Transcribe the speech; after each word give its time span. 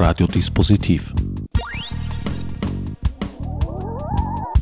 Radiodispositiv. 0.00 1.12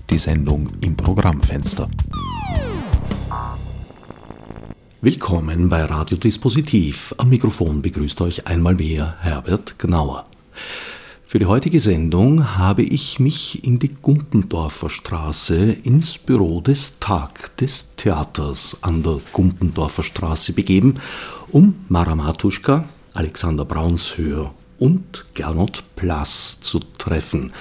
Die 0.09 0.17
Sendung 0.17 0.67
im 0.81 0.97
Programmfenster. 0.97 1.91
Willkommen 5.03 5.69
bei 5.69 5.85
Radiodispositiv. 5.85 7.15
Am 7.19 7.29
Mikrofon 7.29 7.83
begrüßt 7.83 8.23
euch 8.23 8.47
einmal 8.47 8.77
mehr 8.77 9.17
Herbert 9.21 9.79
Gnauer. 9.79 10.25
Für 11.23 11.39
die 11.39 11.47
heutige 11.47 11.81
Sendung 11.81 12.57
habe 12.57 12.83
ich 12.83 13.21
mich 13.21 13.63
in 13.63 13.79
die 13.79 13.95
Gumpendorfer 13.95 14.89
Straße 14.89 15.71
ins 15.83 16.17
Büro 16.17 16.63
des 16.63 16.99
Tag 16.99 17.55
des 17.59 17.95
Theaters 17.97 18.79
an 18.81 19.03
der 19.03 19.19
Gumpendorfer 19.35 20.03
Straße 20.03 20.55
begeben, 20.55 20.99
um 21.49 21.75
Mara 21.91 22.17
Matuschka, 22.17 22.87
Alexander 23.13 23.67
Braunshöher 23.67 24.51
und 24.79 25.27
Gernot 25.35 25.83
Plass 25.97 26.61
zu 26.61 26.81
treffen. 26.99 27.53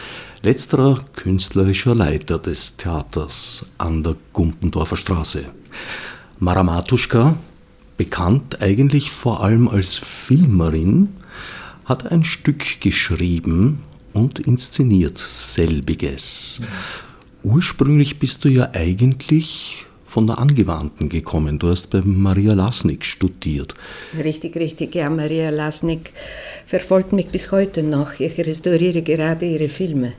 Letzterer 0.44 1.04
künstlerischer 1.16 1.96
Leiter 1.96 2.38
des 2.38 2.78
Theaters 2.78 3.68
an 3.78 4.04
der 4.04 4.16
Gumpendorfer 4.34 4.98
Straße. 4.98 5.46
Mara 6.40 6.64
Matuschka, 6.64 7.36
bekannt 7.98 8.62
eigentlich 8.62 9.12
vor 9.12 9.44
allem 9.44 9.68
als 9.68 9.96
Filmerin, 9.96 11.10
hat 11.86 12.12
ein 12.12 12.24
Stück 12.24 12.82
geschrieben 12.82 13.80
und 14.14 14.40
inszeniert 14.40 15.18
selbiges. 15.18 16.62
Ursprünglich 17.44 18.20
bist 18.20 18.44
du 18.44 18.50
ja 18.50 18.70
eigentlich 18.74 19.86
von 20.16 20.28
der 20.28 20.40
Angewandten 20.40 21.10
gekommen. 21.10 21.60
Du 21.60 21.68
hast 21.68 21.90
bei 21.90 22.02
Maria 22.02 22.54
Lasnik 22.54 23.04
studiert. 23.04 23.76
Richtig, 24.18 24.56
richtig. 24.56 24.96
Ja, 24.96 25.10
Maria 25.10 25.50
Lasnik 25.50 26.14
verfolgt 26.66 27.12
mich 27.12 27.28
bis 27.28 27.52
heute 27.52 27.84
noch. 27.84 28.18
Ich 28.22 28.38
restauriere 28.38 29.02
gerade 29.02 29.46
ihre 29.46 29.68
Filme. 29.68 30.14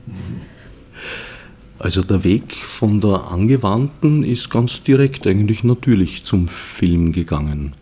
Also 1.79 2.03
der 2.03 2.23
Weg 2.23 2.53
von 2.53 3.01
der 3.01 3.31
Angewandten 3.31 4.23
ist 4.23 4.51
ganz 4.51 4.83
direkt 4.83 5.25
eigentlich 5.25 5.63
natürlich 5.63 6.23
zum 6.23 6.47
Film 6.47 7.11
gegangen. 7.11 7.73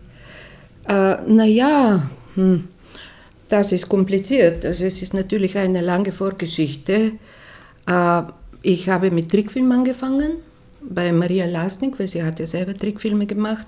Äh, 0.88 1.16
naja, 1.28 2.08
hm, 2.34 2.64
das 3.50 3.72
ist 3.72 3.90
kompliziert. 3.90 4.64
Also 4.64 4.84
es 4.84 5.02
ist 5.02 5.12
natürlich 5.12 5.58
eine 5.58 5.82
lange 5.82 6.12
Vorgeschichte. 6.12 7.12
Äh, 7.86 8.22
ich 8.62 8.88
habe 8.88 9.10
mit 9.10 9.30
Trickfilm 9.30 9.70
angefangen 9.70 10.45
bei 10.88 11.12
Maria 11.12 11.46
Lasnik, 11.46 11.98
weil 11.98 12.08
sie 12.08 12.22
hat 12.22 12.40
ja 12.40 12.46
selber 12.46 12.74
Trickfilme 12.74 13.26
gemacht. 13.26 13.66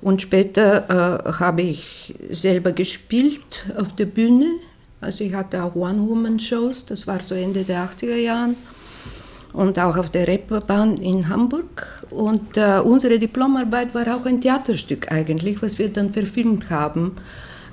Und 0.00 0.22
später 0.22 1.24
äh, 1.26 1.32
habe 1.32 1.62
ich 1.62 2.14
selber 2.30 2.72
gespielt 2.72 3.66
auf 3.76 3.94
der 3.96 4.06
Bühne. 4.06 4.46
Also 5.00 5.24
ich 5.24 5.34
hatte 5.34 5.62
auch 5.62 5.74
One-Woman-Shows, 5.74 6.86
das 6.86 7.06
war 7.06 7.20
so 7.20 7.34
Ende 7.34 7.64
der 7.64 7.88
80er 7.88 8.16
Jahren 8.16 8.56
und 9.52 9.78
auch 9.78 9.96
auf 9.96 10.10
der 10.10 10.26
Reeperbahn 10.26 10.98
in 10.98 11.28
Hamburg. 11.28 12.04
Und 12.10 12.56
äh, 12.56 12.80
unsere 12.82 13.18
Diplomarbeit 13.18 13.94
war 13.94 14.16
auch 14.16 14.24
ein 14.24 14.40
Theaterstück 14.40 15.10
eigentlich, 15.10 15.62
was 15.62 15.78
wir 15.78 15.88
dann 15.88 16.12
verfilmt 16.12 16.70
haben 16.70 17.16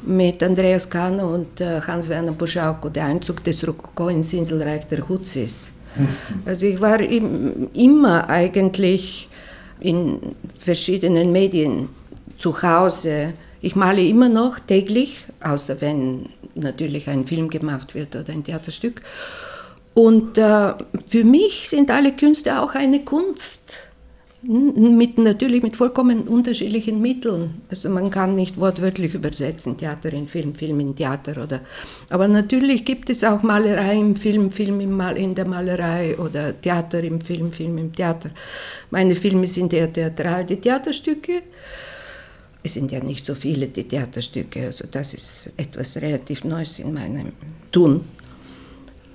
mit 0.03 0.42
Andreas 0.44 0.89
Kahner 0.89 1.27
und 1.27 1.61
äh, 1.61 1.81
Hans-Werner 1.81 2.33
Buschauko, 2.33 2.89
der 2.89 3.05
Einzug 3.05 3.44
des 3.44 3.67
Rokoko 3.67 4.09
ins 4.09 4.33
Inselreich 4.33 4.88
der 4.88 5.08
Hutsis. 5.08 5.72
Also 6.46 6.66
ich 6.66 6.82
war 6.82 7.00
im, 7.00 7.70
immer 7.74 8.30
eigentlich 8.30 9.30
in 9.80 10.20
verschiedenen 10.58 11.32
Medien 11.32 11.90
zu 12.38 12.62
Hause. 12.62 13.34
Ich 13.62 13.76
male 13.76 14.04
immer 14.04 14.30
noch 14.30 14.60
täglich, 14.60 15.26
außer 15.42 15.82
wenn 15.82 16.30
natürlich 16.56 17.08
ein 17.10 17.26
Film 17.26 17.50
gemacht 17.50 17.96
wird 17.96 18.16
oder 18.16 18.32
ein 18.32 18.44
Theaterstück. 18.44 19.02
Und 19.94 20.38
äh, 20.38 20.73
für 21.08 21.23
mich 21.23 21.70
sind 21.70 21.90
alle 21.90 22.12
Künste 22.12 22.61
auch 22.61 22.76
eine 22.76 23.04
Kunst. 23.04 23.85
Mit, 24.48 25.17
natürlich 25.17 25.64
mit 25.64 25.76
vollkommen 25.76 26.28
unterschiedlichen 26.28 27.02
Mitteln. 27.02 27.61
Also 27.70 27.89
man 27.89 28.10
kann 28.10 28.36
nicht 28.36 28.60
wortwörtlich 28.60 29.14
übersetzen, 29.16 29.76
Theater 29.78 30.14
in 30.14 30.28
Film, 30.28 30.54
Film 30.54 30.80
in 30.80 30.95
Theater. 30.95 31.44
Oder, 31.44 31.61
aber 32.10 32.28
natürlich 32.28 32.86
gibt 32.86 33.10
es 33.10 33.23
auch 33.23 33.42
Malerei 33.42 33.98
im 33.98 34.16
Film, 34.16 34.52
Film 34.52 34.80
im 34.82 34.92
Mal, 34.92 35.17
in 35.17 35.34
der 35.34 35.48
Malerei 35.48 36.17
oder 36.17 36.60
Theater 36.61 37.04
im 37.04 37.22
Film, 37.22 37.52
Film 37.52 37.78
im 37.78 37.92
Theater. 37.94 38.30
Meine 38.92 39.16
Filme 39.16 39.48
sind 39.48 39.73
eher 39.73 39.92
theatral, 39.92 40.45
die 40.45 40.58
Theaterstücke. 40.58 41.42
Es 42.61 42.73
sind 42.73 42.92
ja 42.92 43.04
nicht 43.04 43.26
so 43.26 43.36
viele, 43.36 43.67
die 43.67 43.88
Theaterstücke, 43.88 44.67
also 44.67 44.86
das 44.89 45.14
ist 45.14 45.54
etwas 45.58 45.98
relativ 45.98 46.44
Neues 46.44 46.80
in 46.80 46.94
meinem 46.94 47.32
Tun 47.72 48.02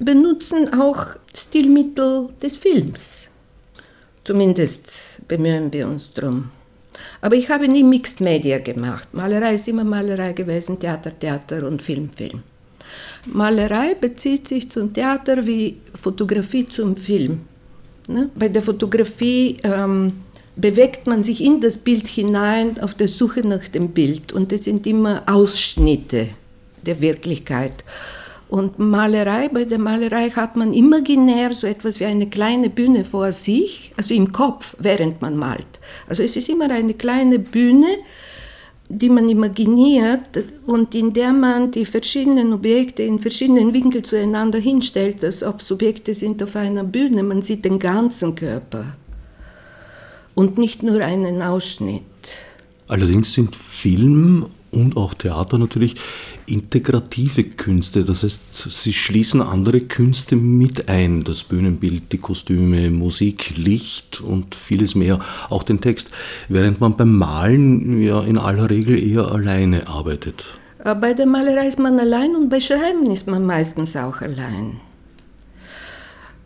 benutzen 0.01 0.73
auch 0.75 1.07
Stilmittel 1.35 2.31
des 2.43 2.57
Films. 2.57 3.30
Zumindest 4.25 5.27
bemühen 5.29 5.73
wir 5.73 5.89
uns 5.89 6.13
darum. 6.13 6.51
Aber 7.21 7.37
ich 7.37 7.49
habe 7.49 7.69
nie 7.69 7.83
Mixed 7.83 8.21
Media 8.21 8.59
gemacht. 8.59 9.09
Malerei 9.13 9.55
ist 9.55 9.69
immer 9.69 9.85
Malerei 9.85 10.33
gewesen, 10.33 10.79
Theater, 10.79 11.19
Theater 11.19 11.67
und 11.67 11.83
Film, 11.83 12.11
Film. 12.11 12.43
Malerei 13.27 13.95
bezieht 13.95 14.49
sich 14.49 14.71
zum 14.71 14.93
Theater 14.93 15.47
wie 15.47 15.79
Fotografie 15.95 16.69
zum 16.69 16.97
Film. 16.97 17.41
Ne? 18.09 18.31
Bei 18.35 18.49
der 18.49 18.63
Fotografie 18.63 19.57
ähm, 19.63 20.13
bewegt 20.57 21.07
man 21.07 21.23
sich 21.23 21.45
in 21.45 21.61
das 21.61 21.79
Bild 21.79 22.07
hinein 22.07 22.81
auf 22.81 22.95
der 22.95 23.09
Suche 23.09 23.47
nach 23.47 23.69
dem 23.69 23.91
Bild 23.91 24.33
und 24.33 24.53
es 24.53 24.65
sind 24.65 24.87
immer 24.87 25.23
Ausschnitte 25.27 26.29
der 26.85 27.01
Wirklichkeit. 27.01 27.85
Und 28.51 28.81
Malerei, 28.81 29.49
bei 29.49 29.65
der 29.65 29.79
Malerei 29.79 30.29
hat 30.31 30.57
man 30.57 30.73
imaginär 30.73 31.53
so 31.53 31.69
etwas 31.69 32.01
wie 32.01 32.07
eine 32.07 32.29
kleine 32.29 32.69
Bühne 32.69 33.05
vor 33.05 33.31
sich, 33.31 33.93
also 33.97 34.13
im 34.13 34.33
Kopf, 34.33 34.75
während 34.81 35.23
man 35.23 35.37
malt. 35.37 35.79
Also 36.09 36.25
es 36.25 36.37
ist 36.37 36.49
immer 36.49 36.69
eine 36.69 36.95
kleine 36.95 37.39
Bühne, 37.39 37.87
die 38.89 39.09
man 39.09 39.29
imaginiert 39.29 40.43
und 40.67 40.97
in 40.97 41.13
der 41.13 41.33
man 41.33 41.71
die 41.71 41.85
verschiedenen 41.85 42.53
Objekte 42.53 43.05
in 43.05 43.21
verschiedenen 43.21 43.73
Winkeln 43.73 44.03
zueinander 44.03 44.59
hinstellt, 44.59 45.23
als 45.23 45.45
ob 45.45 45.63
Subjekte 45.63 46.13
sind 46.13 46.43
auf 46.43 46.57
einer 46.57 46.83
Bühne. 46.83 47.23
Man 47.23 47.43
sieht 47.43 47.65
den 47.65 47.79
ganzen 47.79 48.35
Körper 48.35 48.85
und 50.35 50.59
nicht 50.59 50.83
nur 50.83 51.01
einen 51.03 51.41
Ausschnitt. 51.41 52.03
Allerdings 52.89 53.33
sind 53.33 53.55
Film 53.55 54.47
und 54.71 54.97
auch 54.97 55.15
Theater 55.15 55.59
natürlich 55.59 55.97
integrative 56.47 57.45
Künste. 57.45 58.05
Das 58.05 58.23
heißt, 58.23 58.71
sie 58.71 58.93
schließen 58.93 59.43
andere 59.43 59.81
Künste 59.81 60.37
mit 60.37 60.89
ein. 60.89 61.25
Das 61.25 61.45
Bühnenbild, 61.45 62.13
die 62.13 62.19
Kostüme, 62.19 62.91
Musik, 62.91 63.57
Licht 63.57 64.21
und 64.21 64.55
vieles 64.55 64.95
mehr. 64.95 65.21
Auch 65.49 65.63
den 65.63 65.81
Text. 65.81 66.11
Während 66.49 66.81
man 66.81 66.97
beim 66.97 67.17
Malen 67.17 68.01
ja 68.01 68.23
in 68.23 68.39
aller 68.39 68.71
Regel 68.71 69.03
eher 69.03 69.31
alleine 69.31 69.87
arbeitet. 69.89 70.45
Äh, 70.85 70.95
bei 70.95 71.15
der 71.15 71.27
Malerei 71.27 71.67
ist 71.67 71.79
man 71.79 71.99
allein 71.99 72.35
und 72.35 72.49
bei 72.49 72.61
Schreiben 72.61 73.11
ist 73.11 73.27
man 73.27 73.45
meistens 73.45 73.97
auch 73.97 74.21
allein. 74.21 74.81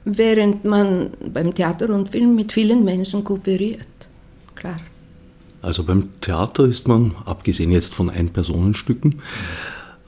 Während 0.05 0.65
man 0.65 1.11
beim 1.33 1.55
Theater 1.55 1.89
und 1.91 2.11
Film 2.11 2.35
mit 2.35 2.53
vielen 2.53 2.85
Menschen 2.85 3.25
kooperiert. 3.25 3.87
Klar. 4.55 4.81
Also 5.65 5.83
beim 5.83 6.21
Theater 6.21 6.65
ist 6.67 6.87
man, 6.87 7.17
abgesehen 7.25 7.73
jetzt 7.73 7.95
von 7.95 8.11
Ein-Personenstücken, 8.11 9.23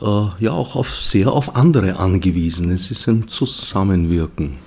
äh, 0.02 0.04
ja 0.38 0.52
auch 0.52 0.76
auf, 0.76 0.94
sehr 0.94 1.32
auf 1.32 1.56
andere 1.56 1.98
angewiesen. 1.98 2.70
Es 2.70 2.90
ist 2.90 3.08
ein 3.08 3.26
Zusammenwirken. 3.28 4.58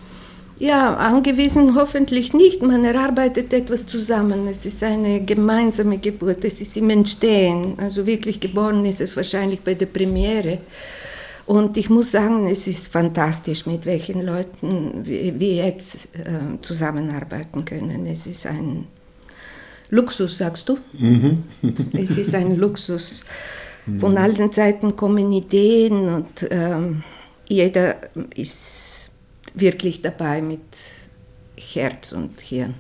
Ja, 0.58 0.96
angewiesen 0.98 1.76
hoffentlich 1.76 2.34
nicht. 2.34 2.62
Man 2.62 2.84
erarbeitet 2.84 3.54
etwas 3.54 3.88
zusammen. 3.88 4.48
Es 4.48 4.66
ist 4.66 4.84
eine 4.84 5.24
gemeinsame 5.24 6.00
Geburt. 6.00 6.44
Es 6.44 6.60
ist 6.60 6.76
im 6.76 6.90
Entstehen. 6.90 7.76
Also 7.78 8.06
wirklich 8.06 8.42
geboren 8.42 8.86
ist 8.86 9.00
es 9.00 9.16
wahrscheinlich 9.16 9.62
bei 9.62 9.76
der 9.76 9.86
Premiere. 9.86 10.58
Und 11.46 11.78
ich 11.78 11.90
muss 11.90 12.12
sagen, 12.12 12.48
es 12.48 12.68
ist 12.68 12.92
fantastisch, 12.92 13.66
mit 13.66 13.86
welchen 13.86 14.26
Leuten 14.26 15.04
wir 15.06 15.66
jetzt 15.66 16.10
äh, 16.14 16.62
zusammenarbeiten 16.62 17.64
können. 17.64 18.06
Es 18.06 18.28
ist 18.28 18.46
ein 18.46 18.86
Luxus, 19.90 20.38
sagst 20.38 20.70
du? 20.70 20.78
Mhm. 20.94 21.44
es 21.94 22.12
ist 22.12 22.36
ein 22.36 22.58
Luxus. 22.58 23.24
Von 23.98 24.18
allen 24.18 24.52
Seiten 24.52 24.96
kommen 24.96 25.32
Ideen 25.32 26.08
und 26.10 26.48
ähm, 26.52 27.04
jeder 27.48 27.96
ist 28.36 29.12
wirklich 29.56 30.02
dabei 30.02 30.42
mit 30.42 30.62
Herz 31.58 32.12
und 32.12 32.40
Hirn. 32.40 32.76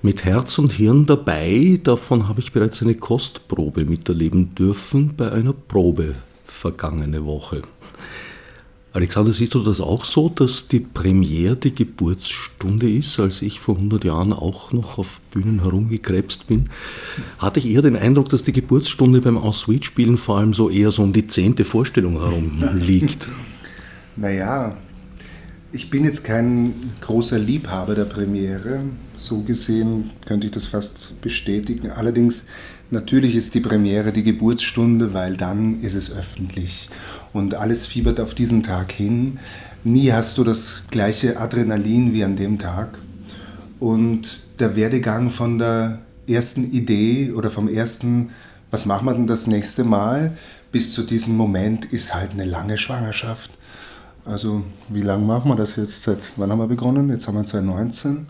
Mit 0.00 0.24
Herz 0.24 0.58
und 0.58 0.72
Hirn 0.72 1.06
dabei, 1.06 1.78
davon 1.82 2.28
habe 2.28 2.40
ich 2.40 2.52
bereits 2.52 2.82
eine 2.82 2.94
Kostprobe 2.94 3.84
miterleben 3.84 4.54
dürfen 4.54 5.14
bei 5.16 5.30
einer 5.32 5.52
Probe 5.52 6.14
vergangene 6.46 7.24
Woche. 7.24 7.62
Alexander, 8.94 9.32
siehst 9.32 9.54
du 9.54 9.60
das 9.60 9.80
auch 9.80 10.04
so, 10.04 10.28
dass 10.28 10.68
die 10.68 10.78
Premiere 10.78 11.56
die 11.56 11.74
Geburtsstunde 11.74 12.88
ist? 12.88 13.18
Als 13.18 13.42
ich 13.42 13.58
vor 13.58 13.74
100 13.74 14.04
Jahren 14.04 14.32
auch 14.32 14.70
noch 14.70 14.98
auf 14.98 15.20
Bühnen 15.32 15.62
herumgekrebst 15.62 16.46
bin, 16.46 16.68
hatte 17.38 17.58
ich 17.58 17.66
eher 17.66 17.82
den 17.82 17.96
Eindruck, 17.96 18.28
dass 18.28 18.44
die 18.44 18.52
Geburtsstunde 18.52 19.20
beim 19.20 19.36
En-Suite-Spielen 19.36 20.16
vor 20.16 20.38
allem 20.38 20.54
so 20.54 20.70
eher 20.70 20.92
so 20.92 21.02
um 21.02 21.12
die 21.12 21.26
zehnte 21.26 21.64
Vorstellung 21.64 22.20
herum 22.20 22.62
liegt. 22.78 23.26
naja, 24.16 24.76
ich 25.72 25.90
bin 25.90 26.04
jetzt 26.04 26.22
kein 26.22 26.72
großer 27.00 27.40
Liebhaber 27.40 27.96
der 27.96 28.04
Premiere. 28.04 28.84
So 29.16 29.40
gesehen 29.40 30.10
könnte 30.24 30.46
ich 30.46 30.52
das 30.52 30.66
fast 30.66 31.20
bestätigen. 31.20 31.90
Allerdings, 31.90 32.44
natürlich 32.92 33.34
ist 33.34 33.56
die 33.56 33.60
Premiere 33.60 34.12
die 34.12 34.22
Geburtsstunde, 34.22 35.14
weil 35.14 35.36
dann 35.36 35.80
ist 35.80 35.96
es 35.96 36.16
öffentlich 36.16 36.88
und 37.34 37.54
alles 37.56 37.84
fiebert 37.84 38.20
auf 38.20 38.34
diesen 38.34 38.62
Tag 38.62 38.92
hin. 38.92 39.38
Nie 39.82 40.12
hast 40.12 40.38
du 40.38 40.44
das 40.44 40.84
gleiche 40.90 41.38
Adrenalin 41.38 42.14
wie 42.14 42.24
an 42.24 42.36
dem 42.36 42.58
Tag. 42.58 42.98
Und 43.80 44.40
der 44.58 44.76
Werdegang 44.76 45.30
von 45.30 45.58
der 45.58 45.98
ersten 46.26 46.64
Idee 46.72 47.32
oder 47.32 47.50
vom 47.50 47.68
ersten, 47.68 48.30
was 48.70 48.86
machen 48.86 49.04
wir 49.06 49.12
denn 49.12 49.26
das 49.26 49.46
nächste 49.46 49.84
Mal, 49.84 50.32
bis 50.72 50.92
zu 50.92 51.02
diesem 51.02 51.36
Moment 51.36 51.84
ist 51.84 52.14
halt 52.14 52.30
eine 52.30 52.44
lange 52.44 52.78
Schwangerschaft. 52.78 53.50
Also 54.24 54.62
wie 54.88 55.02
lange 55.02 55.26
machen 55.26 55.50
wir 55.50 55.56
das 55.56 55.76
jetzt? 55.76 56.02
Seit 56.02 56.18
wann 56.36 56.50
haben 56.50 56.60
wir 56.60 56.66
begonnen? 56.66 57.10
Jetzt 57.10 57.28
haben 57.28 57.36
wir 57.36 57.44
2019. 57.44 58.26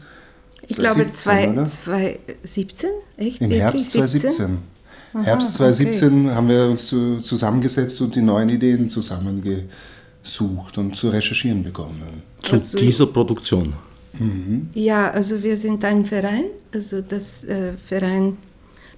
Ich 0.67 0.77
glaube 0.77 1.13
2017, 1.13 2.91
echt? 3.19 3.41
Im 3.43 3.51
Herbst 3.51 3.93
2017. 3.93 4.74
Aha, 5.15 5.23
Herbst 5.23 5.55
2017 5.55 6.27
okay. 6.27 6.35
haben 6.35 6.49
wir 6.49 6.65
uns 6.67 6.89
zu, 6.89 7.21
zusammengesetzt 7.21 8.01
und 8.01 8.15
die 8.17 8.23
neuen 8.23 8.49
Ideen 8.49 8.89
zusammengesucht 8.89 10.77
und 10.77 10.97
zu 10.97 11.09
recherchieren 11.09 11.63
begonnen. 11.63 12.23
Zu 12.43 12.57
also, 12.57 12.79
dieser 12.79 13.07
Produktion? 13.07 13.73
Mhm. 14.19 14.71
Ja, 14.75 15.13
also 15.13 15.41
wir 15.41 15.57
sind 15.57 15.85
ein 15.85 16.05
Verein, 16.05 16.47
also 16.73 17.01
das 17.01 17.45
äh, 17.45 17.75
Verein 17.75 18.37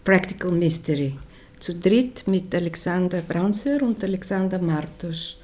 Practical 0.04 0.52
Mystery. 0.52 1.16
Zu 1.60 1.74
dritt 1.74 2.26
mit 2.28 2.54
Alexander 2.54 3.20
Braunsör 3.20 3.82
und 3.82 4.02
Alexander 4.02 4.58
Martos. 4.58 5.36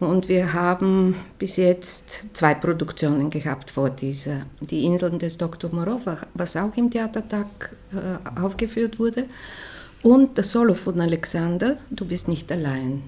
Und 0.00 0.28
wir 0.28 0.52
haben 0.52 1.16
bis 1.38 1.56
jetzt 1.56 2.28
zwei 2.32 2.54
Produktionen 2.54 3.30
gehabt 3.30 3.70
vor 3.70 3.90
dieser. 3.90 4.46
Die 4.60 4.84
Inseln 4.84 5.18
des 5.18 5.36
Dr. 5.36 5.72
Morov, 5.72 6.02
was 6.34 6.56
auch 6.56 6.76
im 6.76 6.90
Theatertag 6.90 7.76
äh, 7.92 8.40
aufgeführt 8.40 8.98
wurde. 8.98 9.24
Und 10.02 10.38
das 10.38 10.52
Solo 10.52 10.74
von 10.74 11.00
Alexander, 11.00 11.76
Du 11.90 12.04
bist 12.04 12.28
nicht 12.28 12.50
allein. 12.52 13.02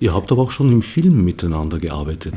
Ihr 0.00 0.14
habt 0.14 0.32
aber 0.32 0.42
auch 0.42 0.50
schon 0.50 0.72
im 0.72 0.82
Film 0.82 1.24
miteinander 1.24 1.78
gearbeitet. 1.78 2.34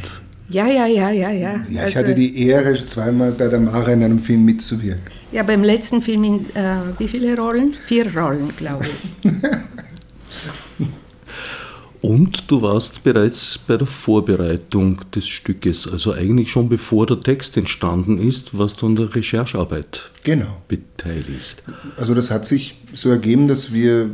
Ja, 0.50 0.68
ja, 0.68 0.86
ja, 0.86 1.10
ja, 1.10 1.32
ja. 1.32 1.56
Ja, 1.70 1.88
ich 1.88 1.96
also, 1.96 2.00
hatte 2.00 2.16
die 2.16 2.48
Ehre, 2.48 2.74
zweimal 2.86 3.32
bei 3.32 3.48
der 3.48 3.60
Mara 3.60 3.92
in 3.94 4.04
einem 4.04 4.20
Film 4.20 4.44
mitzuwirken. 4.44 5.06
Ja, 5.32 5.44
beim 5.44 5.64
letzten 5.64 6.02
Film 6.02 6.24
in 6.26 6.56
äh, 6.56 6.78
wie 6.98 7.08
viele 7.08 7.38
Rollen? 7.38 7.74
Vier 7.86 8.14
Rollen, 8.14 8.50
glaube 8.56 8.86
ich. 8.86 9.32
Und 12.04 12.52
du 12.52 12.62
warst 12.62 13.06
bereits 13.06 13.58
bei 13.58 13.78
der 13.78 13.88
Vorbereitung 13.88 15.00
des 15.16 15.26
Stückes, 15.26 15.90
also 15.90 16.12
eigentlich 16.12 16.52
schon 16.52 16.68
bevor 16.68 17.06
der 17.06 17.22
Text 17.22 17.56
entstanden 17.56 18.20
ist, 18.20 18.58
warst 18.58 18.82
du 18.82 18.88
an 18.88 18.98
der 18.98 19.16
Recherchearbeit 19.16 20.12
genau. 20.22 20.62
beteiligt. 20.68 21.64
Also 21.96 22.14
das 22.14 22.30
hat 22.30 22.46
sich 22.46 22.78
so 22.92 23.10
ergeben, 23.10 23.48
dass 23.48 23.72
wir, 23.72 24.10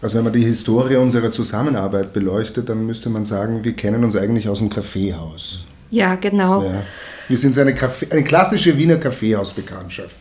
also 0.00 0.16
wenn 0.16 0.24
man 0.24 0.32
die 0.32 0.42
Historie 0.42 0.96
unserer 0.96 1.30
Zusammenarbeit 1.30 2.14
beleuchtet, 2.14 2.70
dann 2.70 2.86
müsste 2.86 3.10
man 3.10 3.26
sagen, 3.26 3.62
wir 3.62 3.74
kennen 3.74 4.04
uns 4.04 4.16
eigentlich 4.16 4.48
aus 4.48 4.60
dem 4.60 4.70
Kaffeehaus. 4.70 5.64
Ja, 5.90 6.14
genau. 6.14 6.62
Ja. 6.62 6.82
Wir 7.28 7.36
sind 7.36 7.58
eine, 7.58 7.74
Kaffee, 7.74 8.06
eine 8.08 8.24
klassische 8.24 8.78
Wiener 8.78 8.96
Kaffeehausbekanntschaft. 8.96 10.16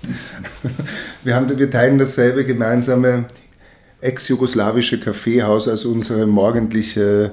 Wir, 1.24 1.36
haben, 1.36 1.58
wir 1.58 1.70
teilen 1.72 1.98
dasselbe 1.98 2.44
gemeinsame 2.44 3.28
ex-jugoslawische 4.02 5.00
Kaffeehaus 5.00 5.68
als 5.68 5.86
unsere 5.86 6.26
morgendliche 6.26 7.32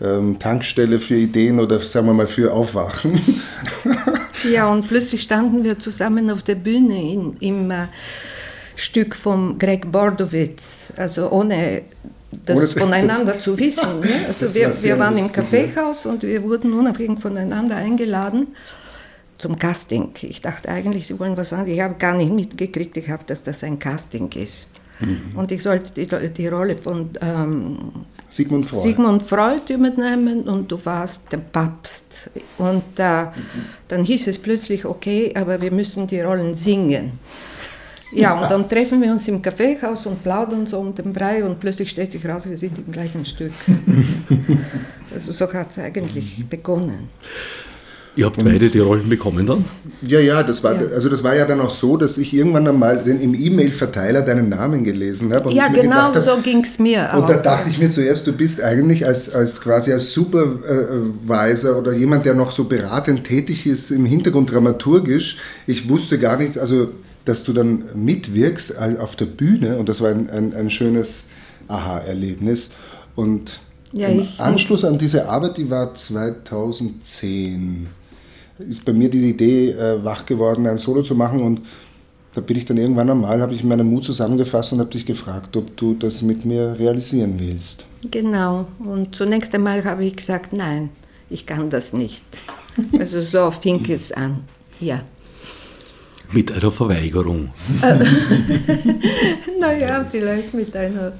ähm, 0.00 0.38
Tankstelle 0.38 0.98
für 0.98 1.14
Ideen 1.14 1.60
oder 1.60 1.78
sagen 1.80 2.06
wir 2.06 2.14
mal 2.14 2.26
für 2.26 2.52
Aufwachen. 2.52 3.18
ja, 4.52 4.68
und 4.68 4.86
plötzlich 4.86 5.22
standen 5.22 5.64
wir 5.64 5.78
zusammen 5.78 6.30
auf 6.30 6.42
der 6.42 6.56
Bühne 6.56 7.12
in, 7.12 7.36
im 7.40 7.70
äh, 7.70 7.86
Stück 8.76 9.14
von 9.14 9.58
Greg 9.58 9.90
Bordowitz, 9.90 10.92
also 10.96 11.30
ohne 11.30 11.82
das 12.44 12.58
ohne, 12.58 12.68
voneinander 12.68 13.32
das, 13.34 13.44
zu 13.44 13.58
wissen. 13.58 14.00
Ne? 14.00 14.08
Also 14.26 14.52
wir, 14.54 14.68
war 14.68 14.82
wir 14.82 14.98
waren 14.98 15.16
im 15.16 15.32
Kaffeehaus 15.32 16.06
und 16.06 16.22
wir 16.22 16.42
wurden 16.42 16.72
unabhängig 16.72 17.20
voneinander 17.20 17.76
eingeladen 17.76 18.48
zum 19.38 19.58
Casting. 19.58 20.10
Ich 20.22 20.40
dachte 20.42 20.68
eigentlich, 20.68 21.06
sie 21.06 21.18
wollen 21.18 21.36
was 21.36 21.50
sagen. 21.50 21.70
Ich 21.70 21.80
habe 21.80 21.94
gar 21.94 22.14
nicht 22.14 22.32
mitgekriegt, 22.32 22.96
ich 22.96 23.10
habe, 23.10 23.24
dass 23.26 23.44
das 23.44 23.62
ein 23.62 23.78
Casting 23.78 24.30
ist. 24.32 24.68
Mhm. 25.00 25.32
Und 25.34 25.52
ich 25.52 25.62
sollte 25.62 25.92
die, 25.92 26.32
die 26.32 26.48
Rolle 26.48 26.76
von 26.78 27.10
ähm, 27.20 27.78
Sigmund 28.28 28.66
Freud. 28.66 28.82
Sigmund 28.82 29.22
Freud 29.22 29.72
übernehmen 29.72 30.42
und 30.42 30.70
du 30.70 30.84
warst 30.84 31.30
der 31.30 31.38
Papst. 31.38 32.30
Und 32.58 32.98
äh, 32.98 33.26
dann 33.88 34.04
hieß 34.04 34.26
es 34.28 34.38
plötzlich, 34.38 34.84
okay, 34.84 35.32
aber 35.36 35.60
wir 35.60 35.70
müssen 35.70 36.06
die 36.06 36.20
Rollen 36.20 36.54
singen. 36.54 37.18
Ja, 38.12 38.40
und 38.40 38.50
dann 38.50 38.68
treffen 38.68 39.02
wir 39.02 39.10
uns 39.10 39.26
im 39.26 39.42
Kaffeehaus 39.42 40.06
und 40.06 40.22
plaudern 40.22 40.66
so 40.66 40.78
um 40.78 40.94
den 40.94 41.12
Brei 41.12 41.44
und 41.44 41.58
plötzlich 41.58 41.90
stellt 41.90 42.12
sich 42.12 42.24
raus, 42.26 42.48
wir 42.48 42.56
sind 42.56 42.78
im 42.78 42.92
gleichen 42.92 43.24
Stück. 43.24 43.52
also 45.12 45.32
so 45.32 45.52
hat 45.52 45.72
es 45.72 45.78
eigentlich 45.78 46.44
begonnen. 46.48 47.08
Ihr 48.16 48.26
habt 48.26 48.38
und 48.38 48.44
beide 48.44 48.70
die 48.70 48.78
Rollen 48.78 49.08
bekommen 49.08 49.44
dann? 49.44 49.64
Ja, 50.02 50.20
ja, 50.20 50.42
das 50.44 50.62
war, 50.62 50.74
ja. 50.74 50.86
Also 50.94 51.08
das 51.08 51.24
war 51.24 51.34
ja 51.34 51.44
dann 51.46 51.60
auch 51.60 51.70
so, 51.70 51.96
dass 51.96 52.16
ich 52.16 52.32
irgendwann 52.32 52.68
einmal 52.68 53.02
im 53.08 53.34
E-Mail-Verteiler 53.34 54.22
deinen 54.22 54.48
Namen 54.48 54.84
gelesen 54.84 55.32
habe. 55.32 55.52
Ja, 55.52 55.66
genau, 55.68 55.96
hab, 55.96 56.16
so 56.16 56.36
ging 56.42 56.60
es 56.60 56.78
mir 56.78 57.12
auch. 57.12 57.22
Und 57.22 57.28
da 57.28 57.34
dachte 57.34 57.68
ich 57.68 57.78
mir 57.78 57.90
zuerst, 57.90 58.26
du 58.26 58.32
bist 58.32 58.62
eigentlich 58.62 59.04
als, 59.04 59.34
als 59.34 59.60
quasi 59.60 59.92
als 59.92 60.12
Supervisor 60.12 61.76
oder 61.76 61.92
jemand, 61.92 62.24
der 62.24 62.34
noch 62.34 62.52
so 62.52 62.64
beratend 62.64 63.24
tätig 63.24 63.66
ist 63.66 63.90
im 63.90 64.06
Hintergrund 64.06 64.52
dramaturgisch. 64.52 65.38
Ich 65.66 65.88
wusste 65.88 66.18
gar 66.20 66.36
nicht, 66.36 66.56
also 66.58 66.88
dass 67.24 67.42
du 67.42 67.52
dann 67.52 67.84
mitwirkst 67.96 68.78
auf 69.00 69.16
der 69.16 69.26
Bühne 69.26 69.78
und 69.78 69.88
das 69.88 70.00
war 70.00 70.10
ein, 70.10 70.30
ein, 70.30 70.54
ein 70.54 70.70
schönes 70.70 71.24
Aha-Erlebnis. 71.66 72.70
Und 73.16 73.60
ja, 73.92 74.08
im 74.08 74.26
Anschluss 74.38 74.84
an 74.84 74.98
diese 74.98 75.28
Arbeit, 75.28 75.56
die 75.56 75.70
war 75.70 75.94
2010 75.94 77.86
ist 78.58 78.84
bei 78.84 78.92
mir 78.92 79.10
die 79.10 79.30
Idee 79.30 79.70
äh, 79.70 80.04
wach 80.04 80.26
geworden, 80.26 80.66
ein 80.66 80.78
Solo 80.78 81.02
zu 81.02 81.14
machen 81.14 81.42
und 81.42 81.60
da 82.34 82.40
bin 82.40 82.56
ich 82.56 82.64
dann 82.64 82.76
irgendwann 82.76 83.08
einmal, 83.10 83.40
habe 83.40 83.54
ich 83.54 83.62
meinen 83.62 83.88
Mut 83.88 84.04
zusammengefasst 84.04 84.72
und 84.72 84.80
habe 84.80 84.90
dich 84.90 85.06
gefragt, 85.06 85.56
ob 85.56 85.76
du 85.76 85.94
das 85.94 86.20
mit 86.22 86.44
mir 86.44 86.76
realisieren 86.78 87.34
willst. 87.38 87.86
Genau. 88.10 88.66
Und 88.80 89.14
zunächst 89.14 89.54
einmal 89.54 89.84
habe 89.84 90.04
ich 90.04 90.16
gesagt, 90.16 90.52
nein, 90.52 90.90
ich 91.30 91.46
kann 91.46 91.70
das 91.70 91.92
nicht. 91.92 92.24
Also 92.98 93.22
so 93.22 93.50
fing 93.62 93.84
es 93.88 94.10
an. 94.10 94.40
Ja. 94.80 95.02
Mit 96.32 96.50
einer 96.50 96.72
Verweigerung. 96.72 97.50
naja, 99.60 100.04
vielleicht 100.04 100.52
mit 100.54 100.74
einer 100.74 101.12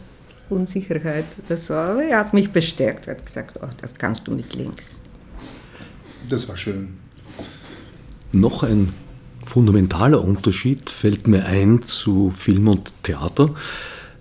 Unsicherheit 0.51 1.27
oder 1.47 1.57
so. 1.57 1.75
Aber 1.75 2.03
er 2.03 2.19
hat 2.19 2.35
mich 2.35 2.51
bestärkt, 2.51 3.07
hat 3.07 3.25
gesagt, 3.25 3.61
oh, 3.63 3.69
das 3.81 3.95
kannst 3.95 4.27
du 4.27 4.33
mit 4.33 4.53
links. 4.55 4.99
Das 6.29 6.49
war 6.49 6.57
schön. 6.57 7.04
Noch 8.35 8.65
ein 8.65 8.93
fundamentaler 9.47 10.23
Unterschied 10.23 10.91
fällt 10.91 11.29
mir 11.29 11.47
ein 11.47 11.83
zu 11.83 12.33
Film 12.37 12.67
und 12.67 12.93
Theater. 13.05 13.55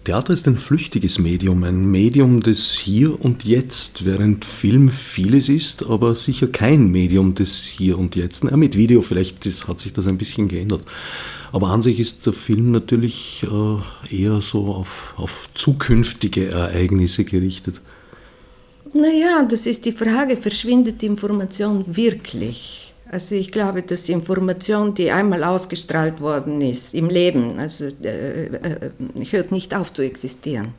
Theater 0.04 0.34
ist 0.34 0.48
ein 0.48 0.58
flüchtiges 0.58 1.18
Medium, 1.18 1.64
ein 1.64 1.90
Medium 1.90 2.42
des 2.42 2.72
Hier 2.72 3.20
und 3.24 3.44
Jetzt, 3.44 4.06
während 4.06 4.46
Film 4.46 4.90
vieles 4.90 5.50
ist, 5.50 5.86
aber 5.86 6.14
sicher 6.14 6.48
kein 6.48 6.92
Medium 6.92 7.34
des 7.34 7.64
Hier 7.64 7.98
und 7.98 8.16
Jetzt. 8.16 8.44
Ja, 8.44 8.56
mit 8.56 8.78
Video 8.78 9.02
vielleicht 9.02 9.46
hat 9.68 9.80
sich 9.80 9.94
das 9.94 10.08
ein 10.08 10.18
bisschen 10.18 10.48
geändert. 10.48 10.84
Aber 11.52 11.70
an 11.70 11.82
sich 11.82 12.00
ist 12.00 12.26
der 12.26 12.34
Film 12.34 12.72
natürlich 12.72 13.44
äh, 13.44 14.16
eher 14.16 14.42
so 14.42 14.66
auf, 14.68 15.14
auf 15.18 15.50
zukünftige 15.54 16.50
Ereignisse 16.50 17.24
gerichtet. 17.24 17.82
Naja, 18.94 19.44
das 19.50 19.66
ist 19.66 19.86
die 19.86 19.92
Frage, 19.92 20.38
verschwindet 20.38 21.02
die 21.02 21.08
Information 21.08 21.84
wirklich? 21.88 22.83
Also 23.14 23.36
ich 23.36 23.52
glaube, 23.52 23.84
dass 23.84 24.10
Information, 24.10 24.96
die 24.96 25.12
einmal 25.12 25.44
ausgestrahlt 25.44 26.20
worden 26.20 26.60
ist 26.62 26.96
im 26.96 27.10
Leben, 27.10 27.60
also 27.60 27.86
äh, 28.04 28.46
äh, 28.46 28.90
hört 29.30 29.52
nicht 29.52 29.76
auf 29.76 29.94
zu 29.94 30.02
existieren. 30.02 30.74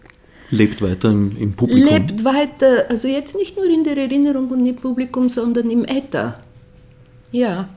Lebt 0.50 0.82
weiter 0.82 1.12
im, 1.12 1.36
im, 1.38 1.52
Publikum? 1.52 1.88
Lebt 1.88 2.24
weiter, 2.24 2.86
also 2.88 3.06
jetzt 3.06 3.36
nicht 3.36 3.56
nur 3.56 3.66
in 3.66 3.84
der 3.84 3.96
Erinnerung 3.96 4.48
und 4.48 4.66
im 4.66 4.74
Publikum, 4.74 5.28
sondern 5.28 5.70
im 5.70 5.84
Äther. 5.84 6.42
Ja, 7.30 7.68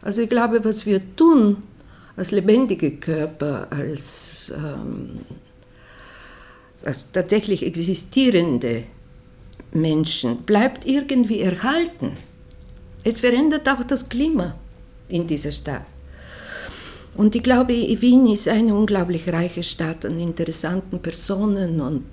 also 0.00 0.22
ich 0.22 0.30
glaube, 0.30 0.64
was 0.64 0.86
wir 0.86 1.02
tun 1.14 1.58
als 2.16 2.30
lebendige 2.30 2.92
Körper, 2.92 3.66
als, 3.70 4.50
ähm, 4.56 5.20
als 6.82 7.12
tatsächlich 7.12 7.62
existierende 7.62 8.84
Menschen 9.74 10.38
bleibt 10.44 10.86
irgendwie 10.86 11.40
erhalten. 11.40 12.12
Es 13.04 13.20
verändert 13.20 13.68
auch 13.68 13.82
das 13.84 14.08
Klima 14.08 14.54
in 15.08 15.26
dieser 15.26 15.52
Stadt. 15.52 15.86
Und 17.14 17.34
ich 17.34 17.42
glaube, 17.42 17.74
Wien 17.74 18.26
ist 18.28 18.48
eine 18.48 18.74
unglaublich 18.74 19.28
reiche 19.28 19.62
Stadt 19.62 20.06
an 20.06 20.18
interessanten 20.18 21.00
Personen 21.00 21.80
und, 21.80 22.06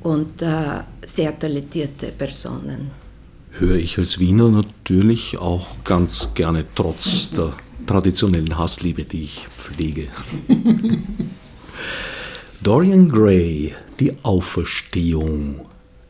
und 0.00 0.42
äh, 0.42 0.82
sehr 1.04 1.36
talentierte 1.36 2.12
Personen. 2.12 2.90
Höre 3.58 3.76
ich 3.76 3.98
als 3.98 4.18
Wiener 4.18 4.48
natürlich 4.48 5.38
auch 5.38 5.66
ganz 5.84 6.34
gerne, 6.34 6.64
trotz 6.74 7.30
der 7.30 7.52
traditionellen 7.86 8.56
Hassliebe, 8.56 9.04
die 9.04 9.24
ich 9.24 9.46
pflege. 9.56 10.08
Dorian 12.62 13.08
Gray, 13.08 13.74
die 13.98 14.12
Auferstehung, 14.22 15.60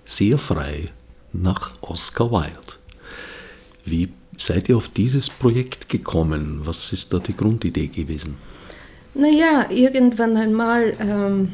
sehr 0.05 0.39
frei 0.39 0.91
nach 1.33 1.73
Oscar 1.81 2.31
Wilde. 2.31 2.74
Wie 3.85 4.09
seid 4.37 4.69
ihr 4.69 4.77
auf 4.77 4.89
dieses 4.89 5.31
Projekt 5.31 5.89
gekommen? 5.89 6.63
Was 6.65 6.93
ist 6.93 7.13
da 7.13 7.19
die 7.19 7.37
Grundidee 7.37 7.89
gewesen? 7.89 8.37
Naja, 9.15 9.67
irgendwann 9.71 10.37
einmal 10.37 10.95
ähm, 10.99 11.49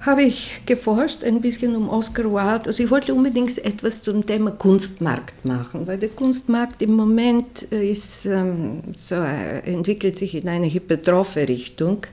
habe 0.00 0.22
ich 0.22 0.62
geforscht, 0.66 1.24
ein 1.24 1.40
bisschen 1.40 1.74
um 1.74 1.88
Oscar 1.88 2.24
Wilde. 2.24 2.66
Also 2.66 2.82
ich 2.82 2.90
wollte 2.90 3.14
unbedingt 3.14 3.56
etwas 3.64 4.02
zum 4.02 4.26
Thema 4.26 4.50
Kunstmarkt 4.50 5.44
machen, 5.44 5.86
weil 5.86 5.98
der 5.98 6.10
Kunstmarkt 6.10 6.82
im 6.82 6.94
Moment 6.94 7.62
ist, 7.62 8.26
ähm, 8.26 8.82
so, 8.92 9.14
äh, 9.14 9.60
entwickelt 9.60 10.18
sich 10.18 10.34
in 10.34 10.48
eine 10.48 10.70
hypertrophe 10.70 11.48
Richtung. 11.48 12.06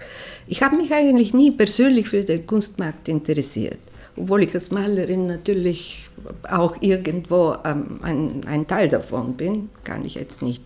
Ich 0.47 0.63
habe 0.63 0.77
mich 0.77 0.93
eigentlich 0.93 1.33
nie 1.33 1.51
persönlich 1.51 2.07
für 2.07 2.23
den 2.23 2.47
Kunstmarkt 2.47 3.09
interessiert 3.09 3.79
obwohl 4.17 4.43
ich 4.43 4.53
als 4.53 4.71
Malerin 4.71 5.27
natürlich 5.27 6.07
auch 6.49 6.77
irgendwo 6.81 7.55
ähm, 7.65 7.99
ein, 8.01 8.41
ein, 8.47 8.67
Teil 8.67 8.87
davon 8.87 9.35
bin, 9.35 9.69
kann 9.83 10.05
ich 10.05 10.15
jetzt 10.15 10.41
nicht 10.41 10.63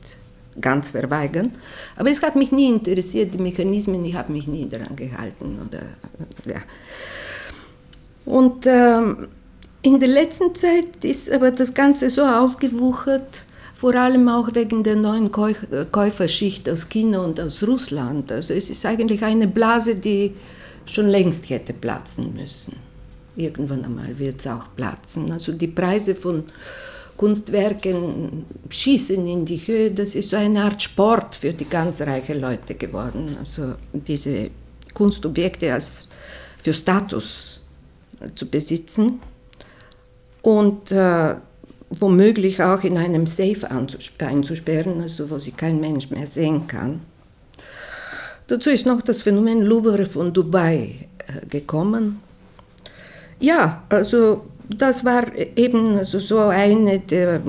ganz 0.62 0.91
verweigern. 0.91 1.51
Aber 1.96 2.10
es 2.10 2.22
hat 2.22 2.36
mich 2.36 2.51
nie 2.51 2.70
interessiert, 2.70 3.34
die 3.34 3.39
Mechanismen, 3.39 4.03
ich 4.06 4.15
habe 4.15 4.32
mich 4.32 4.48
nie 4.48 4.68
daran 4.70 4.96
gehalten. 4.96 5.60
Oder, 5.68 5.82
ja. 6.46 6.62
Und 8.25 8.65
ähm, 8.68 9.29
in 9.82 10.00
der 10.00 10.10
letzten 10.10 10.53
Zeit 10.53 11.03
ist 11.03 11.32
aber 11.32 11.51
das 11.51 11.74
Ganze 11.74 12.10
so 12.10 12.24
ausgewuchert, 12.24 13.46
vor 13.74 13.96
allem 13.96 14.27
auch 14.27 14.53
wegen 14.53 14.84
der 14.84 14.98
neuen 14.98 15.32
Käuferschicht 15.32 16.70
aus 16.70 16.89
China 16.89 17.22
und 17.22 17.39
aus 17.39 17.65
Russland. 17.65 18.32
Also 18.32 18.53
es 18.53 18.70
ist 18.70 18.86
eigentlich 18.86 19.24
eine 19.24 19.48
Blase, 19.48 19.96
die 19.96 20.36
schon 20.86 21.08
längst 21.08 21.50
hätte 21.50 21.74
platzen 21.74 22.34
müssen 22.34 22.88
irgendwann 23.39 23.86
einmal 23.86 24.17
wird 24.17 24.39
es 24.39 24.48
auch 24.48 24.65
platzen. 24.75 25.31
Also 25.31 25.51
die 25.51 25.67
Preise 25.67 26.15
von 26.15 26.43
Kunstwerken 27.17 28.46
schießen 28.69 29.27
in 29.27 29.46
die 29.46 29.58
Höhe. 29.58 29.91
Das 29.91 30.15
ist 30.15 30.29
so 30.29 30.38
eine 30.38 30.63
Art 30.63 30.81
Sport 30.81 31.36
für 31.36 31.51
die 31.51 31.65
ganz 31.65 32.01
reichen 32.01 32.39
Leute 32.39 32.75
geworden. 32.75 33.36
Also 33.39 33.74
diese 33.91 34.50
Kunstobjekte 34.93 35.74
als 35.74 36.08
für 36.62 36.74
Status 36.74 37.62
zu 38.36 38.46
besitzen 38.46 39.19
und 40.41 40.91
äh, 40.91 41.36
womöglich 41.89 42.62
auch 42.62 42.84
in 42.84 42.98
einem 42.98 43.27
Safe 43.27 43.69
einzusperren, 44.19 45.01
also 45.01 45.29
wo 45.29 45.39
sie 45.39 45.51
kein 45.51 45.79
Mensch 45.79 46.10
mehr 46.10 46.27
sehen 46.27 46.67
kann. 46.67 47.01
Dazu 48.48 48.69
ist 48.69 48.86
noch 48.86 49.01
das 49.01 49.22
Phänomen 49.22 49.62
Louvre 49.62 50.05
von 50.05 50.34
Dubai 50.34 50.96
äh, 51.27 51.46
gekommen, 51.48 52.19
ja, 53.39 53.84
also 53.89 54.46
das 54.69 55.03
war 55.03 55.25
eben 55.55 55.98
also 55.98 56.19
so 56.19 56.39
eine 56.39 57.00
der, 57.00 57.41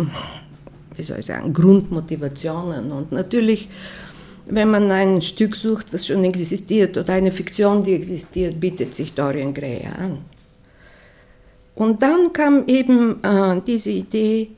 wie 0.97 1.03
soll 1.03 1.19
ich 1.19 1.27
sagen, 1.27 1.53
Grundmotivationen. 1.53 2.91
Und 2.91 3.13
natürlich, 3.13 3.69
wenn 4.47 4.71
man 4.71 4.91
ein 4.91 5.21
Stück 5.21 5.55
sucht, 5.55 5.93
was 5.93 6.07
schon 6.07 6.25
existiert, 6.25 6.97
oder 6.97 7.13
eine 7.13 7.31
Fiktion, 7.31 7.85
die 7.85 7.95
existiert, 7.95 8.59
bietet 8.59 8.95
sich 8.95 9.15
Dorian 9.15 9.53
Gray 9.53 9.87
an. 9.99 10.19
Und 11.75 12.03
dann 12.03 12.33
kam 12.33 12.65
eben 12.67 13.23
äh, 13.23 13.61
diese 13.67 13.91
Idee, 13.91 14.51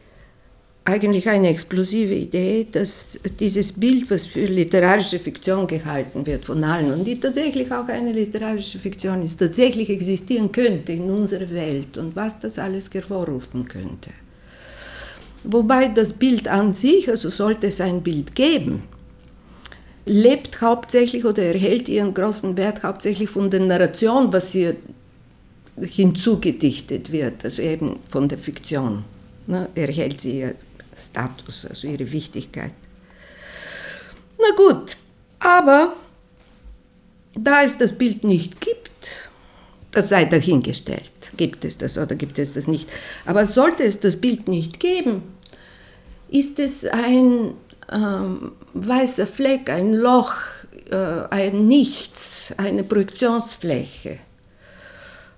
eigentlich 0.85 1.29
eine 1.29 1.49
explosive 1.49 2.15
Idee, 2.15 2.67
dass 2.71 3.21
dieses 3.39 3.73
Bild, 3.73 4.11
was 4.11 4.27
für 4.27 4.47
literarische 4.47 5.19
Fiktion 5.19 5.67
gehalten 5.67 6.27
wird 6.27 6.45
von 6.45 6.63
allen 6.65 6.93
und 6.93 7.05
die 7.05 7.21
tatsächlich 7.21 7.71
auch 7.71 7.87
eine 7.87 8.13
literarische 8.13 8.79
Fiktion 8.79 9.23
ist, 9.23 9.39
tatsächlich 9.39 9.91
existieren 9.91 10.51
könnte 10.51 10.93
in 10.93 11.09
unserer 11.09 11.49
Welt 11.51 11.97
und 11.99 12.17
was 12.17 12.41
das 12.41 12.59
alles 12.59 12.91
hervorrufen 12.93 13.69
könnte. 13.69 14.11
Wobei 15.45 15.89
das 15.89 16.15
Bild 16.15 16.49
an 16.49 16.73
sich, 16.73 17.09
also 17.09 17.31
sollte 17.31 17.69
es 17.69 17.81
ein 17.81 18.03
Bild 18.03 18.35
geben, 18.35 18.83
lebt 20.05 20.61
hauptsächlich 20.61 21.25
oder 21.25 21.45
erhält 21.45 21.89
ihren 21.89 22.13
großen 22.13 22.57
Wert 22.57 22.83
hauptsächlich 22.83 23.31
von 23.31 23.51
der 23.51 23.61
Narration, 23.61 24.33
was 24.33 24.51
hier 24.51 24.77
hinzugedichtet 25.81 27.13
wird, 27.13 27.45
also 27.45 27.63
eben 27.63 28.01
von 28.09 28.29
der 28.29 28.39
Fiktion. 28.39 29.05
Ne, 29.47 29.69
erhält 29.75 30.21
sie 30.21 30.51
Status, 30.97 31.67
also 31.67 31.89
ihre 31.89 32.11
Wichtigkeit. 32.11 32.73
Na 34.39 34.55
gut, 34.57 34.97
aber 35.39 35.95
da 37.35 37.63
es 37.63 37.79
das 37.79 37.97
Bild 37.97 38.25
nicht 38.25 38.61
gibt, 38.61 39.31
das 39.91 40.09
sei 40.09 40.25
dahingestellt, 40.25 41.13
gibt 41.37 41.65
es 41.65 41.79
das 41.79 41.99
oder 41.99 42.15
gibt 42.15 42.39
es 42.39 42.53
das 42.53 42.67
nicht. 42.67 42.89
Aber 43.27 43.47
sollte 43.47 43.83
es 43.85 44.01
das 44.01 44.21
Bild 44.21 44.49
nicht 44.49 44.81
geben, 44.81 45.23
ist 46.29 46.59
es 46.59 46.85
ein 46.87 47.55
ähm, 47.93 48.53
weißer 48.75 49.27
Fleck, 49.27 49.71
ein 49.71 49.93
Loch, 49.93 50.35
äh, 50.91 51.27
ein 51.31 51.67
Nichts, 51.67 52.55
eine 52.57 52.85
Projektionsfläche 52.85 54.19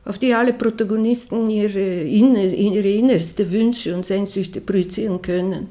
auf 0.04 0.18
die 0.18 0.34
alle 0.34 0.52
Protagonisten 0.52 1.48
ihre, 1.48 2.02
ihre 2.04 2.88
innerste 2.88 3.50
Wünsche 3.50 3.94
und 3.94 4.04
Sehnsüchte 4.04 4.60
projizieren 4.60 5.22
können. 5.22 5.68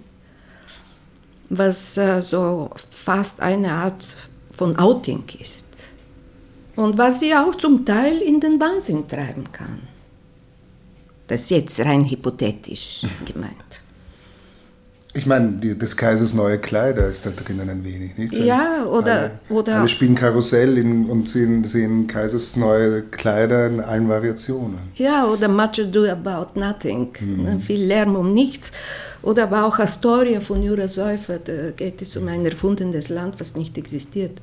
Was 1.49 1.97
äh, 1.97 2.21
so 2.21 2.71
fast 2.75 3.39
eine 3.41 3.71
Art 3.71 4.03
von 4.55 4.75
Outing 4.77 5.23
ist. 5.39 5.67
Und 6.75 6.97
was 6.97 7.19
sie 7.19 7.35
auch 7.35 7.53
zum 7.53 7.85
Teil 7.85 8.17
in 8.21 8.39
den 8.39 8.59
Wahnsinn 8.59 9.07
treiben 9.07 9.51
kann. 9.51 9.79
Das 11.27 11.41
ist 11.41 11.51
jetzt 11.51 11.79
rein 11.81 12.09
hypothetisch 12.09 13.05
gemeint. 13.25 13.82
Ich 15.15 15.27
meine, 15.27 15.51
die, 15.51 15.77
des 15.77 15.95
Kaisers 15.95 16.33
neue 16.33 16.57
Kleider 16.57 17.07
ist 17.07 17.23
da 17.25 17.29
drinnen 17.29 17.69
ein 17.69 17.85
wenig, 17.85 18.17
nicht? 18.17 18.33
Ja, 18.33 18.83
oder... 18.85 19.13
Alle, 19.13 19.31
oder 19.49 19.75
alle 19.77 19.87
spielen 19.87 20.15
Karussell 20.15 20.75
in, 20.79 21.05
und 21.05 21.29
sehen, 21.29 21.63
sehen 21.63 22.07
Kaisers 22.07 22.55
neue 22.55 23.03
Kleider 23.03 23.67
in 23.67 23.79
allen 23.79 24.09
Variationen. 24.09 24.79
Ja, 24.95 25.27
oder 25.27 25.47
Much 25.49 25.79
Ado 25.79 26.05
About 26.05 26.59
Nothing, 26.59 27.09
mhm. 27.19 27.43
Ne, 27.43 27.59
viel 27.59 27.83
Lärm 27.83 28.15
um 28.15 28.33
nichts. 28.33 28.71
Oder 29.21 29.43
aber 29.43 29.65
auch 29.65 29.77
Astoria 29.77 30.41
von 30.41 30.63
Jura 30.63 30.87
Säufer, 30.87 31.37
da 31.37 31.71
geht 31.71 32.01
es 32.01 32.17
um 32.17 32.27
ein 32.27 32.43
erfundenes 32.45 33.09
Land, 33.09 33.39
was 33.39 33.55
nicht 33.55 33.77
existiert. 33.77 34.41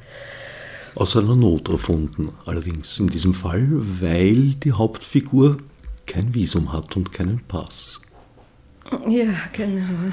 Aus 0.94 1.16
einer 1.16 1.34
Not 1.34 1.68
erfunden, 1.68 2.30
allerdings 2.46 2.98
in 3.00 3.08
diesem 3.08 3.34
Fall, 3.34 3.66
weil 4.00 4.54
die 4.54 4.72
Hauptfigur 4.72 5.58
kein 6.06 6.32
Visum 6.32 6.72
hat 6.72 6.96
und 6.96 7.12
keinen 7.12 7.40
Pass. 7.46 8.00
Ja, 9.08 9.32
genau. 9.52 10.12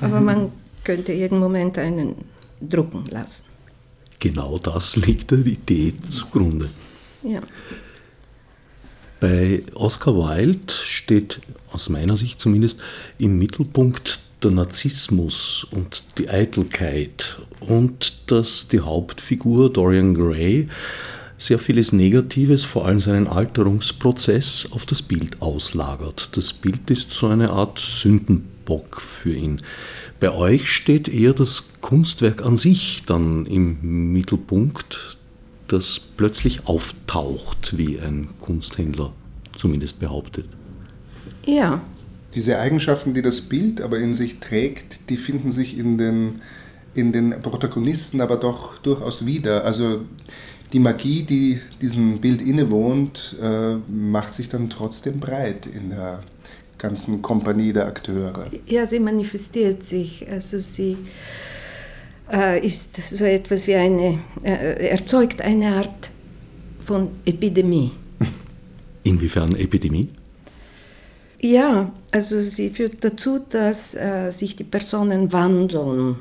Aber 0.00 0.20
man 0.20 0.52
könnte 0.84 1.12
jeden 1.12 1.38
Moment 1.38 1.78
einen 1.78 2.14
drucken 2.60 3.04
lassen. 3.10 3.44
Genau 4.18 4.58
das 4.58 4.96
liegt 4.96 5.30
der 5.30 5.44
Idee 5.44 5.94
zugrunde. 6.08 6.68
Ja. 7.22 7.40
Bei 9.20 9.62
Oscar 9.74 10.14
Wilde 10.14 10.72
steht 10.72 11.40
aus 11.72 11.88
meiner 11.88 12.16
Sicht 12.16 12.40
zumindest 12.40 12.80
im 13.18 13.38
Mittelpunkt 13.38 14.20
der 14.42 14.50
Narzissmus 14.50 15.66
und 15.70 16.04
die 16.18 16.28
Eitelkeit 16.28 17.38
und 17.60 18.30
dass 18.30 18.68
die 18.68 18.80
Hauptfigur 18.80 19.72
Dorian 19.72 20.14
Gray 20.14 20.68
sehr 21.38 21.58
vieles 21.58 21.92
Negatives, 21.92 22.64
vor 22.64 22.86
allem 22.86 23.00
seinen 23.00 23.26
Alterungsprozess, 23.26 24.68
auf 24.70 24.86
das 24.86 25.02
Bild 25.02 25.42
auslagert. 25.42 26.30
Das 26.36 26.52
Bild 26.52 26.90
ist 26.90 27.12
so 27.12 27.26
eine 27.26 27.50
Art 27.50 27.78
Sündenbock 27.78 29.00
für 29.00 29.34
ihn. 29.34 29.60
Bei 30.18 30.32
euch 30.32 30.70
steht 30.70 31.08
eher 31.08 31.34
das 31.34 31.80
Kunstwerk 31.82 32.44
an 32.44 32.56
sich 32.56 33.02
dann 33.06 33.44
im 33.46 34.12
Mittelpunkt, 34.12 35.18
das 35.68 36.00
plötzlich 36.00 36.66
auftaucht, 36.66 37.76
wie 37.76 38.00
ein 38.00 38.28
Kunsthändler 38.40 39.12
zumindest 39.56 40.00
behauptet. 40.00 40.48
Ja. 41.44 41.82
Diese 42.34 42.58
Eigenschaften, 42.58 43.14
die 43.14 43.22
das 43.22 43.42
Bild 43.42 43.80
aber 43.80 43.98
in 43.98 44.12
sich 44.12 44.40
trägt, 44.40 45.10
die 45.10 45.16
finden 45.16 45.50
sich 45.50 45.78
in 45.78 45.96
den, 45.96 46.40
in 46.94 47.12
den 47.12 47.30
Protagonisten 47.42 48.20
aber 48.20 48.36
doch 48.36 48.78
durchaus 48.78 49.24
wieder. 49.24 49.64
Also 49.64 50.02
die 50.72 50.80
Magie, 50.80 51.22
die 51.22 51.60
diesem 51.80 52.20
Bild 52.20 52.42
innewohnt, 52.42 53.36
äh, 53.42 53.76
macht 53.88 54.34
sich 54.34 54.48
dann 54.48 54.68
trotzdem 54.68 55.20
breit 55.20 55.66
in 55.66 55.90
der 55.90 56.20
ganzen 56.78 57.22
Kompanie 57.22 57.72
der 57.72 57.86
Akteure. 57.86 58.46
Ja, 58.66 58.86
sie 58.86 59.00
manifestiert 59.00 59.84
sich. 59.84 60.28
Also 60.30 60.60
sie 60.60 60.98
äh, 62.32 62.64
ist 62.66 62.96
so 62.96 63.24
etwas 63.24 63.66
wie 63.66 63.74
eine, 63.74 64.18
äh, 64.42 64.88
erzeugt 64.88 65.40
eine 65.40 65.76
Art 65.76 66.10
von 66.80 67.10
Epidemie. 67.24 67.92
Inwiefern 69.04 69.54
Epidemie? 69.56 70.08
Ja, 71.38 71.92
also 72.10 72.40
sie 72.40 72.70
führt 72.70 73.04
dazu, 73.04 73.38
dass 73.38 73.94
äh, 73.94 74.30
sich 74.30 74.56
die 74.56 74.64
Personen 74.64 75.32
wandeln 75.32 76.16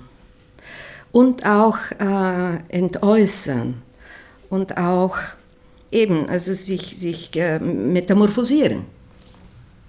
und 1.11 1.45
auch 1.45 1.77
äh, 1.99 2.57
entäußern 2.69 3.84
und 4.49 4.77
auch 4.77 5.17
eben, 5.91 6.27
also 6.29 6.53
sich, 6.53 6.97
sich 6.97 7.35
äh, 7.35 7.59
metamorphosieren. 7.59 8.85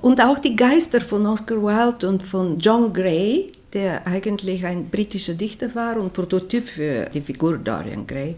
Und 0.01 0.21
auch 0.21 0.39
die 0.39 0.57
Geister 0.57 1.01
von 1.01 1.27
Oscar 1.27 1.57
Wilde 1.57 2.09
und 2.09 2.23
von 2.23 2.59
John 2.59 2.93
Gray, 2.93 3.53
der 3.73 4.07
eigentlich 4.07 4.65
ein 4.65 4.89
britischer 4.89 5.35
Dichter 5.35 5.75
war 5.75 5.97
und 5.97 6.13
Prototyp 6.13 6.65
für 6.65 7.07
die 7.07 7.21
Figur 7.21 7.59
Dorian 7.59 8.07
Gray, 8.07 8.37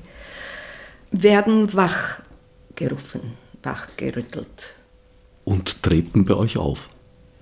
werden 1.11 1.73
wachgerufen, 1.75 3.21
wachgerüttelt. 3.63 4.75
Und 5.45 5.83
treten 5.83 6.25
bei 6.25 6.35
euch 6.35 6.57
auf? 6.57 6.89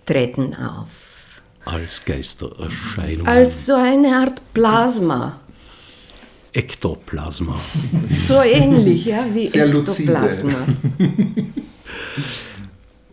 Treten 0.07 0.55
auf. 0.55 1.43
Als 1.65 2.05
Geistererscheinungen? 2.05 3.27
Als 3.27 3.67
so 3.67 3.75
eine 3.75 4.17
Art 4.17 4.41
Plasma. 4.55 5.41
Ektoplasma. 6.57 7.61
So 8.29 8.41
ähnlich, 8.41 9.05
ja, 9.05 9.27
wie 9.35 9.47
Sehr 9.47 9.67
Ektoplasma. 9.67 10.67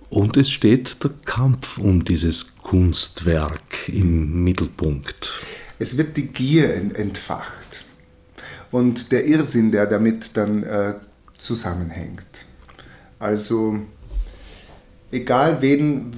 Und 0.09 0.37
es 0.37 0.49
steht 0.49 1.03
der 1.03 1.11
Kampf 1.25 1.77
um 1.77 2.05
dieses 2.05 2.55
Kunstwerk 2.61 3.89
im 3.89 4.43
Mittelpunkt. 4.43 5.41
Es 5.77 5.97
wird 5.97 6.15
die 6.15 6.27
Gier 6.27 6.73
entfacht 6.73 7.83
und 8.71 9.11
der 9.11 9.25
Irrsinn, 9.25 9.71
der 9.71 9.87
damit 9.87 10.37
dann 10.37 10.63
äh, 10.63 10.93
zusammenhängt. 11.37 12.45
Also 13.19 13.79
egal 15.11 15.61
wen, 15.61 16.13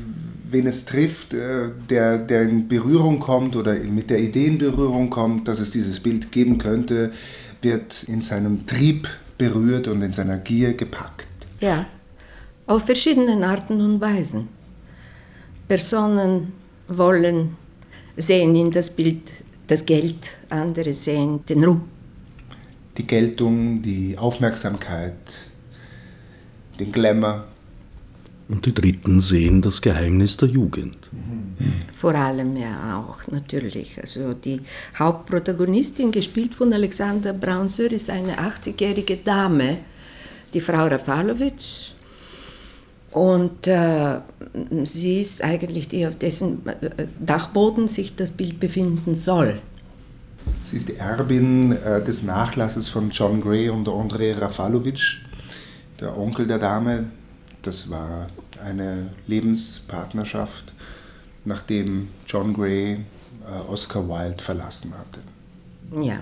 wen 0.56 0.68
es 0.68 0.86
trifft, 0.86 1.34
äh, 1.34 1.70
der, 1.90 2.18
der 2.18 2.44
in 2.44 2.68
Berührung 2.68 3.20
kommt 3.20 3.58
oder 3.58 3.74
mit 3.74 4.10
der 4.10 4.20
Idee 4.20 4.46
in 4.46 4.58
Berührung 4.58 5.10
kommt, 5.10 5.50
dass 5.50 5.60
es 5.60 5.72
dieses 5.72 6.00
Bild 6.00 6.32
geben 6.32 6.58
könnte, 6.58 7.12
wird 7.62 8.04
in 8.04 8.22
seinem 8.22 8.66
Trieb 8.66 9.08
berührt 9.38 9.90
und 9.90 10.02
in 10.02 10.14
seiner 10.14 10.38
Gier 10.38 10.74
gepackt. 10.74 11.28
Ja, 11.60 11.86
auf 12.68 12.86
verschiedenen 12.86 13.44
Arten 13.44 13.82
und 13.82 14.00
Weisen. 14.00 14.48
Personen 15.68 16.54
wollen, 16.88 17.58
sehen 18.16 18.56
in 18.56 18.72
das 18.72 18.90
Bild 18.90 19.24
das 19.68 19.86
Geld, 19.86 20.38
andere 20.50 20.94
sehen 20.94 21.44
den 21.50 21.64
Ruhm. 21.66 21.82
Die 22.98 23.06
Geltung, 23.06 23.82
die 23.82 24.18
Aufmerksamkeit, 24.18 25.18
den 26.80 26.92
Glamour. 26.94 27.46
Und 28.48 28.66
die 28.66 28.74
Dritten 28.74 29.20
sehen 29.22 29.62
das 29.62 29.82
Geheimnis 29.82 30.38
der 30.38 30.50
Jugend. 30.50 30.98
Vor 31.96 32.14
allem 32.14 32.56
ja 32.56 33.00
auch, 33.00 33.26
natürlich. 33.32 34.00
Also 34.00 34.34
die 34.34 34.62
Hauptprotagonistin, 35.00 36.12
gespielt 36.12 36.54
von 36.54 36.72
Alexander 36.72 37.34
Braunsör, 37.34 37.92
ist 37.92 38.10
eine 38.10 38.38
80-jährige 38.38 39.18
Dame, 39.18 39.80
die 40.54 40.62
Frau 40.62 40.86
Rafalowitsch. 40.86 41.94
Und 43.12 43.66
äh, 43.66 44.20
sie 44.84 45.22
ist 45.22 45.42
eigentlich 45.42 45.88
die, 45.88 46.06
auf 46.06 46.18
dessen 46.18 46.62
Dachboden 47.20 47.88
sich 47.88 48.16
das 48.16 48.30
Bild 48.30 48.60
befinden 48.60 49.16
soll. 49.16 49.60
Sie 50.62 50.76
ist 50.76 50.90
die 50.90 50.98
Erbin 50.98 51.72
äh, 51.72 52.04
des 52.04 52.24
Nachlasses 52.24 52.90
von 52.90 53.10
John 53.10 53.42
Gray 53.42 53.70
und 53.70 53.88
Andrei 53.88 54.34
Rafalowitsch, 54.34 55.22
der 56.00 56.18
Onkel 56.18 56.46
der 56.46 56.60
Dame. 56.60 57.06
Das 57.66 57.90
war 57.90 58.28
eine 58.64 59.10
Lebenspartnerschaft, 59.26 60.76
nachdem 61.46 62.10
John 62.28 62.54
Gray 62.54 62.94
äh, 62.94 63.72
Oscar 63.72 64.08
Wilde 64.08 64.42
verlassen 64.42 64.94
hatte. 64.94 65.22
Ja, 66.00 66.20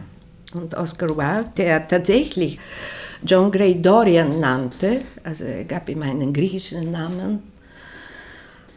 und 0.54 0.74
Oscar 0.74 1.10
Wilde, 1.10 1.52
der 1.58 1.86
tatsächlich 1.86 2.60
John 3.26 3.52
Gray 3.52 3.82
Dorian 3.82 4.40
nannte, 4.40 5.02
also 5.24 5.44
er 5.44 5.66
gab 5.66 5.90
ihm 5.90 6.02
einen 6.02 6.32
griechischen 6.32 6.92
Namen, 6.92 7.44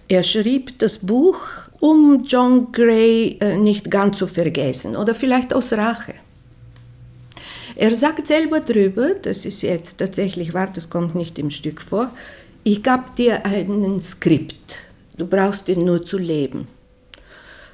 er 0.09 0.25
schrieb 0.25 0.77
das 0.81 0.99
Buch, 0.99 1.39
um 1.79 2.25
John 2.25 2.73
Gray 2.73 3.39
äh, 3.41 3.57
nicht 3.57 3.93
ganz 3.93 4.19
zu 4.19 4.27
vergessen 4.27 4.97
oder 4.97 5.15
vielleicht 5.15 5.55
aus 5.55 5.73
Rache. 5.73 6.15
Er 7.77 7.95
sagt 7.95 8.27
selber 8.27 8.59
drüber, 8.59 9.15
das 9.23 9.45
ist 9.45 9.63
jetzt 9.63 9.99
tatsächlich 9.99 10.53
wahr, 10.53 10.71
das 10.73 10.89
kommt 10.91 11.15
nicht 11.15 11.39
im 11.39 11.51
Stück 11.51 11.81
vor, 11.81 12.11
ich 12.67 12.83
gab 12.83 13.15
dir 13.15 13.47
einen 13.47 14.03
Skript, 14.03 14.79
du 15.17 15.25
brauchst 15.25 15.69
ihn 15.69 15.85
nur 15.85 16.03
zu 16.03 16.19
leben. 16.19 16.67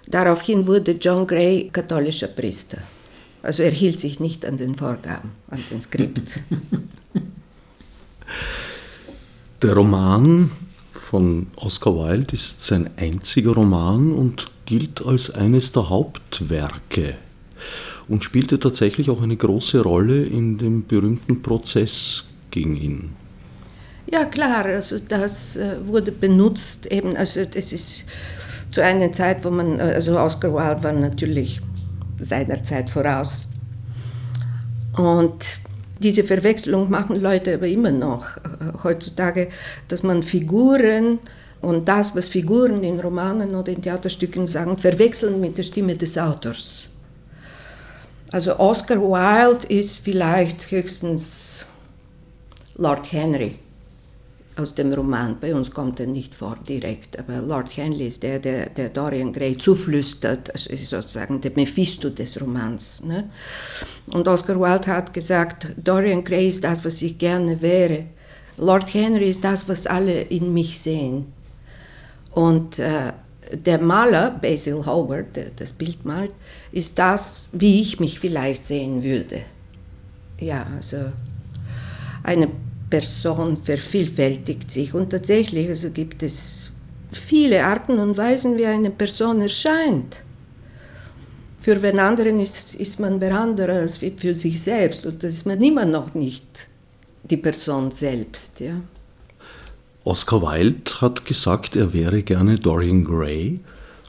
Daraufhin 0.07 0.66
wurde 0.66 0.92
John 0.92 1.26
Gray 1.26 1.70
katholischer 1.72 2.26
Priester. 2.26 2.76
Also 3.42 3.62
er 3.62 3.70
hielt 3.70 3.98
sich 3.98 4.20
nicht 4.20 4.44
an 4.44 4.59
den 4.59 4.74
Vorgaben, 4.74 5.31
an 5.48 5.61
den 5.70 5.81
Skript. 5.81 6.20
Der 9.62 9.74
Roman 9.74 10.50
von 10.92 11.46
Oscar 11.57 11.94
Wilde 11.94 12.35
ist 12.35 12.61
sein 12.61 12.90
einziger 12.96 13.52
Roman 13.52 14.12
und 14.12 14.50
gilt 14.66 15.07
als 15.07 15.31
eines 15.31 15.72
der 15.72 15.88
Hauptwerke 15.88 17.16
und 18.09 18.24
spielte 18.24 18.59
tatsächlich 18.59 19.09
auch 19.09 19.22
eine 19.22 19.38
große 19.38 19.81
Rolle 19.81 20.22
in 20.22 20.59
dem 20.59 20.87
berühmten 20.87 21.40
Prozess 21.40 22.24
gegen 22.50 22.76
ihn. 22.76 23.21
Ja 24.12 24.27
klar, 24.27 24.66
also 24.66 24.98
das 24.98 25.59
wurde 25.87 26.12
benutzt, 26.12 26.85
eben, 26.92 27.16
also 27.16 27.46
das 27.46 27.72
ist 27.72 28.05
zu 28.70 28.85
einer 28.85 29.11
Zeit, 29.11 29.42
wo 29.42 29.51
man, 29.51 29.81
also 29.81 30.18
Oscar 30.18 30.53
Wilde 30.53 30.83
war 30.83 30.92
natürlich 30.92 31.62
seiner 32.18 32.62
Zeit 32.62 32.90
voraus. 32.90 33.46
Und 34.98 35.61
diese 35.98 36.25
Verwechslung 36.25 36.90
machen 36.90 37.22
Leute 37.22 37.55
aber 37.55 37.66
immer 37.68 37.90
noch 37.90 38.27
heutzutage, 38.85 39.48
dass 39.88 40.03
man 40.03 40.22
Figuren 40.22 41.18
und 41.62 41.88
das, 41.88 42.14
was 42.14 42.29
Figuren 42.29 42.85
in 42.85 43.01
Romanen 43.01 43.55
oder 43.55 43.72
in 43.72 43.81
Theaterstücken 43.81 44.46
sagen, 44.46 44.77
verwechseln 44.77 45.40
mit 45.40 45.57
der 45.57 45.62
Stimme 45.62 45.96
des 45.96 46.18
Autors. 46.18 46.90
Also 48.31 48.59
Oscar 48.59 49.01
Wilde 49.01 49.66
ist 49.68 49.96
vielleicht 49.96 50.70
höchstens 50.70 51.64
Lord 52.77 53.11
Henry 53.11 53.55
aus 54.57 54.75
dem 54.75 54.93
Roman. 54.93 55.38
Bei 55.41 55.55
uns 55.55 55.71
kommt 55.71 56.01
er 56.01 56.07
nicht 56.07 56.35
vor 56.35 56.57
direkt, 56.69 57.19
aber 57.19 57.41
Lord 57.41 57.77
Henley 57.77 58.09
ist 58.09 58.23
der, 58.23 58.38
der, 58.38 58.69
der 58.71 58.91
Dorian 58.91 59.33
Gray 59.33 59.57
zuflüstert, 59.57 60.53
also 60.53 60.71
ist 60.71 60.88
sozusagen 60.88 61.41
der 61.41 61.53
Mephisto 61.55 62.11
des 62.11 62.41
Romans. 62.41 63.03
Ne? 63.05 63.31
Und 64.12 64.29
Oscar 64.29 64.61
Wilde 64.61 64.87
hat 64.88 65.12
gesagt, 65.15 65.69
Dorian 65.83 66.23
Gray 66.23 66.49
ist 66.49 66.62
das, 66.62 66.85
was 66.85 67.01
ich 67.01 67.17
gerne 67.19 67.61
wäre. 67.62 68.05
Lord 68.59 68.93
Henry 68.93 69.31
ist 69.31 69.43
das, 69.43 69.67
was 69.69 69.87
alle 69.87 70.23
in 70.23 70.53
mich 70.53 70.79
sehen. 70.79 71.33
Und 72.33 72.79
äh, 72.79 73.12
der 73.53 73.79
Maler, 73.79 74.31
Basil 74.31 74.85
Howard, 74.85 75.37
der 75.37 75.51
das 75.57 75.73
Bild 75.73 76.05
malt, 76.05 76.33
ist 76.71 76.99
das, 76.99 77.51
wie 77.53 77.81
ich 77.81 78.01
mich 78.01 78.19
vielleicht 78.19 78.65
sehen 78.65 79.03
würde. 79.03 79.41
Ja, 80.38 80.67
also 80.77 80.97
eine 82.23 82.49
Person 82.92 83.57
vervielfältigt 83.57 84.70
sich 84.70 84.92
und 84.92 85.09
tatsächlich 85.09 85.66
also 85.70 85.88
gibt 85.88 86.22
es 86.22 86.72
viele 87.11 87.64
Arten 87.64 87.98
und 87.98 88.18
Weisen, 88.18 88.59
wie 88.59 88.66
eine 88.66 88.90
Person 88.90 89.40
erscheint. 89.40 90.20
Für 91.59 91.81
wen 91.81 91.98
anderen 91.98 92.38
ist, 92.38 92.74
ist 92.74 93.00
man 93.00 93.18
wer 93.18 93.35
anderer 93.40 93.76
als 93.76 93.96
für 93.96 94.35
sich 94.35 94.61
selbst 94.61 95.07
und 95.07 95.22
das 95.22 95.33
ist 95.33 95.46
man 95.46 95.62
immer 95.62 95.87
noch 95.87 96.12
nicht 96.12 96.44
die 97.22 97.38
Person 97.38 97.90
selbst. 97.92 98.61
Ja. 98.61 98.74
Oscar 100.05 100.42
Wilde 100.42 101.00
hat 101.00 101.24
gesagt, 101.24 101.76
er 101.76 101.94
wäre 101.94 102.22
gerne 102.22 102.59
Dorian 102.59 103.05
Gray. 103.05 103.61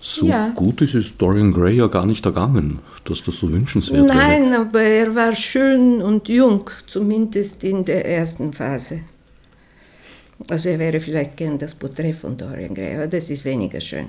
So 0.06 0.28
Ja. 0.28 0.50
gut 0.50 0.82
ist 0.82 0.96
es 0.96 1.16
Dorian 1.16 1.54
Gray 1.54 1.78
ja 1.78 1.88
gar 1.88 2.06
nicht 2.06 2.26
ergangen, 2.26 2.80
dass 3.06 3.24
das 3.24 3.38
so 3.38 3.50
wünschenswert 3.50 4.04
wäre. 4.04 4.18
Nein, 4.18 4.54
aber 4.54 4.82
er 4.82 5.16
war 5.16 5.34
schön 5.34 6.02
und 6.02 6.28
jung, 6.28 6.70
zumindest 6.88 7.64
in 7.64 7.86
der 7.86 8.06
ersten 8.06 8.52
Phase. 8.52 9.00
Also 10.50 10.68
er 10.68 10.80
wäre 10.80 11.00
vielleicht 11.00 11.38
gern 11.38 11.58
das 11.58 11.74
Porträt 11.74 12.12
von 12.12 12.36
Dorian 12.36 12.76
Gray, 12.76 12.96
aber 12.96 13.08
das 13.08 13.30
ist 13.30 13.46
weniger 13.46 13.80
schön. 13.80 14.08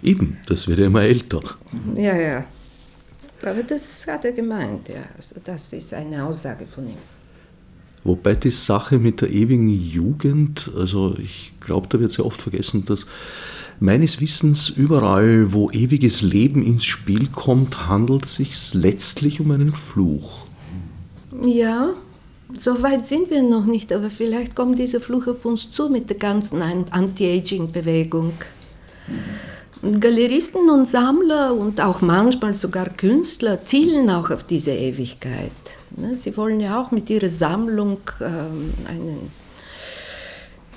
Eben, 0.00 0.36
das 0.46 0.68
wird 0.68 0.78
ja 0.78 0.86
immer 0.86 1.02
älter. 1.02 1.42
Ja, 1.96 2.16
ja. 2.16 2.44
Aber 3.44 3.64
das 3.64 4.06
hat 4.06 4.24
er 4.24 4.32
gemeint, 4.32 4.88
ja. 4.90 5.02
Also 5.16 5.40
das 5.44 5.72
ist 5.72 5.92
eine 5.92 6.24
Aussage 6.24 6.66
von 6.66 6.84
ihm. 6.86 6.98
Wobei 8.04 8.36
die 8.36 8.50
Sache 8.52 8.98
mit 8.98 9.22
der 9.22 9.30
ewigen 9.30 9.68
Jugend, 9.68 10.70
also 10.76 11.16
ich 11.18 11.52
glaube, 11.60 11.88
da 11.90 11.98
wird 11.98 12.12
sehr 12.12 12.24
oft 12.24 12.40
vergessen, 12.40 12.84
dass 12.84 13.06
meines 13.80 14.20
Wissens 14.20 14.68
überall, 14.68 15.52
wo 15.52 15.70
ewiges 15.70 16.22
Leben 16.22 16.62
ins 16.62 16.84
Spiel 16.84 17.28
kommt, 17.28 17.88
handelt 17.88 18.26
es 18.26 18.34
sich 18.34 18.74
letztlich 18.74 19.40
um 19.40 19.50
einen 19.50 19.74
Fluch. 19.74 20.44
Ja, 21.42 21.94
so 22.58 22.82
weit 22.82 23.06
sind 23.06 23.30
wir 23.30 23.42
noch 23.42 23.64
nicht, 23.64 23.92
aber 23.92 24.10
vielleicht 24.10 24.54
kommt 24.54 24.78
dieser 24.78 25.00
Fluch 25.00 25.26
auf 25.26 25.44
uns 25.44 25.70
zu 25.70 25.88
mit 25.88 26.10
der 26.10 26.18
ganzen 26.18 26.60
Anti-Aging-Bewegung. 26.62 28.32
Galeristen 29.98 30.68
und 30.68 30.86
Sammler 30.86 31.54
und 31.54 31.80
auch 31.80 32.02
manchmal 32.02 32.52
sogar 32.52 32.90
Künstler 32.90 33.64
zielen 33.64 34.10
auch 34.10 34.30
auf 34.30 34.42
diese 34.42 34.72
Ewigkeit. 34.72 35.52
Ne? 35.96 36.18
Sie 36.18 36.36
wollen 36.36 36.60
ja 36.60 36.80
auch 36.80 36.90
mit 36.90 37.08
ihrer 37.08 37.30
Sammlung 37.30 37.98
ähm, 38.20 38.74
einen 38.86 39.30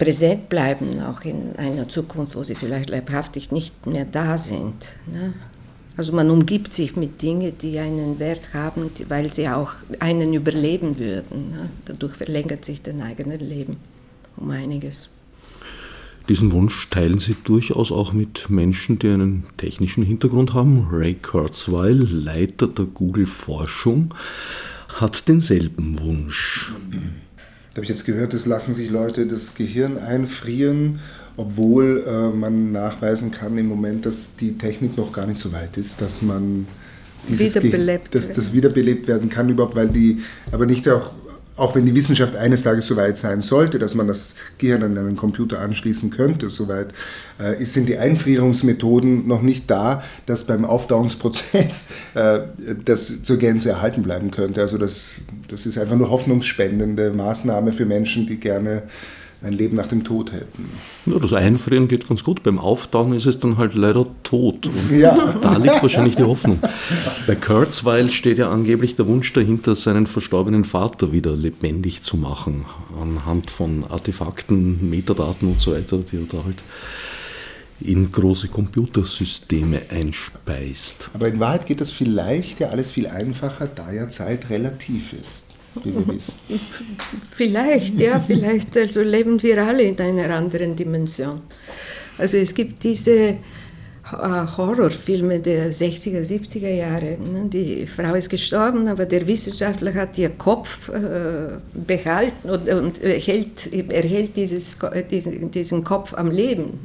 präsent 0.04 0.50
bleiben, 0.50 1.02
auch 1.02 1.22
in 1.22 1.56
einer 1.56 1.88
Zukunft, 1.88 2.36
wo 2.36 2.44
sie 2.44 2.56
vielleicht 2.56 2.90
leibhaftig 2.90 3.52
nicht 3.52 3.86
mehr 3.86 4.06
da 4.06 4.38
sind. 4.38 4.76
Ne? 5.12 5.34
Also 5.96 6.12
man 6.12 6.30
umgibt 6.30 6.74
sich 6.74 6.96
mit 6.96 7.22
Dingen, 7.22 7.54
die 7.62 7.80
einen 7.80 8.20
Wert 8.20 8.54
haben, 8.54 8.90
weil 9.08 9.32
sie 9.32 9.48
auch 9.48 9.72
einen 10.00 10.34
überleben 10.34 11.00
würden. 11.00 11.52
Ne? 11.52 11.70
Dadurch 11.86 12.16
verlängert 12.16 12.66
sich 12.66 12.82
dein 12.82 13.02
eigenes 13.02 13.42
Leben 13.42 13.78
um 14.36 14.50
einiges. 14.50 15.10
Diesen 16.30 16.52
Wunsch 16.54 16.90
teilen 16.90 17.20
Sie 17.20 17.36
durchaus 17.44 17.92
auch 17.92 18.14
mit 18.14 18.50
Menschen, 18.50 18.98
die 18.98 19.10
einen 19.10 19.44
technischen 19.58 20.04
Hintergrund 20.04 20.54
haben. 20.54 20.88
Ray 20.90 21.16
Kurzweil, 21.16 21.98
Leiter 21.98 22.68
der 22.68 22.86
Google-Forschung, 22.86 24.14
hat 24.88 25.28
denselben 25.28 26.00
Wunsch. 26.00 26.72
Da 27.74 27.78
habe 27.78 27.86
ich 27.86 27.90
jetzt 27.90 28.06
gehört, 28.06 28.36
es 28.36 28.46
lassen 28.46 28.74
sich 28.76 28.92
Leute 28.92 29.26
das 29.26 29.56
Gehirn 29.56 29.98
einfrieren, 29.98 31.00
obwohl 31.38 32.04
äh, 32.08 32.30
man 32.30 32.72
nachweisen 32.72 33.32
kann 33.32 33.58
im 33.58 33.68
Moment, 33.68 34.06
dass 34.06 34.36
die 34.36 34.60
Technik 34.60 34.96
noch 34.96 35.12
gar 35.12 35.26
nicht 35.26 35.40
so 35.40 35.52
weit 35.52 35.78
ist, 35.78 36.00
dass 36.00 36.22
man 36.22 36.68
dieses 37.28 37.64
wiederbelebt, 37.64 38.14
dass 38.14 38.32
das 38.32 38.54
wiederbelebt 38.54 39.08
werden 39.08 39.30
kann 39.30 39.50
überhaupt, 39.50 39.76
weil 39.76 39.90
die 39.90 40.20
aber 40.52 40.68
nicht 40.68 40.88
auch 40.88 41.14
auch 41.56 41.76
wenn 41.76 41.86
die 41.86 41.94
Wissenschaft 41.94 42.36
eines 42.36 42.64
Tages 42.64 42.88
so 42.88 42.96
weit 42.96 43.18
sein 43.18 43.42
sollte, 43.42 43.78
dass 43.78 43.94
man 43.94 44.08
das 44.08 44.36
Gehirn 44.58 44.84
an 44.84 44.98
einen 44.98 45.16
Computer 45.16 45.60
anschließen 45.60 46.10
könnte, 46.10 46.50
soweit 46.50 46.94
äh, 47.38 47.64
sind 47.64 47.88
die 47.90 47.98
Einfrierungsmethoden 47.98 49.28
noch 49.28 49.42
nicht 49.42 49.70
da, 49.70 50.04
dass 50.26 50.46
beim 50.46 50.66
Aufdauungsprozess 50.66 51.92
äh, 52.16 52.40
das 52.84 53.24
zur 53.24 53.38
Gänze 53.38 53.70
erhalten 53.70 54.02
bleiben 54.04 54.32
könnte. 54.32 54.62
Also 54.62 54.78
das, 54.78 55.18
das 55.48 55.66
ist 55.66 55.78
einfach 55.78 55.96
nur 55.96 56.10
hoffnungsspendende 56.10 57.12
Maßnahme 57.12 57.74
für 57.74 57.86
Menschen, 57.86 58.26
die 58.26 58.38
gerne 58.38 58.84
ein 59.44 59.54
Leben 59.54 59.76
nach 59.76 59.88
dem 59.88 60.04
Tod 60.04 60.32
hätten. 60.32 60.70
Ja, 61.06 61.20
das 61.20 61.34
Einfrieren 61.34 61.88
geht 61.88 62.08
ganz 62.08 62.24
gut. 62.24 62.44
Beim 62.44 62.58
Auftauen 62.58 63.14
ist 63.14 63.26
es 63.26 63.40
dann 63.40 63.58
halt 63.58 63.74
leider 63.74 64.06
tot. 64.24 64.68
Und 64.68 64.98
ja. 64.98 65.36
da 65.42 65.58
liegt 65.58 65.82
wahrscheinlich 65.82 66.16
die 66.16 66.24
Hoffnung. 66.24 66.60
Bei 67.28 67.36
Kurzweil 67.36 68.10
steht 68.10 68.38
ja 68.38 68.50
angeblich 68.50 68.96
der 68.96 69.08
Wunsch 69.08 69.34
dahinter, 69.34 69.76
seinen 69.76 70.08
verstorbenen 70.08 70.64
Vater 70.64 71.12
wieder 71.12 71.36
lebendig 71.36 72.04
zu 72.04 72.18
machen. 72.18 72.66
Anhand 73.02 73.52
von 73.52 73.84
Artefakten, 73.90 74.90
Metadaten 74.90 75.50
und 75.50 75.60
so 75.60 75.74
weiter, 75.74 75.98
die 75.98 76.18
er 76.18 76.24
da 76.32 76.44
halt 76.46 76.58
in 77.82 78.12
große 78.12 78.48
Computersysteme 78.48 79.82
einspeist. 79.90 81.10
Aber 81.14 81.28
in 81.28 81.40
Wahrheit 81.40 81.66
geht 81.66 81.82
das 81.82 81.92
vielleicht 81.92 82.62
ja 82.62 82.70
alles 82.70 82.92
viel 82.92 83.08
einfacher, 83.08 83.68
da 83.68 83.92
ja 83.92 84.08
Zeit 84.08 84.50
relativ 84.50 85.12
ist. 85.12 85.44
Vielleicht, 87.32 88.00
ja, 88.00 88.20
vielleicht. 88.20 88.78
Also 88.78 89.02
leben 89.02 89.42
wir 89.42 89.64
alle 89.64 89.84
in 89.84 90.00
einer 90.00 90.36
anderen 90.36 90.76
Dimension. 90.76 91.42
Also 92.18 92.38
es 92.38 92.54
gibt 92.54 92.84
diese 92.84 93.12
äh, 93.22 93.38
Horrorfilme 94.58 95.40
der 95.40 95.72
60er, 95.72 96.22
70er 96.22 96.70
Jahre. 96.70 97.18
Ne? 97.18 97.50
Die 97.52 97.88
Frau 97.88 98.14
ist 98.14 98.30
gestorben, 98.30 98.88
aber 98.88 99.06
der 99.06 99.26
Wissenschaftler 99.26 99.94
hat 99.94 100.18
ihr 100.18 100.30
Kopf 100.30 100.90
äh, 100.90 101.58
behalten 101.74 102.50
und, 102.50 103.02
erhält, 103.02 104.36
dieses, 104.36 104.78
diesen, 105.10 105.52
diesen 105.52 105.84
Kopf 105.84 106.14
am 106.14 106.30
Leben. 106.30 106.80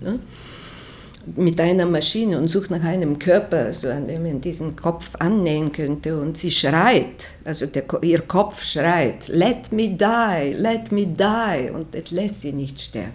Mit 1.36 1.60
einer 1.60 1.86
Maschine 1.86 2.38
und 2.38 2.48
sucht 2.48 2.70
nach 2.70 2.82
einem 2.82 3.18
Körper, 3.18 3.72
so 3.72 3.88
an 3.88 4.06
dem 4.08 4.22
man 4.22 4.40
diesen 4.40 4.76
Kopf 4.76 5.10
annähen 5.18 5.72
könnte. 5.72 6.18
Und 6.18 6.38
sie 6.38 6.50
schreit, 6.50 7.26
also 7.44 7.66
der, 7.66 7.84
ihr 8.02 8.20
Kopf 8.22 8.62
schreit, 8.62 9.28
let 9.28 9.72
me 9.72 9.88
die, 9.88 10.52
let 10.52 10.92
me 10.92 11.06
die. 11.06 11.70
Und 11.70 11.94
das 11.94 12.10
lässt 12.10 12.42
sie 12.42 12.52
nicht 12.52 12.80
sterben. 12.80 13.12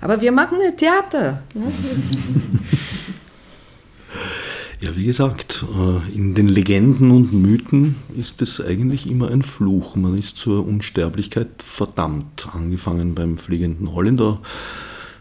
Aber 0.00 0.20
wir 0.20 0.32
machen 0.32 0.58
ein 0.60 0.76
Theater. 0.76 1.42
Ne? 1.54 1.64
Ja, 4.80 4.94
wie 4.94 5.06
gesagt, 5.06 5.64
äh, 5.74 6.14
in 6.16 6.34
den 6.34 6.48
Legenden 6.48 7.10
und 7.10 7.32
Mythen 7.32 7.96
ist 8.16 8.40
es 8.42 8.60
eigentlich 8.64 9.10
immer 9.10 9.28
ein 9.28 9.42
Fluch. 9.42 9.96
Man 9.96 10.16
ist 10.16 10.36
zur 10.36 10.64
Unsterblichkeit 10.64 11.48
verdammt, 11.58 12.46
angefangen 12.52 13.16
beim 13.16 13.38
fliegenden 13.38 13.92
Holländer. 13.92 14.40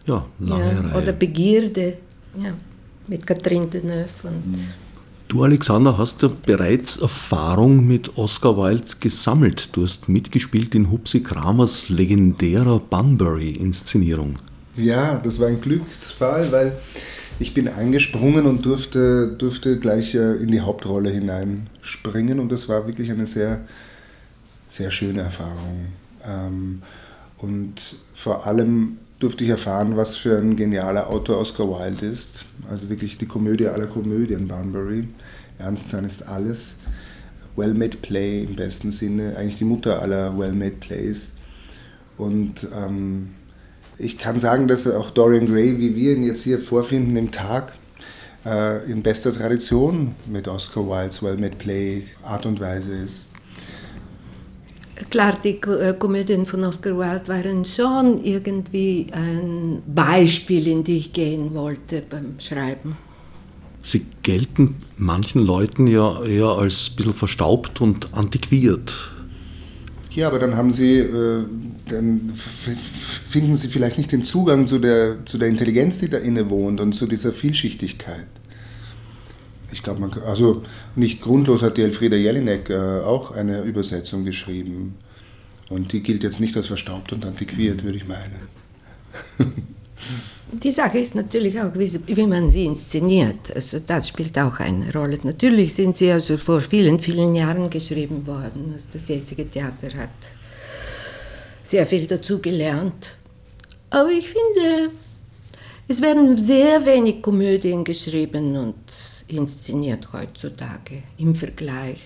Ja, 0.06 0.28
lange 0.40 0.74
ja, 0.74 0.82
Reihe. 0.82 1.02
Oder 1.02 1.12
Begierde. 1.12 1.98
Ja, 2.38 2.54
mit 3.08 3.26
Catherine 3.26 3.68
Deneuve 3.68 4.10
und. 4.24 4.58
Du, 5.28 5.44
Alexander, 5.44 5.98
hast 5.98 6.22
ja 6.22 6.30
bereits 6.46 6.98
Erfahrung 6.98 7.86
mit 7.86 8.18
Oscar 8.18 8.56
Wilde 8.56 8.86
gesammelt. 9.02 9.76
Du 9.76 9.84
hast 9.84 10.08
mitgespielt 10.08 10.74
in 10.74 10.90
Hupsi 10.90 11.22
Kramers 11.22 11.90
legendärer 11.90 12.80
Bunbury-Inszenierung. 12.80 14.36
Ja, 14.78 15.18
das 15.18 15.38
war 15.42 15.48
ein 15.48 15.60
Glücksfall, 15.60 16.50
weil 16.54 16.72
ich 17.40 17.54
bin 17.54 17.68
eingesprungen 17.68 18.46
und 18.46 18.66
durfte, 18.66 19.28
durfte 19.28 19.78
gleich 19.80 20.16
äh, 20.16 20.36
in 20.38 20.48
die 20.50 20.62
Hauptrolle 20.62 21.10
hineinspringen 21.10 22.40
und 22.40 22.50
das 22.50 22.70
war 22.70 22.88
wirklich 22.88 23.12
eine 23.12 23.28
sehr, 23.28 23.62
sehr 24.70 24.92
schöne 24.92 25.22
Erfahrung. 25.22 25.88
Ähm, 26.26 26.82
und 27.38 27.98
vor 28.14 28.48
allem 28.48 28.98
durfte 29.20 29.44
ich 29.44 29.50
erfahren, 29.50 29.98
was 29.98 30.16
für 30.16 30.38
ein 30.38 30.56
genialer 30.56 31.10
Autor 31.10 31.40
Oscar 31.40 31.68
Wilde 31.68 32.06
ist. 32.06 32.46
Also 32.70 32.90
wirklich 32.90 33.18
die 33.18 33.26
Komödie 33.26 33.68
aller 33.68 33.88
Komödien, 33.88 34.48
Bunbury. 34.48 35.08
Ernst 35.58 35.90
sein 35.90 36.06
ist 36.06 36.28
alles. 36.28 36.78
Well-made 37.56 37.98
Play 37.98 38.44
im 38.44 38.56
besten 38.56 38.92
Sinne, 38.92 39.36
eigentlich 39.36 39.58
die 39.58 39.66
Mutter 39.66 40.02
aller 40.02 40.38
Well-made 40.38 40.76
Plays. 40.80 41.32
Und 42.16 42.68
ähm, 42.76 43.32
ich 43.98 44.20
kann 44.20 44.38
sagen, 44.38 44.68
dass 44.68 44.88
auch 44.88 45.10
Dorian 45.10 45.48
Gray, 45.48 45.80
wie 45.80 45.96
wir 45.96 46.14
ihn 46.14 46.24
jetzt 46.24 46.44
hier 46.44 46.60
vorfinden 46.60 47.16
im 47.16 47.32
Tag, 47.32 47.74
äh, 48.46 48.90
in 48.90 49.02
bester 49.02 49.34
Tradition 49.34 50.14
mit 50.32 50.48
Oscar 50.48 50.88
Wildes 50.88 51.24
Well-made 51.24 51.56
Play 51.56 52.04
Art 52.24 52.46
und 52.46 52.60
Weise 52.60 52.96
ist. 52.96 53.26
Klar, 55.10 55.38
die 55.44 55.62
äh, 55.62 55.94
Komödien 55.98 56.46
von 56.46 56.64
Oscar 56.64 56.98
Wilde 56.98 57.28
waren 57.28 57.66
schon 57.66 58.24
irgendwie 58.24 59.08
ein 59.12 59.82
Beispiel, 59.86 60.68
in 60.68 60.84
die 60.84 60.98
ich 60.98 61.14
gehen 61.14 61.54
wollte 61.54 62.04
beim 62.10 62.40
Schreiben. 62.40 62.98
Sie 63.84 64.06
gelten 64.24 64.76
manchen 64.98 65.46
Leuten 65.46 65.88
ja 65.88 66.24
eher 66.24 66.48
als 66.48 66.90
ein 66.90 66.96
bisschen 66.98 67.14
verstaubt 67.14 67.80
und 67.80 68.14
antiquiert. 68.14 69.12
Ja, 70.12 70.28
aber 70.28 70.40
dann 70.40 70.56
haben 70.56 70.74
Sie, 70.74 70.98
äh, 70.98 71.44
dann 71.90 72.32
finden 72.34 73.56
Sie 73.56 73.68
vielleicht 73.68 73.98
nicht 73.98 74.12
den 74.12 74.24
Zugang 74.24 74.66
zu 74.66 74.80
der, 74.80 75.24
zu 75.26 75.38
der 75.38 75.48
Intelligenz, 75.48 76.00
die 76.00 76.10
da 76.10 76.18
inne 76.18 76.50
wohnt 76.50 76.82
und 76.82 76.94
zu 76.94 77.06
dieser 77.06 77.32
Vielschichtigkeit. 77.32 78.28
Ich 79.72 79.84
glaube, 79.84 80.00
man 80.00 80.14
also 80.24 80.64
nicht 80.96 81.22
grundlos 81.22 81.62
hat 81.62 81.78
die 81.78 81.82
Elfriede 81.82 82.18
Jelinek 82.18 82.70
äh, 82.70 83.02
auch 83.02 83.32
eine 83.32 83.62
Übersetzung 83.62 84.24
geschrieben. 84.24 84.96
Und 85.70 85.92
die 85.92 86.02
gilt 86.02 86.24
jetzt 86.24 86.40
nicht 86.40 86.56
als 86.56 86.68
verstaubt 86.68 87.12
und 87.12 87.26
antiquiert, 87.26 87.84
würde 87.84 87.98
ich 87.98 88.08
meinen. 88.08 88.48
Die 90.52 90.72
Sache 90.72 91.00
ist 91.00 91.14
natürlich 91.14 91.60
auch, 91.60 91.72
wie, 91.76 92.26
man 92.26 92.50
sie 92.50 92.66
inszeniert. 92.66 93.54
Also 93.54 93.80
das 93.86 94.08
spielt 94.08 94.40
auch 94.40 94.60
eine 94.60 94.94
Rolle. 94.94 95.20
Natürlich 95.24 95.74
sind 95.74 95.98
sie 95.98 96.10
also 96.10 96.38
vor 96.38 96.62
vielen, 96.62 97.02
vielen 97.02 97.36
Jahren 97.36 97.70
geschrieben 97.70 98.26
worden. 98.26 98.72
Also 98.74 98.86
das 98.94 99.10
jetzige 99.10 99.50
Theater 99.50 99.98
hat 99.98 100.10
sehr 101.64 101.86
viel 101.86 102.08
dazu 102.08 102.40
gelernt. 102.40 103.16
Aber 103.90 104.10
ich 104.10 104.30
finde, 104.30 104.90
es 105.90 106.02
werden 106.02 106.38
sehr 106.38 106.86
wenig 106.86 107.22
Komödien 107.22 107.84
geschrieben 107.84 108.56
und 108.56 108.76
inszeniert 109.28 110.14
heutzutage 110.14 111.04
im 111.18 111.36
Vergleich. 111.36 112.00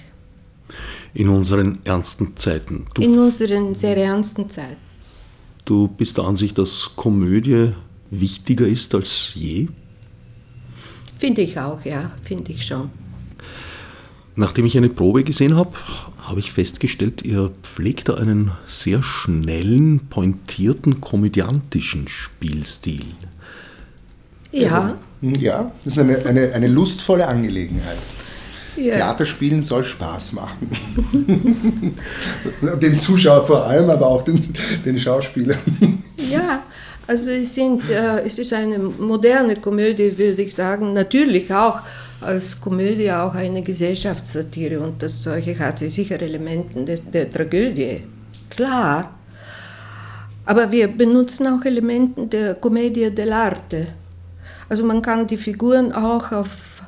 In 1.13 1.29
unseren 1.29 1.79
ernsten 1.83 2.37
Zeiten. 2.37 2.87
Du, 2.93 3.01
in 3.01 3.19
unseren 3.19 3.75
sehr 3.75 3.97
ernsten 3.97 4.49
Zeiten. 4.49 4.77
Du 5.65 5.87
bist 5.87 6.17
der 6.17 6.25
Ansicht, 6.25 6.57
dass 6.57 6.91
Komödie 6.95 7.73
wichtiger 8.09 8.67
ist 8.67 8.93
als 8.95 9.31
je? 9.33 9.67
Finde 11.17 11.41
ich 11.41 11.59
auch, 11.59 11.83
ja, 11.85 12.11
finde 12.23 12.51
ich 12.51 12.65
schon. 12.65 12.89
Nachdem 14.35 14.65
ich 14.65 14.77
eine 14.77 14.89
Probe 14.89 15.23
gesehen 15.23 15.55
habe, 15.55 15.71
habe 16.19 16.39
ich 16.39 16.51
festgestellt, 16.51 17.23
ihr 17.23 17.51
pflegt 17.63 18.09
da 18.09 18.15
einen 18.15 18.51
sehr 18.65 19.03
schnellen, 19.03 20.07
pointierten, 20.09 21.01
komödiantischen 21.01 22.07
Spielstil. 22.07 23.05
Ja. 24.51 24.81
Also, 24.81 24.95
ja, 25.21 25.71
das 25.83 25.93
ist 25.93 25.99
eine, 25.99 26.25
eine, 26.25 26.53
eine 26.53 26.67
lustvolle 26.67 27.27
Angelegenheit. 27.27 27.97
Ja. 28.75 28.95
Theaterspielen 28.95 29.61
soll 29.61 29.83
Spaß 29.83 30.33
machen. 30.33 31.95
Dem 32.81 32.97
Zuschauer 32.97 33.45
vor 33.45 33.65
allem, 33.65 33.89
aber 33.89 34.07
auch 34.07 34.23
den, 34.23 34.53
den 34.85 34.97
Schauspielern. 34.97 35.57
Ja, 36.17 36.63
also 37.05 37.29
es, 37.29 37.53
sind, 37.53 37.89
äh, 37.89 38.21
es 38.21 38.39
ist 38.39 38.53
eine 38.53 38.79
moderne 38.79 39.57
Komödie, 39.57 40.17
würde 40.17 40.41
ich 40.43 40.55
sagen. 40.55 40.93
Natürlich 40.93 41.53
auch 41.53 41.79
als 42.21 42.61
Komödie 42.61 43.11
auch 43.11 43.33
eine 43.33 43.61
Gesellschaftssatire 43.61 44.79
und 44.79 45.01
das 45.01 45.23
solche 45.23 45.57
hat 45.59 45.79
sie 45.79 45.89
sicher 45.89 46.21
Elemente 46.21 46.85
der, 46.85 46.97
der 46.97 47.29
Tragödie. 47.29 48.03
Klar. 48.49 49.15
Aber 50.45 50.71
wir 50.71 50.87
benutzen 50.87 51.47
auch 51.47 51.65
Elemente 51.65 52.27
der 52.27 52.55
Commedia 52.55 53.09
dell'arte. 53.09 53.87
Also 54.71 54.85
man 54.85 55.01
kann 55.01 55.27
die 55.27 55.35
Figuren 55.35 55.91
auch 55.91 56.31
auf 56.31 56.83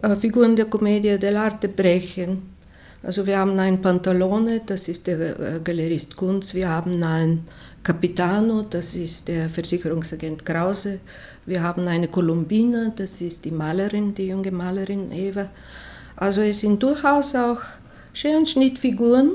äh, 0.00 0.16
Figuren 0.16 0.56
der 0.56 0.64
Commedia 0.64 1.16
dell'arte 1.16 1.68
brechen. 1.68 2.48
Also 3.02 3.26
wir 3.26 3.36
haben 3.36 3.58
einen 3.58 3.82
Pantalone, 3.82 4.62
das 4.64 4.88
ist 4.88 5.06
der 5.06 5.38
äh, 5.38 5.60
Galerist 5.62 6.16
Kunz, 6.16 6.54
wir 6.54 6.70
haben 6.70 7.02
einen 7.02 7.44
Capitano, 7.82 8.62
das 8.62 8.94
ist 8.96 9.28
der 9.28 9.50
Versicherungsagent 9.50 10.46
Krause, 10.46 11.00
wir 11.44 11.62
haben 11.62 11.86
eine 11.86 12.08
Columbina, 12.08 12.90
das 12.96 13.20
ist 13.20 13.44
die 13.44 13.50
Malerin, 13.50 14.14
die 14.14 14.28
junge 14.28 14.50
Malerin 14.50 15.12
Eva. 15.12 15.50
Also 16.16 16.40
es 16.40 16.60
sind 16.60 16.82
durchaus 16.82 17.34
auch 17.34 17.60
Scherenschnittfiguren 18.14 19.32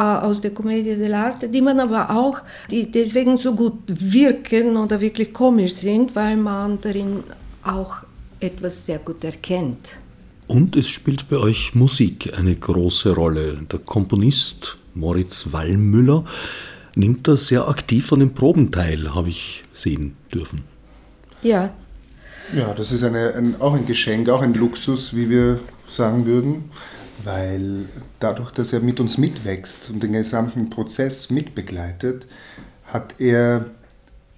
aus 0.00 0.40
der 0.40 0.52
Commedia 0.52 0.94
dell'arte, 0.94 1.48
die 1.48 1.60
man 1.60 1.80
aber 1.80 2.10
auch, 2.10 2.40
die 2.70 2.90
deswegen 2.90 3.36
so 3.36 3.54
gut 3.54 3.78
wirken 3.86 4.76
oder 4.76 5.00
wirklich 5.00 5.32
komisch 5.32 5.74
sind, 5.74 6.14
weil 6.16 6.36
man 6.36 6.78
darin 6.80 7.22
auch 7.62 7.96
etwas 8.40 8.86
sehr 8.86 8.98
gut 8.98 9.22
erkennt. 9.24 9.98
Und 10.46 10.74
es 10.74 10.88
spielt 10.88 11.28
bei 11.28 11.36
euch 11.36 11.74
Musik 11.74 12.32
eine 12.36 12.54
große 12.54 13.14
Rolle. 13.14 13.58
Der 13.70 13.78
Komponist 13.78 14.78
Moritz 14.94 15.52
Wallmüller 15.52 16.24
nimmt 16.96 17.28
da 17.28 17.36
sehr 17.36 17.68
aktiv 17.68 18.12
an 18.12 18.20
den 18.20 18.34
Proben 18.34 18.72
teil, 18.72 19.14
habe 19.14 19.28
ich 19.28 19.62
sehen 19.72 20.16
dürfen. 20.32 20.64
Ja. 21.42 21.72
Ja, 22.56 22.74
das 22.74 22.90
ist 22.90 23.04
eine, 23.04 23.34
ein, 23.34 23.60
auch 23.60 23.74
ein 23.74 23.86
Geschenk, 23.86 24.28
auch 24.28 24.42
ein 24.42 24.54
Luxus, 24.54 25.14
wie 25.14 25.30
wir 25.30 25.60
sagen 25.86 26.26
würden, 26.26 26.64
weil 27.24 27.86
dadurch, 28.18 28.50
dass 28.50 28.72
er 28.72 28.80
mit 28.80 29.00
uns 29.00 29.18
mitwächst 29.18 29.90
und 29.90 30.02
den 30.02 30.12
gesamten 30.12 30.70
Prozess 30.70 31.30
mitbegleitet, 31.30 32.26
hat 32.86 33.14
er 33.20 33.66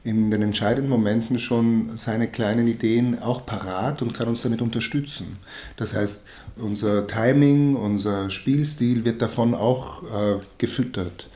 in 0.05 0.31
den 0.31 0.43
entscheidenden 0.43 0.91
Momenten 0.91 1.39
schon 1.39 1.93
seine 1.97 2.29
kleinen 2.29 2.67
Ideen 2.67 3.21
auch 3.21 3.47
parat 3.47 4.03
und 4.03 4.15
kann 4.15 4.29
uns 4.29 4.43
damit 4.43 4.61
unterstützen. 4.61 5.39
Das 5.77 5.95
heißt, 5.95 6.27
unser 6.57 7.07
Timing, 7.07 7.77
unser 7.77 8.29
Spielstil 8.29 9.05
wird 9.05 9.23
davon 9.23 9.55
auch 9.55 10.03
äh, 10.03 10.39
gefüttert. 10.59 11.29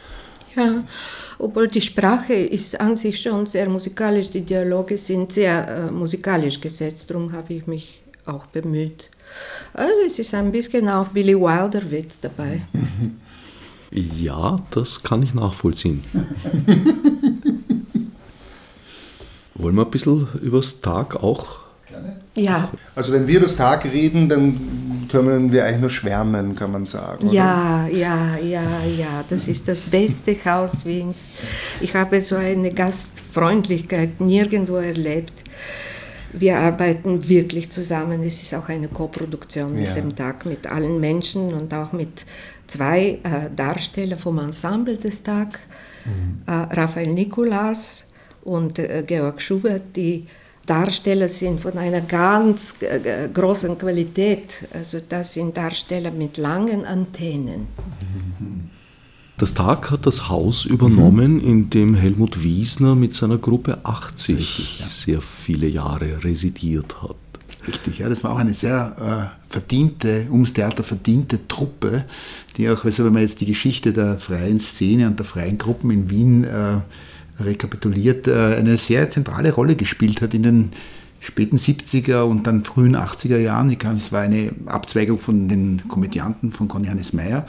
Ja, 0.57 0.83
obwohl 1.39 1.69
die 1.69 1.81
Sprache 1.81 2.33
ist 2.35 2.81
an 2.81 2.97
sich 2.97 3.21
schon 3.21 3.47
sehr 3.47 3.69
musikalisch, 3.69 4.31
die 4.31 4.41
Dialoge 4.41 4.99
sind 4.99 5.33
sehr 5.33 5.69
äh, 5.69 5.91
musikalisch 5.91 6.61
gesetzt, 6.61 7.11
darum 7.11 7.33
habe 7.33 7.55
ich 7.55 7.67
mich 7.67 8.03
auch 8.25 8.47
bemüht. 8.47 9.11
Also 9.73 9.93
es 10.07 10.19
ist 10.19 10.35
ein 10.35 10.53
bisschen 10.53 10.89
auch 10.89 11.09
Billy 11.09 11.35
Wilder 11.35 11.91
Witz 11.91 12.19
dabei. 12.21 12.63
Ja, 13.93 14.59
das 14.73 15.03
kann 15.05 15.23
ich 15.23 15.33
nachvollziehen. 15.33 16.05
Wollen 19.55 19.77
wir 19.77 19.85
ein 19.85 19.91
bisschen 19.91 20.29
über 20.43 20.59
das 20.59 20.81
Tag 20.81 21.23
auch? 21.23 21.61
Ja. 22.35 22.71
Also 22.95 23.13
wenn 23.13 23.27
wir 23.27 23.37
über 23.37 23.47
das 23.47 23.57
Tag 23.57 23.85
reden, 23.87 24.29
dann 24.29 25.07
können 25.11 25.51
wir 25.51 25.65
eigentlich 25.65 25.81
nur 25.81 25.91
schwärmen, 25.91 26.55
kann 26.55 26.73
man 26.73 26.85
sagen. 26.85 27.29
Oder? 27.29 27.33
Ja, 27.33 27.87
ja, 27.89 28.37
ja, 28.37 28.63
ja. 28.99 29.25
Das 29.29 29.49
ist 29.49 29.67
das 29.67 29.81
beste 29.81 30.37
Haus 30.45 30.85
Wiens. 30.85 31.31
Ich 31.81 31.95
habe 31.95 32.21
so 32.21 32.37
eine 32.37 32.73
Gastfreundlichkeit 32.73 34.21
nirgendwo 34.21 34.77
erlebt. 34.77 35.45
Wir 36.39 36.59
arbeiten 36.59 37.29
wirklich 37.29 37.71
zusammen. 37.71 38.23
Es 38.23 38.43
ist 38.43 38.55
auch 38.55 38.69
eine 38.69 38.89
Koproduktion 38.89 39.75
mit 39.75 39.87
ja. 39.87 39.95
dem 39.95 40.15
Tag, 40.15 40.45
mit 40.47 40.67
allen 40.67 41.01
Menschen 41.01 41.55
und 41.55 41.73
auch 41.73 41.93
mit 41.93 42.27
zwei 42.67 43.19
äh, 43.23 43.51
Darstellern 43.55 44.19
vom 44.19 44.39
Ensemble 44.39 44.97
des 44.97 45.23
Tag, 45.23 45.59
mhm. 46.05 46.43
äh, 46.47 46.53
Raphael 46.53 47.13
Nikolas 47.13 48.07
und 48.45 48.79
äh, 48.79 49.03
Georg 49.07 49.41
Schubert, 49.41 49.97
die 49.97 50.27
Darsteller 50.67 51.29
sind 51.29 51.61
von 51.61 51.79
einer 51.79 52.01
ganz 52.01 52.75
äh, 52.81 53.29
großen 53.33 53.79
Qualität. 53.79 54.67
Also 54.75 54.99
das 55.09 55.35
sind 55.35 55.57
Darsteller 55.57 56.11
mit 56.11 56.37
langen 56.37 56.85
Antennen. 56.85 57.69
Das 59.39 59.53
Tag 59.53 59.91
hat 59.91 60.07
das 60.07 60.31
Haus 60.31 60.65
übernommen, 60.65 61.43
in 61.43 61.69
dem 61.69 61.95
Helmut 61.95 62.43
Wiesner 62.43 62.95
mit 62.95 63.13
seiner 63.13 63.37
Gruppe 63.37 63.79
80 63.85 64.39
Richtig, 64.39 64.81
ja. 64.81 64.87
sehr 64.87 65.21
viele 65.21 65.69
Jahre 65.69 66.25
residiert 66.25 67.03
hat. 67.03 67.17
Richtig, 67.69 67.99
ja, 67.99 68.09
das 68.09 68.25
war 68.25 68.33
auch 68.33 68.39
eine 68.39 68.55
sehr 68.55 69.31
äh, 69.31 69.53
verdiente, 69.53 70.29
ums 70.31 70.55
Theater 70.55 70.83
verdiente 70.83 71.47
Truppe, 71.49 72.05
die 72.57 72.71
auch, 72.71 72.83
also 72.85 73.05
wenn 73.05 73.13
man 73.13 73.23
jetzt 73.23 73.43
die 73.43 73.47
Geschichte 73.47 73.93
der 73.93 74.19
freien 74.19 74.59
Szene 74.59 75.07
und 75.07 75.19
der 75.19 75.27
freien 75.27 75.59
Gruppen 75.59 75.91
in 75.91 76.09
Wien 76.09 76.45
äh, 76.45 76.81
rekapituliert, 77.43 78.29
äh, 78.29 78.57
eine 78.57 78.79
sehr 78.79 79.11
zentrale 79.11 79.53
Rolle 79.53 79.77
gespielt 79.77 80.23
hat 80.23 80.33
in 80.33 80.45
den 80.45 80.73
späten 81.21 81.59
70er 81.59 82.23
und 82.23 82.47
dann 82.47 82.65
frühen 82.65 82.97
80er 82.97 83.37
Jahren. 83.37 83.71
Es 83.97 84.13
war 84.13 84.23
eine 84.23 84.53
Abzweigung 84.67 85.19
von 85.19 85.49
den 85.49 85.89
Komödianten 85.89 86.53
von 86.53 86.69
Conny 86.69 86.87
Hannes 86.87 87.13
Meyer. 87.13 87.47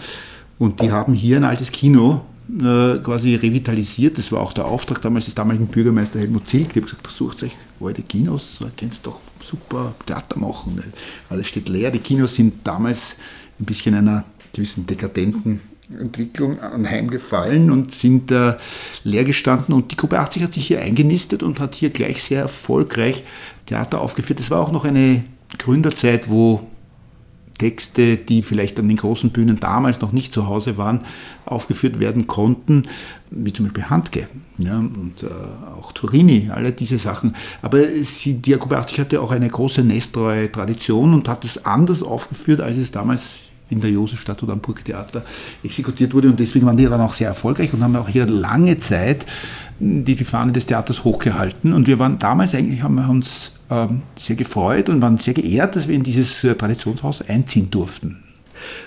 Und 0.60 0.82
die 0.82 0.92
haben 0.92 1.14
hier 1.14 1.38
ein 1.38 1.44
altes 1.44 1.72
Kino 1.72 2.22
äh, 2.50 2.98
quasi 3.00 3.36
revitalisiert. 3.36 4.18
Das 4.18 4.32
war 4.32 4.40
auch 4.40 4.54
der 4.54 4.66
Auftrag 4.66 5.02
damals 5.02 5.26
des 5.26 5.36
damaligen 5.36 5.68
Bürgermeister 5.68 6.20
Helmut 6.20 6.48
Zilk. 6.48 6.74
Die 6.74 6.80
haben 6.80 6.86
gesagt, 6.86 7.08
sucht 7.12 7.44
euch 7.44 7.56
alte 7.80 8.02
Kinos, 8.02 8.60
könnt 8.78 9.06
doch 9.06 9.20
super 9.42 9.94
Theater 10.06 10.40
machen. 10.40 10.82
Alles 11.30 11.48
steht 11.48 11.70
leer. 11.70 11.92
Die 11.92 12.00
Kinos 12.00 12.36
sind 12.36 12.66
damals 12.66 13.16
ein 13.60 13.66
bisschen 13.66 13.96
einer 13.96 14.24
gewissen 14.54 14.88
dekadenten 14.88 15.60
Entwicklung 15.90 16.60
anheimgefallen 16.60 17.72
und 17.72 17.94
sind 17.94 18.32
äh, 18.32 18.56
leer 19.04 19.24
gestanden. 19.24 19.74
Und 19.74 19.92
die 19.92 19.98
Gruppe 19.98 20.20
80 20.20 20.44
hat 20.44 20.54
sich 20.54 20.68
hier 20.68 20.82
eingenistet 20.82 21.44
und 21.44 21.60
hat 21.60 21.76
hier 21.76 21.90
gleich 21.90 22.24
sehr 22.24 22.42
erfolgreich 22.42 23.24
Theater 23.66 24.02
aufgeführt. 24.02 24.40
Das 24.40 24.52
war 24.52 24.62
auch 24.62 24.72
noch 24.72 24.86
eine 24.86 25.24
Gründerzeit, 25.58 26.30
wo 26.30 26.68
Texte, 27.58 28.18
die 28.18 28.42
vielleicht 28.42 28.80
an 28.80 28.88
den 28.88 28.98
großen 28.98 29.32
Bühnen 29.32 29.60
damals 29.60 30.02
noch 30.02 30.12
nicht 30.12 30.34
zu 30.34 30.48
Hause 30.48 30.78
waren, 30.78 31.02
aufgeführt 31.46 32.00
werden 32.00 32.28
konnten, 32.28 32.84
wie 33.32 33.54
zum 33.54 33.66
Beispiel 33.66 33.86
Handke 33.86 34.28
ja, 34.58 34.78
und 34.78 35.24
äh, 35.24 35.28
auch 35.80 35.92
Turini, 35.92 36.50
alle 36.54 36.72
diese 36.72 36.98
Sachen. 36.98 37.36
Aber 37.62 37.84
sie, 38.04 38.36
die 38.36 38.56
80 38.56 39.00
hatte 39.00 39.22
auch 39.22 39.32
eine 39.32 39.50
große 39.50 39.84
nesttreue 39.84 40.52
Tradition 40.52 41.14
und 41.14 41.30
hat 41.30 41.46
es 41.46 41.66
anders 41.66 42.04
aufgeführt, 42.04 42.62
als 42.62 42.78
es 42.78 42.92
damals 42.92 43.48
in 43.70 43.82
der 43.82 43.90
Josefstadt 43.90 44.42
oder 44.44 44.54
am 44.54 44.60
Burgtheater 44.60 45.24
exekutiert 45.64 46.14
wurde. 46.14 46.30
Und 46.30 46.40
deswegen 46.40 46.66
waren 46.66 46.78
die 46.78 46.86
dann 46.86 47.02
auch 47.02 47.14
sehr 47.14 47.28
erfolgreich 47.28 47.74
und 47.74 47.84
haben 47.84 47.96
auch 47.96 48.08
hier 48.08 48.26
lange 48.26 48.78
Zeit 48.78 49.26
die, 49.80 50.16
die 50.16 50.26
Fahne 50.26 50.52
des 50.52 50.66
Theaters 50.66 51.04
hochgehalten. 51.04 51.74
Und 51.74 51.88
wir 51.88 52.00
waren 52.00 52.20
damals 52.20 52.56
eigentlich, 52.56 52.82
haben 52.82 52.96
wir 52.96 53.10
uns 53.10 53.54
ähm, 53.70 54.02
sehr 54.18 54.36
gefreut 54.36 54.90
und 54.90 55.02
waren 55.02 55.18
sehr 55.18 55.34
geehrt, 55.34 55.76
dass 55.76 55.88
wir 55.88 55.96
in 55.96 56.04
dieses 56.04 56.44
äh, 56.44 56.56
Traditionshaus 56.56 57.22
einziehen 57.28 57.70
durften. 57.70 58.24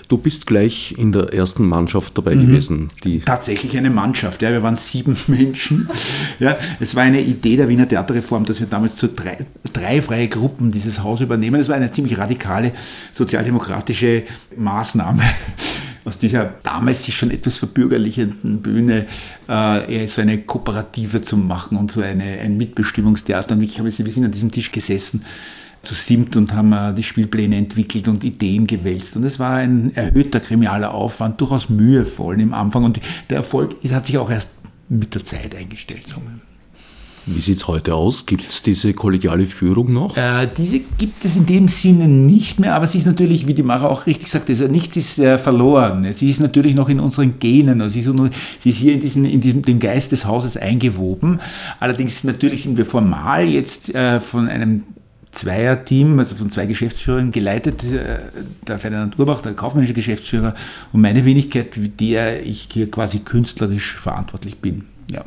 Du 0.09 0.17
bist 0.17 0.45
gleich 0.45 0.95
in 0.97 1.13
der 1.13 1.33
ersten 1.33 1.65
Mannschaft 1.65 2.17
dabei 2.17 2.35
mhm. 2.35 2.47
gewesen. 2.47 2.89
Die 3.03 3.21
Tatsächlich 3.21 3.77
eine 3.77 3.89
Mannschaft, 3.89 4.41
ja, 4.41 4.51
wir 4.51 4.61
waren 4.61 4.75
sieben 4.75 5.15
Menschen. 5.27 5.89
Ja, 6.39 6.57
es 6.79 6.95
war 6.95 7.03
eine 7.03 7.21
Idee 7.21 7.55
der 7.55 7.69
Wiener 7.69 7.87
Theaterreform, 7.87 8.45
dass 8.45 8.59
wir 8.59 8.67
damals 8.67 8.97
zu 8.97 9.07
drei, 9.07 9.37
drei 9.71 10.01
freie 10.01 10.27
Gruppen 10.27 10.71
dieses 10.71 11.01
Haus 11.03 11.21
übernehmen. 11.21 11.61
Es 11.61 11.69
war 11.69 11.75
eine 11.75 11.91
ziemlich 11.91 12.17
radikale 12.17 12.73
sozialdemokratische 13.13 14.23
Maßnahme 14.57 15.23
aus 16.05 16.17
dieser 16.17 16.45
damals 16.63 17.03
sich 17.03 17.15
schon 17.15 17.31
etwas 17.31 17.57
verbürgerlichenden 17.57 18.61
Bühne 18.61 19.05
äh, 19.47 20.07
so 20.07 20.21
eine 20.21 20.39
Kooperative 20.39 21.21
zu 21.21 21.37
machen 21.37 21.77
und 21.77 21.91
so 21.91 22.01
eine, 22.01 22.23
ein 22.23 22.57
Mitbestimmungstheater. 22.57 23.55
Und 23.55 23.61
ich 23.61 23.79
habe, 23.79 23.85
wir 23.95 24.11
sind 24.11 24.25
an 24.25 24.31
diesem 24.31 24.51
Tisch 24.51 24.71
gesessen 24.71 25.23
zu 25.83 25.93
siebt 25.93 26.35
und 26.35 26.53
haben 26.53 26.73
äh, 26.73 26.93
die 26.93 27.03
Spielpläne 27.03 27.55
entwickelt 27.57 28.07
und 28.07 28.23
Ideen 28.23 28.67
gewälzt. 28.67 29.15
Und 29.15 29.23
es 29.23 29.39
war 29.39 29.55
ein 29.55 29.95
erhöhter 29.95 30.39
krimialer 30.39 30.93
Aufwand, 30.93 31.41
durchaus 31.41 31.69
mühevoll 31.69 32.39
im 32.39 32.53
Anfang. 32.53 32.83
Und 32.83 32.99
der 33.29 33.37
Erfolg 33.37 33.75
hat 33.91 34.05
sich 34.05 34.17
auch 34.17 34.29
erst 34.29 34.49
mit 34.89 35.13
der 35.15 35.23
Zeit 35.23 35.55
eingestellt. 35.55 36.13
Wie 37.27 37.39
sieht 37.39 37.57
es 37.57 37.67
heute 37.67 37.93
aus? 37.93 38.25
Gibt 38.25 38.43
es 38.43 38.63
diese 38.63 38.93
kollegiale 38.93 39.45
Führung 39.45 39.93
noch? 39.93 40.17
Äh, 40.17 40.47
diese 40.57 40.79
gibt 40.79 41.23
es 41.23 41.35
in 41.35 41.45
dem 41.45 41.67
Sinne 41.67 42.07
nicht 42.07 42.59
mehr, 42.59 42.73
aber 42.73 42.87
sie 42.87 42.97
ist 42.97 43.05
natürlich, 43.05 43.45
wie 43.45 43.53
die 43.53 43.61
Mara 43.61 43.87
auch 43.87 44.07
richtig 44.07 44.27
sagt, 44.29 44.49
also 44.49 44.67
nichts 44.67 44.97
ist 44.97 45.19
äh, 45.19 45.37
verloren. 45.37 46.11
Sie 46.13 46.29
ist 46.29 46.39
natürlich 46.39 46.73
noch 46.73 46.89
in 46.89 46.99
unseren 46.99 47.37
Genen, 47.37 47.79
also 47.81 47.93
sie, 47.93 47.99
ist, 47.99 48.33
sie 48.59 48.69
ist 48.71 48.77
hier 48.77 48.93
in, 48.93 49.01
diesen, 49.01 49.25
in 49.25 49.39
diesem, 49.39 49.61
dem 49.61 49.79
Geist 49.79 50.11
des 50.11 50.25
Hauses 50.25 50.57
eingewoben. 50.57 51.39
Allerdings 51.79 52.23
natürlich 52.23 52.63
sind 52.63 52.77
wir 52.77 52.85
formal 52.85 53.47
jetzt 53.47 53.93
äh, 53.93 54.19
von 54.19 54.47
einem 54.47 54.83
Zweierteam, 55.31 56.19
also 56.19 56.35
von 56.35 56.49
zwei 56.49 56.65
Geschäftsführern 56.65 57.31
geleitet, 57.31 57.83
äh, 57.83 58.17
der 58.67 58.79
Ferdinand 58.79 59.19
Urbach, 59.19 59.41
der 59.43 59.53
kaufmännische 59.53 59.93
Geschäftsführer 59.93 60.55
und 60.91 61.01
meine 61.01 61.23
Wenigkeit, 61.23 61.67
der 61.99 62.43
ich 62.45 62.67
hier 62.71 62.89
quasi 62.89 63.19
künstlerisch 63.19 63.95
verantwortlich 63.95 64.57
bin. 64.57 64.85
Ja. 65.11 65.23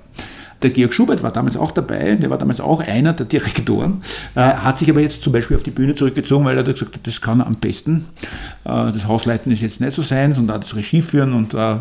Der 0.64 0.70
Georg 0.70 0.94
Schubert 0.94 1.22
war 1.22 1.30
damals 1.30 1.58
auch 1.58 1.72
dabei, 1.72 2.14
der 2.14 2.30
war 2.30 2.38
damals 2.38 2.58
auch 2.58 2.80
einer 2.80 3.12
der 3.12 3.26
Direktoren, 3.26 4.02
äh, 4.34 4.40
hat 4.40 4.78
sich 4.78 4.88
aber 4.88 5.00
jetzt 5.00 5.20
zum 5.20 5.34
Beispiel 5.34 5.58
auf 5.58 5.62
die 5.62 5.70
Bühne 5.70 5.94
zurückgezogen, 5.94 6.46
weil 6.46 6.56
er 6.56 6.64
hat 6.64 6.72
gesagt, 6.72 7.00
das 7.06 7.20
kann 7.20 7.40
er 7.40 7.46
am 7.46 7.56
besten. 7.56 8.06
Äh, 8.64 8.90
das 8.90 9.06
Hausleiten 9.06 9.52
ist 9.52 9.60
jetzt 9.60 9.82
nicht 9.82 9.92
so 9.92 10.00
sein, 10.00 10.32
sondern 10.32 10.62
das 10.62 10.74
Regie 10.74 11.02
führen 11.02 11.34
und, 11.34 11.52
äh, 11.52 11.76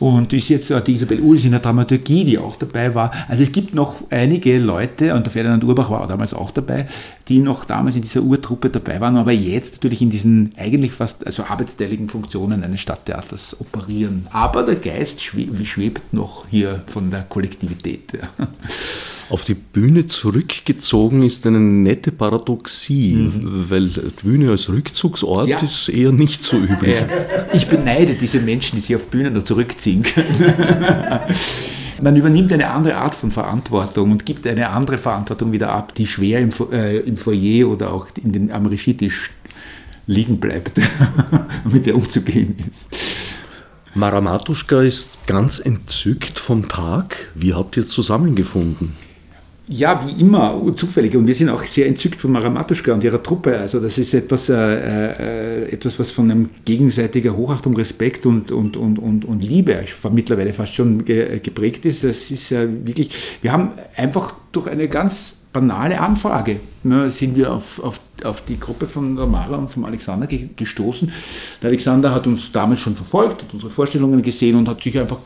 und 0.00 0.32
ist 0.32 0.48
jetzt 0.48 0.72
äh, 0.72 0.82
die 0.82 0.94
Isabel 0.94 1.20
Ulis 1.20 1.44
in 1.44 1.52
der 1.52 1.60
Dramaturgie, 1.60 2.24
die 2.24 2.38
auch 2.38 2.56
dabei 2.56 2.92
war. 2.92 3.12
Also 3.28 3.44
es 3.44 3.52
gibt 3.52 3.72
noch 3.72 4.02
einige 4.10 4.58
Leute, 4.58 5.14
und 5.14 5.24
der 5.24 5.32
Ferdinand 5.32 5.62
Urbach 5.62 5.88
war 5.88 6.08
damals 6.08 6.34
auch 6.34 6.50
dabei, 6.50 6.86
die 7.28 7.38
noch 7.38 7.66
damals 7.66 7.94
in 7.94 8.02
dieser 8.02 8.22
Urtruppe 8.22 8.68
dabei 8.68 9.00
waren, 9.00 9.16
aber 9.16 9.32
jetzt 9.32 9.74
natürlich 9.74 10.02
in 10.02 10.10
diesen 10.10 10.52
eigentlich 10.56 10.90
fast 10.90 11.24
also 11.24 11.44
arbeitsteiligen 11.44 12.08
Funktionen 12.08 12.64
eines 12.64 12.80
Stadttheaters 12.80 13.60
operieren. 13.60 14.26
Aber 14.32 14.64
der 14.64 14.76
Geist 14.76 15.22
schwebt 15.22 16.12
noch 16.12 16.46
hier 16.50 16.82
von 16.86 17.10
der 17.10 17.22
Kollektivität. 17.22 18.07
Ja. 18.12 18.48
Auf 19.30 19.44
die 19.44 19.54
Bühne 19.54 20.06
zurückgezogen 20.06 21.22
ist 21.22 21.46
eine 21.46 21.60
nette 21.60 22.12
Paradoxie, 22.12 23.14
mhm. 23.14 23.66
weil 23.68 23.88
die 23.88 24.00
Bühne 24.22 24.50
als 24.50 24.70
Rückzugsort 24.70 25.48
ja. 25.48 25.58
ist 25.58 25.90
eher 25.90 26.12
nicht 26.12 26.42
so 26.42 26.56
üblich. 26.56 26.96
Ich 27.52 27.66
beneide 27.66 28.14
diese 28.14 28.40
Menschen, 28.40 28.76
die 28.76 28.80
sich 28.80 28.96
auf 28.96 29.06
Bühnen 29.08 29.34
nur 29.34 29.44
zurückziehen 29.44 30.02
können. 30.02 30.54
Man 32.02 32.16
übernimmt 32.16 32.52
eine 32.52 32.70
andere 32.70 32.96
Art 32.96 33.14
von 33.14 33.30
Verantwortung 33.30 34.12
und 34.12 34.24
gibt 34.24 34.46
eine 34.46 34.70
andere 34.70 34.98
Verantwortung 34.98 35.52
wieder 35.52 35.72
ab, 35.72 35.94
die 35.94 36.06
schwer 36.06 36.40
im, 36.40 36.50
äh, 36.72 36.98
im 36.98 37.16
Foyer 37.16 37.68
oder 37.68 37.92
auch 37.92 38.06
in 38.22 38.32
den, 38.32 38.52
am 38.52 38.66
Regietisch 38.66 39.30
liegen 40.06 40.38
bleibt, 40.38 40.80
mit 41.64 41.86
der 41.86 41.96
umzugehen 41.96 42.54
ist. 42.56 42.88
Maramatuschka 43.94 44.82
ist 44.82 45.26
ganz 45.26 45.58
entzückt 45.58 46.38
vom 46.38 46.68
Tag. 46.68 47.30
Wie 47.34 47.54
habt 47.54 47.76
ihr 47.76 47.86
zusammengefunden? 47.86 48.94
Ja, 49.70 50.02
wie 50.06 50.22
immer, 50.22 50.62
zufällig. 50.76 51.14
Und 51.14 51.26
wir 51.26 51.34
sind 51.34 51.50
auch 51.50 51.62
sehr 51.62 51.86
entzückt 51.86 52.20
von 52.20 52.32
Maramatuschka 52.32 52.94
und 52.94 53.04
ihrer 53.04 53.22
Truppe. 53.22 53.58
Also 53.58 53.80
das 53.80 53.98
ist 53.98 54.14
etwas, 54.14 54.48
äh, 54.48 54.54
äh, 54.54 55.72
etwas 55.72 55.98
was 55.98 56.10
von 56.10 56.30
einem 56.30 56.50
gegenseitiger 56.64 57.36
Hochachtung, 57.36 57.76
Respekt 57.76 58.24
und, 58.24 58.50
und, 58.50 58.78
und, 58.78 58.98
und, 58.98 59.26
und 59.26 59.40
Liebe 59.44 59.84
mittlerweile 60.10 60.54
fast 60.54 60.74
schon 60.74 61.04
geprägt 61.04 61.84
ist. 61.84 62.02
Es 62.02 62.30
ist 62.30 62.48
ja 62.48 62.62
wirklich, 62.62 63.10
wir 63.42 63.52
haben 63.52 63.72
einfach 63.94 64.32
durch 64.52 64.68
eine 64.68 64.88
ganz 64.88 65.37
banale 65.52 66.00
Anfrage 66.00 66.60
ne, 66.82 67.10
sind 67.10 67.36
wir 67.36 67.52
auf, 67.52 67.82
auf, 67.82 68.00
auf 68.24 68.44
die 68.44 68.58
Gruppe 68.58 68.86
von 68.86 69.16
der 69.16 69.26
Mara 69.26 69.56
und 69.56 69.70
vom 69.70 69.84
Alexander 69.84 70.26
gestoßen. 70.26 71.10
Der 71.62 71.68
Alexander 71.68 72.14
hat 72.14 72.26
uns 72.26 72.52
damals 72.52 72.80
schon 72.80 72.94
verfolgt, 72.94 73.42
hat 73.42 73.52
unsere 73.52 73.70
Vorstellungen 73.70 74.22
gesehen 74.22 74.56
und 74.56 74.68
hat 74.68 74.82
sich 74.82 74.98
einfach, 74.98 75.18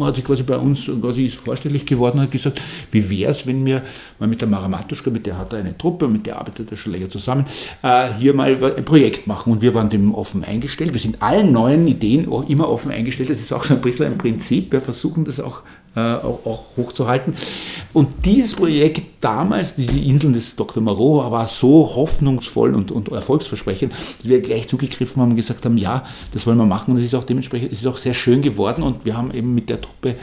hat 0.00 0.16
sich 0.16 0.24
quasi 0.24 0.42
bei 0.42 0.56
uns 0.56 0.88
quasi 1.00 1.24
ist 1.24 1.36
vorstellig 1.36 1.84
geworden 1.84 2.18
und 2.18 2.24
hat 2.24 2.30
gesagt, 2.30 2.60
wie 2.92 3.08
wäre 3.10 3.32
es, 3.32 3.46
wenn 3.46 3.64
wir 3.64 3.82
mal 4.18 4.28
mit 4.28 4.40
der 4.40 4.48
Mara 4.48 4.68
Matuschka, 4.68 5.10
mit 5.10 5.26
der 5.26 5.38
hat 5.38 5.52
er 5.52 5.60
eine 5.60 5.76
Truppe, 5.76 6.08
mit 6.08 6.26
der 6.26 6.38
arbeitet 6.38 6.70
er 6.70 6.76
schon 6.76 6.92
länger 6.92 7.08
zusammen, 7.08 7.44
äh, 7.82 8.08
hier 8.18 8.34
mal 8.34 8.56
ein 8.76 8.84
Projekt 8.84 9.26
machen 9.26 9.52
und 9.52 9.62
wir 9.62 9.74
waren 9.74 9.90
dem 9.90 10.14
offen 10.14 10.44
eingestellt. 10.44 10.92
Wir 10.92 11.00
sind 11.00 11.22
allen 11.22 11.52
neuen 11.52 11.86
Ideen 11.86 12.28
immer 12.48 12.68
offen 12.68 12.92
eingestellt. 12.92 13.30
Das 13.30 13.40
ist 13.40 13.52
auch 13.52 13.64
so 13.64 13.74
ein 13.74 13.80
bisschen 13.80 14.06
ein 14.06 14.18
Prinzip. 14.18 14.72
Wir 14.72 14.80
versuchen 14.80 15.24
das 15.24 15.40
auch 15.40 15.62
äh, 15.96 16.00
auch, 16.00 16.46
auch, 16.46 16.64
hochzuhalten. 16.76 17.34
Und 17.92 18.24
dieses 18.24 18.54
Projekt 18.54 19.02
damals, 19.20 19.74
diese 19.74 19.98
Inseln 19.98 20.32
des 20.32 20.54
Dr. 20.54 20.82
Moreau, 20.82 21.30
war 21.30 21.46
so 21.48 21.90
hoffnungsvoll 21.96 22.74
und, 22.74 22.92
und 22.92 23.08
erfolgsversprechend, 23.08 23.92
dass 23.92 24.28
wir 24.28 24.40
gleich 24.40 24.68
zugegriffen 24.68 25.20
haben 25.20 25.30
und 25.30 25.36
gesagt 25.36 25.64
haben, 25.64 25.76
ja, 25.76 26.04
das 26.32 26.46
wollen 26.46 26.58
wir 26.58 26.66
machen. 26.66 26.92
Und 26.92 26.98
es 26.98 27.04
ist 27.04 27.14
auch 27.14 27.24
dementsprechend, 27.24 27.72
es 27.72 27.80
ist 27.80 27.86
auch 27.86 27.96
sehr 27.96 28.14
schön 28.14 28.42
geworden 28.42 28.82
und 28.82 29.04
wir 29.04 29.16
haben 29.16 29.32
eben 29.32 29.54
mit 29.54 29.68
der 29.68 29.80
Truppe 29.80 30.14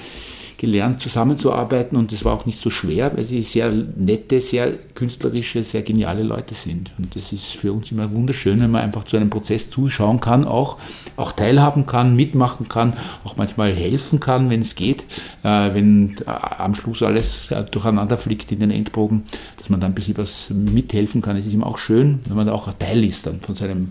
gelernt, 0.57 0.99
zusammenzuarbeiten 0.99 1.97
und 1.97 2.11
es 2.11 2.25
war 2.25 2.33
auch 2.33 2.45
nicht 2.45 2.59
so 2.59 2.69
schwer, 2.69 3.15
weil 3.15 3.25
sie 3.25 3.43
sehr 3.43 3.71
nette, 3.71 4.41
sehr 4.41 4.71
künstlerische, 4.95 5.63
sehr 5.63 5.83
geniale 5.83 6.23
Leute 6.23 6.55
sind. 6.55 6.91
Und 6.97 7.15
das 7.15 7.31
ist 7.31 7.51
für 7.51 7.71
uns 7.71 7.91
immer 7.91 8.11
wunderschön, 8.11 8.59
wenn 8.61 8.71
man 8.71 8.81
einfach 8.81 9.03
zu 9.03 9.17
einem 9.17 9.29
Prozess 9.29 9.69
zuschauen 9.69 10.19
kann, 10.19 10.45
auch, 10.45 10.77
auch 11.15 11.31
teilhaben 11.31 11.85
kann, 11.85 12.15
mitmachen 12.15 12.67
kann, 12.67 12.93
auch 13.23 13.37
manchmal 13.37 13.73
helfen 13.75 14.19
kann, 14.19 14.49
wenn 14.49 14.61
es 14.61 14.75
geht, 14.75 15.03
äh, 15.43 15.73
wenn 15.73 16.17
äh, 16.25 16.29
am 16.57 16.73
Schluss 16.73 17.03
alles 17.03 17.51
äh, 17.51 17.63
durcheinander 17.63 18.17
fliegt 18.17 18.51
in 18.51 18.59
den 18.59 18.71
Endproben, 18.71 19.23
dass 19.57 19.69
man 19.69 19.79
dann 19.79 19.91
ein 19.91 19.95
bisschen 19.95 20.17
was 20.17 20.49
mithelfen 20.49 21.21
kann. 21.21 21.37
Es 21.37 21.45
ist 21.45 21.53
immer 21.53 21.67
auch 21.67 21.77
schön, 21.77 22.19
wenn 22.25 22.35
man 22.35 22.49
auch 22.49 22.67
ein 22.67 22.79
Teil 22.79 23.03
ist 23.03 23.27
dann 23.27 23.41
von 23.41 23.53
seinem 23.53 23.89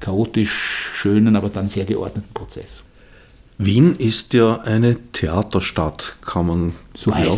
chaotisch 0.00 0.90
schönen, 0.94 1.36
aber 1.36 1.48
dann 1.48 1.68
sehr 1.68 1.84
geordneten 1.84 2.32
Prozess. 2.32 2.85
Wien 3.58 3.96
ist 3.96 4.34
ja 4.34 4.60
eine 4.60 4.96
Theaterstadt, 5.12 6.16
kann 6.20 6.46
man 6.46 6.72
so 6.94 7.10
glaube 7.10 7.36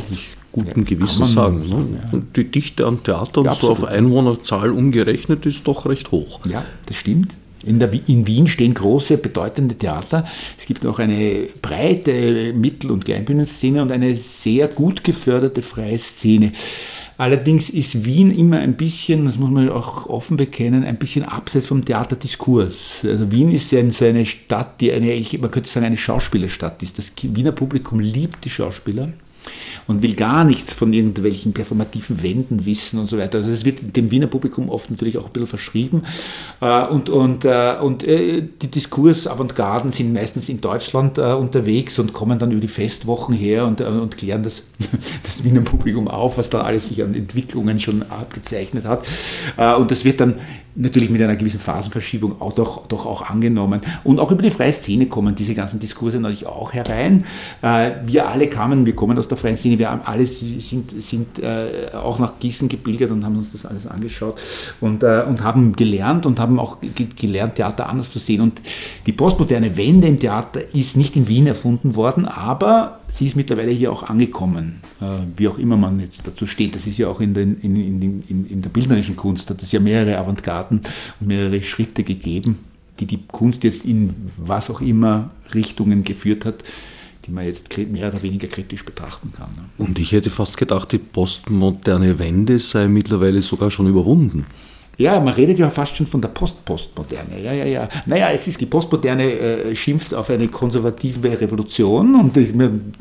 guten 0.52 0.84
Gewissens 0.84 1.32
sagen. 1.32 1.60
Ne? 1.60 1.68
sagen 1.68 2.00
ja. 2.02 2.12
Und 2.12 2.36
die 2.36 2.44
Dichte 2.44 2.86
an 2.86 3.02
Theatern 3.02 3.44
ja, 3.44 3.54
so 3.54 3.70
auf 3.70 3.84
Einwohnerzahl 3.84 4.70
umgerechnet 4.70 5.46
ist 5.46 5.66
doch 5.66 5.86
recht 5.86 6.10
hoch. 6.10 6.40
Ja, 6.46 6.64
das 6.86 6.96
stimmt. 6.96 7.36
In, 7.64 7.80
der, 7.80 7.90
in, 8.08 8.26
Wien 8.26 8.46
stehen 8.46 8.72
große, 8.72 9.18
bedeutende 9.18 9.74
Theater. 9.74 10.24
Es 10.56 10.66
gibt 10.66 10.86
auch 10.86 11.00
eine 11.00 11.48
breite 11.60 12.52
Mittel- 12.54 12.92
und 12.92 13.04
Kleinbühnenszene 13.04 13.82
und 13.82 13.90
eine 13.90 14.14
sehr 14.14 14.68
gut 14.68 15.02
geförderte 15.02 15.60
freie 15.62 15.98
Szene. 15.98 16.52
Allerdings 17.18 17.68
ist 17.68 18.04
Wien 18.04 18.30
immer 18.30 18.60
ein 18.60 18.76
bisschen, 18.76 19.24
das 19.24 19.38
muss 19.38 19.50
man 19.50 19.68
auch 19.70 20.06
offen 20.06 20.36
bekennen, 20.36 20.84
ein 20.84 20.98
bisschen 20.98 21.24
abseits 21.24 21.66
vom 21.66 21.84
Theaterdiskurs. 21.84 23.04
Also 23.04 23.32
Wien 23.32 23.50
ist 23.50 23.72
ja 23.72 23.90
so 23.90 24.04
eine 24.04 24.24
Stadt, 24.24 24.80
die 24.80 24.92
eine, 24.92 25.20
man 25.40 25.50
könnte 25.50 25.68
sagen, 25.68 25.86
eine 25.86 25.96
Schauspielerstadt 25.96 26.80
ist. 26.84 26.96
Das 26.96 27.12
Wiener 27.20 27.50
Publikum 27.50 27.98
liebt 27.98 28.44
die 28.44 28.50
Schauspieler 28.50 29.08
und 29.86 30.02
will 30.02 30.14
gar 30.14 30.44
nichts 30.44 30.72
von 30.72 30.92
irgendwelchen 30.92 31.52
performativen 31.52 32.22
Wänden 32.22 32.66
wissen 32.66 32.98
und 32.98 33.06
so 33.06 33.18
weiter. 33.18 33.38
Also 33.38 33.50
das 33.50 33.64
wird 33.64 33.96
dem 33.96 34.10
Wiener 34.10 34.26
Publikum 34.26 34.68
oft 34.68 34.90
natürlich 34.90 35.18
auch 35.18 35.26
ein 35.26 35.32
bisschen 35.32 35.46
verschrieben. 35.46 36.02
Äh, 36.60 36.86
und, 36.86 37.10
und, 37.10 37.44
äh, 37.44 37.76
und 37.80 38.06
äh, 38.06 38.42
die 38.62 38.68
Diskursavantgarden 38.68 39.90
sind 39.90 40.12
meistens 40.12 40.48
in 40.48 40.60
Deutschland 40.60 41.18
unterwegs 41.18 41.98
und 41.98 42.12
kommen 42.12 42.38
dann 42.38 42.50
über 42.50 42.60
die 42.60 42.68
Festwochen 42.68 43.34
her 43.34 43.66
und, 43.66 43.80
und 43.80 44.16
klären 44.16 44.42
das, 44.42 44.64
das 45.22 45.44
Wiener 45.44 45.60
Publikum 45.60 46.08
auf, 46.08 46.38
was 46.38 46.50
da 46.50 46.62
alles 46.62 46.88
sich 46.88 47.02
an 47.02 47.14
Entwicklungen 47.14 47.80
schon 47.80 48.02
abgezeichnet 48.02 48.84
hat. 48.84 49.06
Und 49.78 49.90
das 49.90 50.04
wird 50.04 50.20
dann 50.20 50.34
natürlich 50.78 51.10
mit 51.10 51.20
einer 51.20 51.36
gewissen 51.36 51.58
Phasenverschiebung 51.58 52.40
auch 52.40 52.52
doch, 52.52 52.86
doch 52.86 53.04
auch 53.06 53.28
angenommen. 53.28 53.80
Und 54.04 54.20
auch 54.20 54.30
über 54.30 54.42
die 54.42 54.50
freie 54.50 54.72
Szene 54.72 55.06
kommen 55.06 55.34
diese 55.34 55.54
ganzen 55.54 55.80
Diskurse 55.80 56.20
natürlich 56.20 56.46
auch 56.46 56.72
herein. 56.72 57.24
Äh, 57.62 57.90
wir 58.06 58.28
alle 58.28 58.48
kamen, 58.48 58.86
wir 58.86 58.94
kommen 58.94 59.18
aus 59.18 59.28
der 59.28 59.36
freien 59.36 59.56
Szene, 59.56 59.78
wir 59.78 60.06
alle 60.06 60.26
sind, 60.26 61.02
sind 61.02 61.38
äh, 61.40 61.94
auch 61.94 62.18
nach 62.18 62.38
Gießen 62.38 62.68
gebildet 62.68 63.10
und 63.10 63.24
haben 63.24 63.36
uns 63.36 63.52
das 63.52 63.66
alles 63.66 63.86
angeschaut 63.86 64.40
und, 64.80 65.02
äh, 65.02 65.24
und 65.28 65.42
haben 65.42 65.74
gelernt 65.74 66.26
und 66.26 66.38
haben 66.38 66.58
auch 66.60 66.78
gelernt, 67.16 67.56
Theater 67.56 67.88
anders 67.88 68.10
zu 68.10 68.20
sehen. 68.20 68.40
Und 68.40 68.60
die 69.06 69.12
postmoderne 69.12 69.76
Wende 69.76 70.06
im 70.06 70.20
Theater 70.20 70.60
ist 70.74 70.96
nicht 70.96 71.16
in 71.16 71.26
Wien 71.26 71.48
erfunden 71.48 71.96
worden, 71.96 72.24
aber 72.24 73.00
sie 73.08 73.26
ist 73.26 73.36
mittlerweile 73.36 73.72
hier 73.72 73.90
auch 73.90 74.04
angekommen, 74.04 74.80
wie 75.36 75.48
auch 75.48 75.58
immer 75.58 75.76
man 75.76 76.00
jetzt 76.00 76.26
dazu 76.26 76.46
steht. 76.46 76.74
Das 76.74 76.86
ist 76.86 76.98
ja 76.98 77.08
auch 77.08 77.20
in, 77.20 77.32
den, 77.32 77.58
in, 77.60 77.74
in, 77.76 78.22
in, 78.28 78.46
in 78.46 78.62
der 78.62 78.68
bildnerischen 78.68 79.16
Kunst, 79.16 79.48
hat 79.50 79.62
es 79.62 79.72
ja 79.72 79.80
mehrere 79.80 80.18
Avantgarden 80.18 80.67
Daten 80.68 80.80
und 81.20 81.28
mehrere 81.28 81.62
Schritte 81.62 82.04
gegeben, 82.04 82.58
die 83.00 83.06
die 83.06 83.20
Kunst 83.26 83.64
jetzt 83.64 83.84
in 83.84 84.14
was 84.36 84.70
auch 84.70 84.80
immer 84.80 85.30
Richtungen 85.54 86.04
geführt 86.04 86.44
hat, 86.44 86.64
die 87.26 87.30
man 87.30 87.44
jetzt 87.44 87.76
mehr 87.76 88.08
oder 88.08 88.22
weniger 88.22 88.48
kritisch 88.48 88.84
betrachten 88.84 89.32
kann. 89.36 89.50
Und 89.76 89.98
ich 89.98 90.12
hätte 90.12 90.30
fast 90.30 90.56
gedacht, 90.56 90.92
die 90.92 90.98
postmoderne 90.98 92.18
Wende 92.18 92.58
sei 92.58 92.88
mittlerweile 92.88 93.42
sogar 93.42 93.70
schon 93.70 93.86
überwunden. 93.86 94.46
Ja, 94.98 95.20
man 95.20 95.32
redet 95.32 95.60
ja 95.60 95.70
fast 95.70 95.94
schon 95.94 96.08
von 96.08 96.20
der 96.20 96.28
Post-Postmoderne. 96.28 97.40
Ja, 97.40 97.52
ja, 97.52 97.64
ja. 97.64 97.88
Naja, 98.06 98.30
es 98.32 98.48
ist 98.48 98.60
die 98.60 98.66
Postmoderne 98.66 99.30
äh, 99.30 99.76
schimpft 99.76 100.12
auf 100.12 100.28
eine 100.28 100.48
konservative 100.48 101.40
Revolution 101.40 102.16
und 102.16 102.36
ich, 102.36 102.52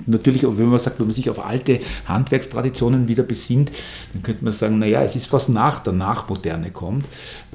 natürlich, 0.06 0.44
wenn 0.44 0.70
man 0.70 0.78
sagt, 0.78 1.00
wenn 1.00 1.08
man 1.08 1.16
sich 1.16 1.28
auf 1.28 1.44
alte 1.44 1.80
Handwerkstraditionen 2.06 3.08
wieder 3.08 3.24
besinnt, 3.24 3.72
dann 4.14 4.22
könnte 4.22 4.44
man 4.44 4.54
sagen, 4.54 4.78
naja, 4.78 5.02
es 5.02 5.16
ist 5.16 5.34
was 5.34 5.50
nach 5.50 5.80
der 5.80 5.94
Nachmoderne 5.94 6.70
kommt. 6.70 7.06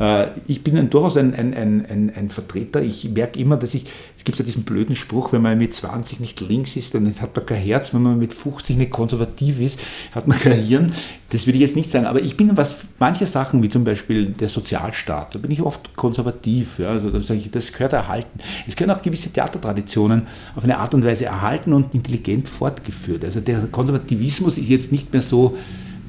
Äh, 0.00 0.26
ich 0.48 0.64
bin 0.64 0.76
ein, 0.76 0.90
durchaus 0.90 1.16
ein, 1.16 1.36
ein, 1.36 1.54
ein, 1.54 2.12
ein, 2.12 2.28
Vertreter. 2.28 2.82
Ich 2.82 3.10
merke 3.12 3.38
immer, 3.38 3.56
dass 3.56 3.74
ich, 3.74 3.86
es 4.18 4.24
gibt 4.24 4.40
ja 4.40 4.44
diesen 4.44 4.64
blöden 4.64 4.96
Spruch, 4.96 5.32
wenn 5.32 5.42
man 5.42 5.56
mit 5.56 5.72
20 5.72 6.18
nicht 6.18 6.40
links 6.40 6.74
ist, 6.74 6.94
dann 6.94 7.14
hat 7.20 7.36
man 7.36 7.46
kein 7.46 7.62
Herz. 7.62 7.94
Wenn 7.94 8.02
man 8.02 8.18
mit 8.18 8.34
50 8.34 8.76
nicht 8.76 8.90
konservativ 8.90 9.60
ist, 9.60 9.78
hat 10.12 10.26
man 10.26 10.36
kein 10.36 10.60
Hirn. 10.60 10.92
Das 11.32 11.46
würde 11.46 11.56
ich 11.56 11.62
jetzt 11.62 11.76
nicht 11.76 11.90
sagen, 11.90 12.04
aber 12.04 12.20
ich 12.20 12.36
bin, 12.36 12.54
was 12.58 12.82
manche 12.98 13.24
Sachen, 13.24 13.62
wie 13.62 13.70
zum 13.70 13.84
Beispiel 13.84 14.26
der 14.26 14.48
Sozialstaat, 14.48 15.34
da 15.34 15.38
bin 15.38 15.50
ich 15.50 15.62
oft 15.62 15.96
konservativ. 15.96 16.78
Ja, 16.78 16.90
also 16.90 17.08
da 17.08 17.22
sage 17.22 17.40
ich, 17.40 17.50
das 17.50 17.72
gehört 17.72 17.94
erhalten. 17.94 18.38
Es 18.68 18.76
können 18.76 18.90
auch 18.90 19.00
gewisse 19.00 19.32
Theatertraditionen 19.32 20.24
auf 20.54 20.64
eine 20.64 20.76
Art 20.76 20.92
und 20.92 21.06
Weise 21.06 21.24
erhalten 21.24 21.72
und 21.72 21.94
intelligent 21.94 22.50
fortgeführt. 22.50 23.24
Also 23.24 23.40
der 23.40 23.60
Konservativismus 23.68 24.58
ist 24.58 24.68
jetzt 24.68 24.92
nicht 24.92 25.10
mehr 25.14 25.22
so 25.22 25.56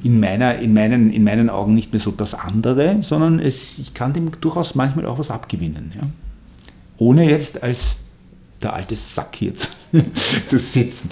in, 0.02 0.20
meiner, 0.20 0.58
in, 0.58 0.74
meinen, 0.74 1.10
in 1.10 1.24
meinen 1.24 1.48
Augen 1.48 1.74
nicht 1.74 1.92
mehr 1.94 2.00
so 2.00 2.10
das 2.10 2.34
andere, 2.34 2.98
sondern 3.00 3.38
es, 3.38 3.78
ich 3.78 3.94
kann 3.94 4.12
dem 4.12 4.30
durchaus 4.42 4.74
manchmal 4.74 5.06
auch 5.06 5.18
was 5.18 5.30
abgewinnen. 5.30 5.90
Ja. 5.96 6.06
Ohne 6.98 7.30
jetzt 7.30 7.62
als 7.62 8.03
der 8.64 8.72
alte 8.72 8.96
Sack 8.96 9.36
hier 9.36 9.54
zu, 9.54 9.68
zu 10.46 10.58
sitzen, 10.58 11.08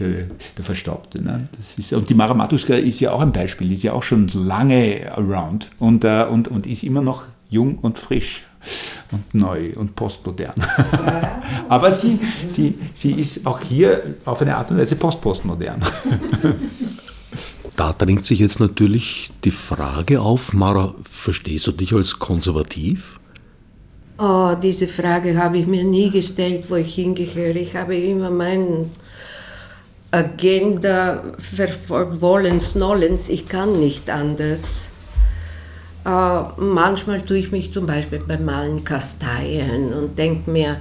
der, 0.00 0.26
der 0.56 0.64
Verstaubte. 0.64 1.22
Ne? 1.22 1.48
Das 1.56 1.78
ist, 1.78 1.92
und 1.92 2.08
die 2.08 2.14
Mara 2.14 2.34
Matuschka 2.34 2.74
ist 2.74 3.00
ja 3.00 3.12
auch 3.12 3.20
ein 3.20 3.32
Beispiel, 3.32 3.70
ist 3.72 3.82
ja 3.82 3.92
auch 3.92 4.02
schon 4.02 4.28
lange 4.28 5.12
around 5.16 5.70
und, 5.78 6.04
äh, 6.04 6.26
und, 6.28 6.48
und 6.48 6.66
ist 6.66 6.82
immer 6.82 7.02
noch 7.02 7.24
jung 7.48 7.78
und 7.78 7.98
frisch 7.98 8.44
und 9.12 9.34
neu 9.34 9.72
und 9.76 9.94
postmodern. 9.94 10.54
Aber 11.68 11.92
sie, 11.92 12.18
sie, 12.48 12.74
sie 12.92 13.12
ist 13.12 13.46
auch 13.46 13.60
hier 13.60 14.02
auf 14.24 14.40
eine 14.40 14.56
Art 14.56 14.70
und 14.70 14.78
Weise 14.78 14.96
postpostmodern. 14.96 15.80
Da 17.76 17.92
drängt 17.92 18.24
sich 18.24 18.38
jetzt 18.38 18.60
natürlich 18.60 19.32
die 19.42 19.50
Frage 19.50 20.20
auf, 20.20 20.52
Mara, 20.52 20.94
verstehst 21.10 21.66
du 21.66 21.72
dich 21.72 21.92
als 21.92 22.20
konservativ? 22.20 23.18
Oh, 24.16 24.54
diese 24.62 24.86
Frage 24.86 25.36
habe 25.36 25.58
ich 25.58 25.66
mir 25.66 25.82
nie 25.82 26.08
gestellt, 26.10 26.66
wo 26.68 26.76
ich 26.76 26.94
hingehöre. 26.94 27.56
Ich 27.56 27.74
habe 27.74 27.96
immer 27.96 28.30
meine 28.30 28.88
Agenda 30.12 31.24
verfolgt, 31.38 32.20
wollens, 32.20 32.76
nollens. 32.76 33.28
Ich 33.28 33.48
kann 33.48 33.80
nicht 33.80 34.08
anders. 34.10 34.90
Uh, 36.06 36.44
manchmal 36.58 37.22
tue 37.22 37.38
ich 37.38 37.50
mich 37.50 37.72
zum 37.72 37.86
Beispiel 37.86 38.20
beim 38.20 38.44
Malen 38.44 38.84
kasteien 38.84 39.92
und 39.92 40.16
denke 40.16 40.48
mir, 40.50 40.76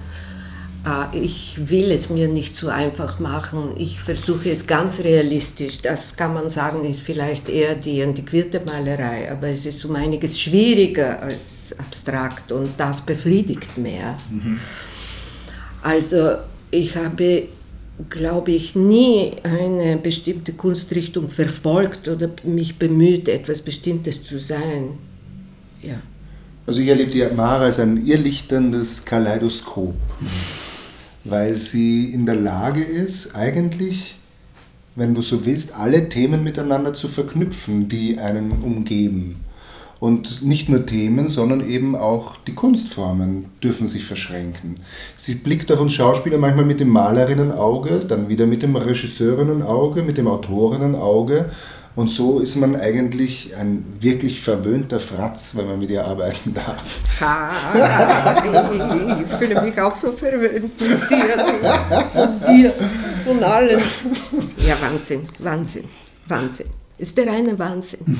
ich 1.13 1.69
will 1.69 1.91
es 1.91 2.09
mir 2.09 2.27
nicht 2.27 2.57
so 2.57 2.67
einfach 2.67 3.19
machen. 3.19 3.71
Ich 3.77 3.99
versuche 4.01 4.51
es 4.51 4.67
ganz 4.67 4.99
realistisch. 4.99 5.81
Das 5.81 6.15
kann 6.15 6.33
man 6.33 6.49
sagen, 6.49 6.83
ist 6.83 6.99
vielleicht 6.99 7.47
eher 7.47 7.75
die 7.75 8.03
antiquierte 8.03 8.61
Malerei, 8.65 9.31
aber 9.31 9.47
es 9.47 9.65
ist 9.65 9.85
um 9.85 9.95
einiges 9.95 10.39
schwieriger 10.39 11.21
als 11.21 11.73
abstrakt 11.79 12.51
und 12.51 12.71
das 12.77 13.01
befriedigt 13.01 13.77
mehr. 13.77 14.17
Mhm. 14.29 14.59
Also 15.81 16.37
ich 16.71 16.95
habe 16.97 17.47
glaube 18.09 18.51
ich, 18.51 18.75
nie 18.75 19.33
eine 19.43 19.97
bestimmte 19.97 20.53
Kunstrichtung 20.53 21.29
verfolgt 21.29 22.07
oder 22.07 22.29
mich 22.43 22.77
bemüht, 22.79 23.29
etwas 23.29 23.61
Bestimmtes 23.61 24.23
zu 24.23 24.39
sein. 24.39 24.97
Ja. 25.81 25.95
Also 26.65 26.81
ich 26.81 26.87
erlebe 26.87 27.11
die 27.11 27.25
Mara 27.35 27.65
als 27.65 27.79
ein 27.79 28.05
irrlichterndes 28.05 29.03
Kaleidoskop, 29.03 29.95
weil 31.23 31.55
sie 31.55 32.05
in 32.05 32.25
der 32.25 32.35
Lage 32.35 32.83
ist, 32.83 33.35
eigentlich, 33.35 34.15
wenn 34.95 35.15
du 35.15 35.21
so 35.21 35.45
willst, 35.45 35.75
alle 35.75 36.09
Themen 36.09 36.43
miteinander 36.43 36.93
zu 36.93 37.07
verknüpfen, 37.07 37.87
die 37.87 38.17
einen 38.17 38.51
umgeben. 38.51 39.37
Und 39.99 40.41
nicht 40.41 40.67
nur 40.67 40.85
Themen, 40.85 41.29
sondern 41.29 41.65
eben 41.65 41.95
auch 41.95 42.35
die 42.45 42.53
Kunstformen 42.53 43.45
dürfen 43.63 43.87
sich 43.87 44.03
verschränken. 44.03 44.75
Sie 45.15 45.35
blickt 45.35 45.71
auf 45.71 45.79
uns 45.79 45.93
Schauspieler 45.93 46.37
manchmal 46.37 46.65
mit 46.65 46.81
dem 46.81 46.89
Malerinnenauge, 46.89 48.03
dann 48.05 48.27
wieder 48.27 48.45
mit 48.45 48.63
dem 48.63 48.75
Regisseurinnenauge, 48.75 50.03
mit 50.03 50.17
dem 50.17 50.27
Autorinnenauge 50.27 51.49
und 51.95 52.09
so 52.09 52.39
ist 52.39 52.55
man 52.55 52.75
eigentlich 52.75 53.55
ein 53.55 53.85
wirklich 53.99 54.41
verwöhnter 54.41 54.99
Fratz, 54.99 55.55
wenn 55.55 55.67
man 55.67 55.79
mit 55.79 55.91
ihr 55.91 56.03
arbeiten 56.05 56.53
darf. 56.53 56.81
ich 59.21 59.37
fühle 59.37 59.61
mich 59.61 59.79
auch 59.79 59.95
so 59.95 60.11
verwöhnt 60.11 60.79
mit 60.79 61.09
dir, 61.09 61.45
von 62.11 62.41
dir, 62.47 62.73
von 63.23 63.43
allen. 63.43 63.81
Ja, 64.57 64.75
Wahnsinn, 64.81 65.27
Wahnsinn, 65.39 65.87
Wahnsinn. 66.27 66.67
Ist 66.97 67.17
der 67.17 67.27
reine 67.27 67.57
Wahnsinn. 67.59 68.17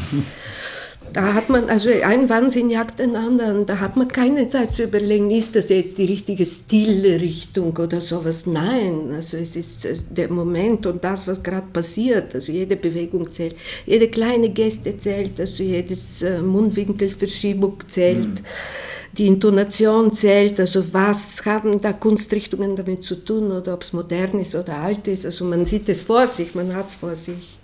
Da 1.13 1.35
hat 1.35 1.47
man, 1.47 1.69
also 1.69 1.89
ein 2.03 2.27
Wahnsinn 2.27 2.71
jagt 2.71 2.97
den 2.97 3.15
anderen, 3.15 3.67
da 3.67 3.79
hat 3.79 3.95
man 3.95 4.07
keine 4.07 4.47
Zeit 4.47 4.73
zu 4.73 4.83
überlegen, 4.83 5.29
ist 5.29 5.55
das 5.55 5.69
jetzt 5.69 5.99
die 5.99 6.05
richtige 6.05 6.43
Stilrichtung 6.43 7.77
oder 7.77 8.01
sowas. 8.01 8.47
Nein, 8.47 9.11
also 9.13 9.37
es 9.37 9.55
ist 9.55 9.85
äh, 9.85 9.95
der 10.09 10.31
Moment 10.31 10.87
und 10.87 11.03
das, 11.03 11.27
was 11.27 11.43
gerade 11.43 11.67
passiert. 11.71 12.33
Also 12.33 12.51
jede 12.51 12.75
Bewegung 12.75 13.31
zählt, 13.31 13.55
jede 13.85 14.07
kleine 14.07 14.49
Geste 14.49 14.97
zählt, 14.97 15.39
also 15.39 15.61
jedes 15.61 16.23
äh, 16.23 16.41
Mundwinkelverschiebung 16.41 17.75
zählt. 17.87 18.25
Mhm. 18.25 18.45
Die 19.15 19.27
Intonation 19.27 20.11
zählt, 20.15 20.59
also 20.59 20.83
was 20.93 21.45
haben 21.45 21.79
da 21.79 21.93
Kunstrichtungen 21.93 22.75
damit 22.75 23.03
zu 23.03 23.23
tun 23.23 23.51
oder 23.51 23.75
ob 23.75 23.83
es 23.83 23.93
modern 23.93 24.39
ist 24.39 24.55
oder 24.55 24.77
alt 24.77 25.07
ist. 25.07 25.27
Also 25.27 25.45
man 25.45 25.67
sieht 25.67 25.87
es 25.89 26.01
vor 26.01 26.25
sich, 26.25 26.55
man 26.55 26.75
hat 26.75 26.87
es 26.87 26.95
vor 26.95 27.15
sich. 27.15 27.59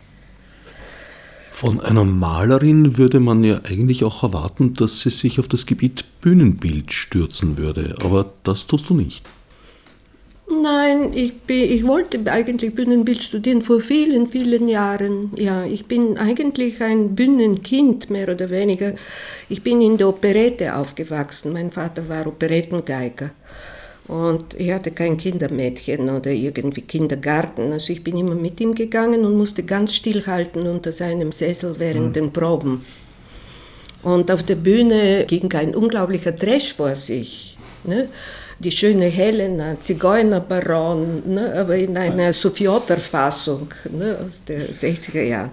Von 1.60 1.82
einer 1.82 2.05
Malerin 2.05 2.97
würde 2.97 3.20
man 3.20 3.43
ja 3.43 3.60
eigentlich 3.70 4.05
auch 4.05 4.24
erwarten, 4.24 4.76
dass 4.76 5.01
sie 5.01 5.10
sich 5.10 5.41
auf 5.41 5.49
das 5.49 5.66
Gebiet 5.66 6.05
Bühnenbild 6.22 6.93
stürzen 6.93 7.57
würde, 7.57 7.95
aber 8.01 8.32
das 8.43 8.66
tust 8.66 8.89
du 8.89 8.93
nicht. 8.93 9.26
Nein, 10.49 11.12
ich, 11.14 11.34
bin, 11.41 11.70
ich 11.70 11.86
wollte 11.86 12.20
eigentlich 12.32 12.74
Bühnenbild 12.74 13.22
studieren 13.22 13.62
vor 13.62 13.82
vielen, 13.82 14.28
vielen 14.28 14.70
Jahren. 14.70 15.32
Ja, 15.36 15.66
ich 15.66 15.86
bin 15.86 16.18
eigentlich 16.18 16.82
ein 16.82 17.14
Bühnenkind, 17.14 18.10
mehr 18.10 18.30
oder 18.30 18.49
weniger. 18.49 18.93
Ich 19.49 19.62
bin 19.62 19.82
in 19.82 19.97
der 19.97 20.07
Operette 20.07 20.78
aufgewachsen. 20.78 21.51
Mein 21.51 21.72
Vater 21.72 22.07
war 22.07 22.26
Operettengeiger. 22.26 23.32
Und 24.10 24.55
ich 24.60 24.72
hatte 24.72 24.89
kein 24.89 25.18
Kindermädchen 25.18 26.10
oder 26.10 26.32
irgendwie 26.32 26.82
Kindergarten. 26.82 27.72
Also 27.72 27.93
ich 27.93 28.03
bin 28.03 28.18
immer 28.18 28.34
mit 28.34 28.60
ihm 28.60 28.74
gegangen 28.74 29.24
und 29.24 29.38
musste 29.38 29.62
ganz 29.62 29.93
stillhalten 29.93 30.66
unter 30.66 30.91
seinem 30.91 31.32
Sessel 31.32 31.76
während 31.78 32.07
mhm. 32.07 32.14
den 32.14 32.34
Proben. 32.34 32.84
Und 34.01 34.32
auf 34.32 34.41
der 34.41 34.55
Bühne 34.55 35.26
ging 35.28 35.53
ein 35.53 35.76
unglaublicher 35.76 36.36
Trash 36.36 36.74
vor 36.74 36.95
sich. 36.95 37.55
Ne? 37.84 38.10
Die 38.62 38.72
schöne 38.72 39.05
Helena, 39.05 39.80
Zigeunerbaron, 39.80 41.34
ne? 41.34 41.53
aber 41.57 41.78
in 41.78 41.95
einer 41.95 42.34
Sophioter-Fassung 42.34 43.74
ne? 43.97 44.20
aus 44.22 44.43
den 44.43 44.68
60er 44.68 45.22
Jahren. 45.22 45.51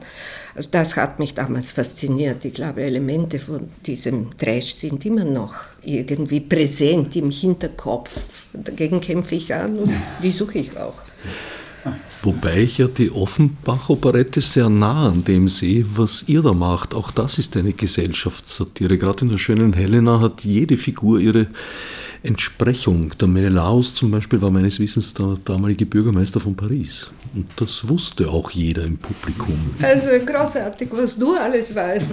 Also 0.56 0.70
das 0.72 0.96
hat 0.96 1.20
mich 1.20 1.32
damals 1.32 1.70
fasziniert. 1.70 2.44
Ich 2.44 2.54
glaube, 2.54 2.82
Elemente 2.82 3.38
von 3.38 3.68
diesem 3.84 4.36
Trash 4.36 4.74
sind 4.74 5.06
immer 5.06 5.24
noch 5.24 5.54
irgendwie 5.84 6.40
präsent 6.40 7.14
im 7.14 7.30
Hinterkopf. 7.30 8.10
Dagegen 8.52 9.00
kämpfe 9.00 9.36
ich 9.36 9.54
an 9.54 9.78
und 9.78 9.92
die 10.22 10.32
suche 10.32 10.58
ich 10.58 10.76
auch. 10.76 10.94
Wobei 12.22 12.62
ich 12.62 12.78
ja 12.78 12.88
die 12.88 13.12
Offenbach-Operette 13.12 14.40
sehr 14.40 14.68
nah 14.68 15.10
an 15.10 15.22
dem 15.22 15.46
sehe, 15.46 15.86
was 15.94 16.24
ihr 16.26 16.42
da 16.42 16.52
macht. 16.52 16.94
Auch 16.94 17.12
das 17.12 17.38
ist 17.38 17.56
eine 17.56 17.72
Gesellschaftssatire. 17.72 18.98
Gerade 18.98 19.26
in 19.26 19.30
der 19.30 19.38
schönen 19.38 19.74
Helena 19.74 20.20
hat 20.20 20.42
jede 20.42 20.76
Figur 20.76 21.20
ihre 21.20 21.46
Entsprechung. 22.26 23.16
Der 23.18 23.28
Menelaus 23.28 23.94
zum 23.94 24.10
Beispiel 24.10 24.40
war 24.42 24.50
meines 24.50 24.80
Wissens 24.80 25.14
der 25.14 25.36
damalige 25.44 25.86
Bürgermeister 25.86 26.40
von 26.40 26.54
Paris. 26.54 27.10
Und 27.34 27.46
das 27.56 27.88
wusste 27.88 28.28
auch 28.28 28.50
jeder 28.50 28.84
im 28.84 28.98
Publikum. 28.98 29.58
Also 29.80 30.08
großartig, 30.24 30.88
was 30.92 31.16
du 31.16 31.36
alles 31.36 31.74
weißt. 31.74 32.12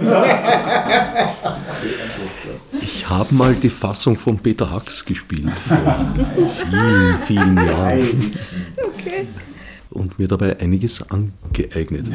ich 2.80 3.08
habe 3.08 3.34
mal 3.34 3.54
die 3.54 3.70
Fassung 3.70 4.16
von 4.16 4.38
Peter 4.38 4.70
Hacks 4.70 5.04
gespielt 5.04 5.58
vor 5.66 6.50
vielen, 6.70 7.18
vielen 7.24 7.56
Jahren. 7.56 8.32
Okay. 8.76 9.26
Und 9.90 10.18
mir 10.18 10.28
dabei 10.28 10.58
einiges 10.60 11.04
angeeignet. 11.10 12.06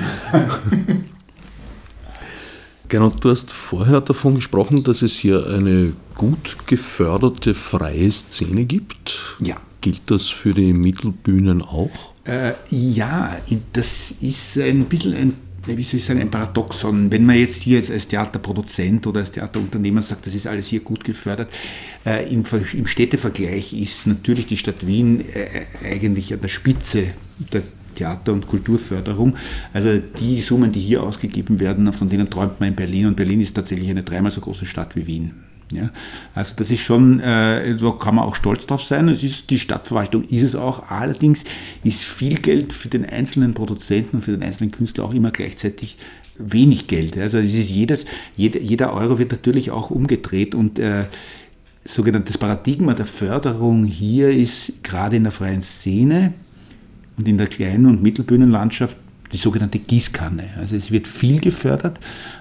Genau, 2.89 3.09
du 3.09 3.29
hast 3.29 3.53
vorher 3.53 4.01
davon 4.01 4.35
gesprochen, 4.35 4.83
dass 4.83 5.03
es 5.03 5.13
hier 5.13 5.45
eine 5.45 5.93
gut 6.15 6.57
geförderte 6.65 7.53
freie 7.53 8.11
Szene 8.11 8.65
gibt. 8.65 9.37
Ja. 9.39 9.57
Gilt 9.81 10.01
das 10.07 10.27
für 10.27 10.53
die 10.53 10.73
Mittelbühnen 10.73 11.61
auch? 11.61 11.91
Äh, 12.25 12.53
ja, 12.71 13.37
das 13.73 14.11
ist 14.19 14.57
ein 14.57 14.85
bisschen 14.85 15.15
ein 15.15 15.33
wie 15.65 15.83
soll 15.83 15.99
ich 15.99 16.05
sagen, 16.05 16.21
ein 16.21 16.31
Paradoxon. 16.31 17.11
Wenn 17.11 17.25
man 17.25 17.37
jetzt 17.37 17.61
hier 17.61 17.77
als, 17.77 18.07
Theaterproduzent 18.07 19.05
oder 19.05 19.19
als 19.21 19.31
Theaterunternehmer 19.31 20.01
sagt, 20.01 20.25
das 20.25 20.33
ist 20.33 20.47
alles 20.47 20.67
hier 20.67 20.79
gut 20.79 21.03
gefördert, 21.03 21.49
äh, 22.05 22.31
im, 22.33 22.43
im, 22.73 22.87
Städtevergleich 22.87 23.73
ist 23.73 24.07
natürlich 24.07 24.47
die 24.47 24.57
Stadt 24.57 24.87
Wien 24.87 25.23
äh, 25.33 25.65
eigentlich 25.85 26.33
an 26.33 26.41
der 26.41 26.47
Spitze 26.47 27.07
der 27.53 27.61
Theater- 27.95 28.33
und 28.33 28.47
Kulturförderung. 28.47 29.35
Also 29.73 30.01
die 30.19 30.41
Summen, 30.41 30.71
die 30.71 30.79
hier 30.79 31.03
ausgegeben 31.03 31.59
werden, 31.59 31.91
von 31.93 32.09
denen 32.09 32.29
träumt 32.29 32.59
man 32.59 32.69
in 32.69 32.75
Berlin 32.75 33.07
und 33.07 33.15
Berlin 33.15 33.41
ist 33.41 33.53
tatsächlich 33.53 33.89
eine 33.89 34.03
dreimal 34.03 34.31
so 34.31 34.41
große 34.41 34.65
Stadt 34.65 34.95
wie 34.95 35.07
Wien. 35.07 35.31
Ja, 35.71 35.91
also 36.33 36.53
das 36.55 36.71
ist 36.71 36.81
schon, 36.81 37.19
äh, 37.19 37.75
da 37.77 37.91
kann 37.91 38.15
man 38.15 38.25
auch 38.25 38.35
stolz 38.35 38.65
drauf 38.65 38.83
sein. 38.83 39.07
Es 39.07 39.23
ist 39.23 39.51
die 39.51 39.59
Stadtverwaltung, 39.59 40.23
ist 40.23 40.41
es 40.41 40.55
auch. 40.55 40.89
Allerdings 40.89 41.43
ist 41.83 42.03
viel 42.05 42.39
Geld 42.39 42.73
für 42.73 42.89
den 42.89 43.05
einzelnen 43.05 43.53
Produzenten 43.53 44.17
und 44.17 44.23
für 44.23 44.31
den 44.31 44.41
einzelnen 44.41 44.71
Künstler 44.71 45.03
auch 45.03 45.13
immer 45.13 45.29
gleichzeitig 45.29 45.97
wenig 46.39 46.87
Geld. 46.87 47.17
Also 47.17 47.37
es 47.37 47.53
ist 47.53 47.69
jedes, 47.69 48.05
jeder, 48.35 48.59
jeder 48.59 48.93
Euro 48.93 49.19
wird 49.19 49.31
natürlich 49.31 49.69
auch 49.69 49.91
umgedreht 49.91 50.55
und 50.55 50.79
äh, 50.79 51.03
sogenanntes 51.85 52.37
Paradigma 52.37 52.93
der 52.93 53.05
Förderung 53.05 53.83
hier 53.83 54.29
ist 54.29 54.83
gerade 54.83 55.17
in 55.17 55.23
der 55.23 55.31
freien 55.31 55.61
Szene 55.61 56.33
und 57.19 57.27
in 57.27 57.37
der 57.37 57.47
kleinen 57.47 57.85
und 57.85 58.01
Mittelbühnenlandschaft 58.01 58.97
die 59.33 59.37
sogenannte 59.37 59.77
Gießkanne. 59.77 60.43
Also 60.57 60.75
es 60.75 60.89
wird 60.89 61.07
viel 61.07 61.39
gefördert, 61.39 61.99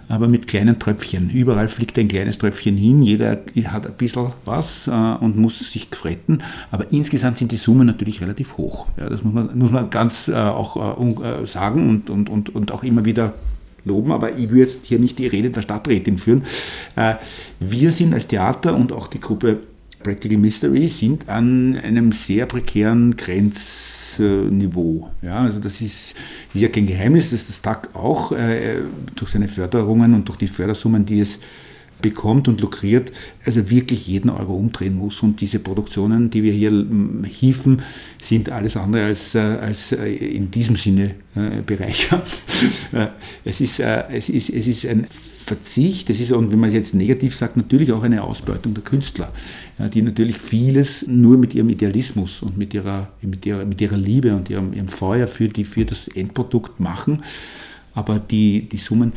aber 0.08 0.26
mit 0.26 0.46
kleinen 0.46 0.78
Tröpfchen. 0.78 1.28
Überall 1.28 1.68
fliegt 1.68 1.98
ein 1.98 2.08
kleines 2.08 2.38
Tröpfchen 2.38 2.76
hin, 2.76 3.02
jeder 3.02 3.40
hat 3.66 3.86
ein 3.86 3.92
bisschen 3.98 4.32
was 4.44 4.86
äh, 4.86 4.90
und 4.90 5.36
muss 5.36 5.72
sich 5.72 5.88
fretten, 5.90 6.42
aber 6.70 6.90
insgesamt 6.90 7.38
sind 7.38 7.52
die 7.52 7.56
Summen 7.56 7.86
natürlich 7.86 8.22
relativ 8.22 8.56
hoch. 8.56 8.86
Ja, 8.96 9.10
das 9.10 9.22
muss 9.22 9.34
man, 9.34 9.58
muss 9.58 9.70
man 9.70 9.90
ganz 9.90 10.28
äh, 10.28 10.34
auch 10.34 10.76
äh, 11.22 11.46
sagen 11.46 11.90
und, 11.90 12.08
und, 12.08 12.30
und, 12.30 12.54
und 12.54 12.72
auch 12.72 12.84
immer 12.84 13.04
wieder 13.04 13.34
loben, 13.84 14.12
aber 14.12 14.36
ich 14.38 14.50
will 14.50 14.60
jetzt 14.60 14.86
hier 14.86 14.98
nicht 14.98 15.18
die 15.18 15.26
Rede 15.26 15.50
der 15.50 15.62
Stadträtin 15.62 16.18
führen. 16.18 16.42
wir 17.58 17.90
sind 17.90 18.12
als 18.12 18.26
Theater 18.26 18.76
und 18.76 18.92
auch 18.92 19.06
die 19.06 19.20
Gruppe 19.20 19.60
Practical 20.02 20.36
Mystery 20.36 20.88
sind 20.88 21.28
an 21.28 21.78
einem 21.82 22.12
sehr 22.12 22.46
prekären 22.46 23.16
Grenz 23.16 23.97
Niveau. 24.18 25.08
Ja, 25.22 25.40
also 25.40 25.58
das 25.58 25.80
ist, 25.80 26.14
ja 26.54 26.68
kein 26.68 26.86
Geheimnis, 26.86 27.30
dass 27.30 27.46
das 27.46 27.60
TAG 27.62 27.94
auch 27.94 28.32
äh, 28.32 28.76
durch 29.14 29.30
seine 29.30 29.48
Förderungen 29.48 30.14
und 30.14 30.28
durch 30.28 30.38
die 30.38 30.48
Fördersummen, 30.48 31.04
die 31.04 31.20
es 31.20 31.40
bekommt 32.00 32.48
und 32.48 32.60
lukriert, 32.60 33.12
also 33.44 33.70
wirklich 33.70 34.06
jeden 34.06 34.30
Euro 34.30 34.54
umdrehen 34.54 34.96
muss. 34.96 35.22
Und 35.22 35.40
diese 35.40 35.58
Produktionen, 35.58 36.30
die 36.30 36.42
wir 36.42 36.52
hier 36.52 36.86
hieven, 37.28 37.82
sind 38.22 38.50
alles 38.50 38.76
andere 38.76 39.04
als, 39.04 39.34
äh, 39.34 39.38
als 39.38 39.92
äh, 39.92 40.06
in 40.06 40.50
diesem 40.50 40.76
Sinne 40.76 41.14
äh, 41.34 41.62
bereichernd. 41.64 42.24
es, 43.44 43.60
ist, 43.60 43.80
es, 43.80 44.28
ist, 44.28 44.50
es 44.50 44.66
ist 44.66 44.86
ein 44.86 45.06
Verzicht, 45.48 46.10
das 46.10 46.20
ist, 46.20 46.30
und 46.32 46.52
wenn 46.52 46.60
man 46.60 46.70
jetzt 46.70 46.94
negativ 46.94 47.34
sagt, 47.34 47.56
natürlich 47.56 47.90
auch 47.92 48.02
eine 48.02 48.22
Ausbeutung 48.22 48.74
der 48.74 48.84
Künstler, 48.84 49.32
ja, 49.78 49.88
die 49.88 50.02
natürlich 50.02 50.36
vieles 50.36 51.06
nur 51.06 51.38
mit 51.38 51.54
ihrem 51.54 51.70
Idealismus 51.70 52.42
und 52.42 52.58
mit 52.58 52.74
ihrer, 52.74 53.08
mit 53.22 53.46
ihrer, 53.46 53.64
mit 53.64 53.80
ihrer 53.80 53.96
Liebe 53.96 54.34
und 54.34 54.50
ihrem, 54.50 54.74
ihrem 54.74 54.88
Feuer 54.88 55.26
für, 55.26 55.48
die, 55.48 55.64
für 55.64 55.86
das 55.86 56.08
Endprodukt 56.08 56.80
machen. 56.80 57.22
Aber 57.94 58.18
die, 58.18 58.68
die 58.68 58.76
Summen 58.76 59.12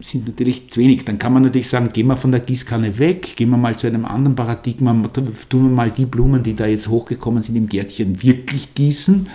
sind 0.00 0.26
natürlich 0.26 0.70
zu 0.70 0.80
wenig. 0.80 1.04
Dann 1.04 1.18
kann 1.18 1.32
man 1.32 1.42
natürlich 1.42 1.68
sagen, 1.68 1.90
gehen 1.92 2.06
wir 2.06 2.16
von 2.16 2.30
der 2.30 2.40
Gießkanne 2.40 2.98
weg, 2.98 3.36
gehen 3.36 3.50
wir 3.50 3.56
mal 3.56 3.76
zu 3.76 3.86
einem 3.86 4.04
anderen 4.04 4.34
Paradigma, 4.34 4.92
tun 5.12 5.32
wir 5.50 5.70
mal 5.70 5.90
die 5.90 6.06
Blumen, 6.06 6.42
die 6.42 6.54
da 6.54 6.66
jetzt 6.66 6.88
hochgekommen 6.88 7.42
sind 7.42 7.56
im 7.56 7.68
Gärtchen, 7.68 8.22
wirklich 8.22 8.74
gießen 8.74 9.28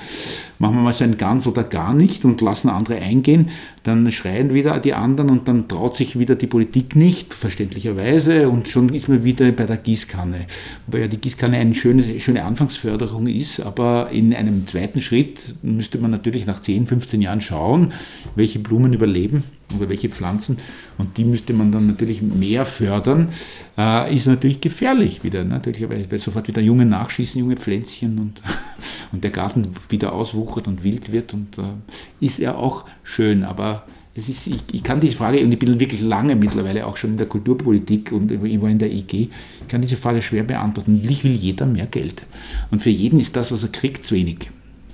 machen 0.59 0.75
wir 0.75 0.81
mal 0.81 0.93
so 0.93 1.03
ein 1.03 1.17
ganz 1.17 1.47
oder 1.47 1.63
gar 1.63 1.93
nicht 1.93 2.25
und 2.25 2.41
lassen 2.41 2.69
andere 2.69 2.95
eingehen, 2.97 3.49
dann 3.83 4.09
schreien 4.11 4.53
wieder 4.53 4.79
die 4.79 4.93
anderen 4.93 5.29
und 5.29 5.47
dann 5.47 5.67
traut 5.67 5.95
sich 5.95 6.17
wieder 6.17 6.35
die 6.35 6.47
Politik 6.47 6.95
nicht, 6.95 7.33
verständlicherweise, 7.33 8.49
und 8.49 8.67
schon 8.67 8.89
ist 8.93 9.09
man 9.09 9.23
wieder 9.23 9.51
bei 9.51 9.65
der 9.65 9.77
Gießkanne. 9.77 10.47
Wobei 10.87 11.01
ja 11.01 11.07
die 11.07 11.17
Gießkanne 11.17 11.57
eine 11.57 11.75
schöne, 11.75 12.19
schöne 12.19 12.43
Anfangsförderung 12.43 13.27
ist, 13.27 13.59
aber 13.59 14.09
in 14.11 14.33
einem 14.33 14.65
zweiten 14.65 15.01
Schritt 15.01 15.55
müsste 15.61 15.99
man 15.99 16.11
natürlich 16.11 16.45
nach 16.45 16.61
10, 16.61 16.87
15 16.87 17.21
Jahren 17.21 17.41
schauen, 17.41 17.93
welche 18.35 18.59
Blumen 18.59 18.93
überleben 18.93 19.43
oder 19.75 19.89
welche 19.89 20.09
Pflanzen. 20.09 20.57
Und 20.97 21.17
die 21.17 21.25
müsste 21.25 21.53
man 21.53 21.71
dann 21.71 21.87
natürlich 21.87 22.21
mehr 22.21 22.65
fördern, 22.65 23.29
äh, 23.77 24.13
ist 24.15 24.27
natürlich 24.27 24.61
gefährlich 24.61 25.23
wieder, 25.23 25.43
natürlich, 25.43 25.87
weil, 25.89 26.09
weil 26.09 26.19
sofort 26.19 26.47
wieder 26.47 26.61
Junge 26.61 26.85
nachschießen, 26.85 27.39
junge 27.39 27.57
Pflänzchen 27.57 28.17
und, 28.19 28.41
und 29.11 29.23
der 29.23 29.31
Garten 29.31 29.67
wieder 29.89 30.13
auswuchert 30.45 30.67
und 30.67 30.83
wild 30.83 31.11
wird 31.11 31.33
und 31.33 31.57
äh, 31.57 32.25
ist 32.25 32.39
ja 32.39 32.55
auch 32.55 32.85
schön, 33.03 33.43
aber 33.43 33.85
es 34.17 34.29
ist, 34.29 34.47
ich, 34.47 34.61
ich, 34.71 34.83
kann 34.83 35.01
diese 35.01 35.15
Frage, 35.15 35.43
und 35.43 35.51
ich 35.51 35.59
bin 35.59 35.77
wirklich 35.77 36.01
lange 36.01 36.35
mittlerweile 36.35 36.85
auch 36.85 36.95
schon 36.95 37.11
in 37.11 37.17
der 37.17 37.25
Kulturpolitik 37.25 38.13
und 38.13 38.31
war 38.31 38.69
in 38.69 38.77
der 38.77 38.89
IG, 38.89 39.29
ich 39.61 39.67
kann 39.67 39.81
diese 39.81 39.97
Frage 39.97 40.21
schwer 40.21 40.43
beantworten. 40.43 41.01
Ich 41.09 41.25
will 41.25 41.35
jeder 41.35 41.65
mehr 41.65 41.85
Geld. 41.85 42.23
Und 42.71 42.81
für 42.81 42.91
jeden 42.91 43.19
ist 43.19 43.35
das, 43.35 43.51
was 43.51 43.63
er 43.63 43.69
kriegt, 43.69 44.05
zu 44.05 44.15
wenig. 44.15 44.49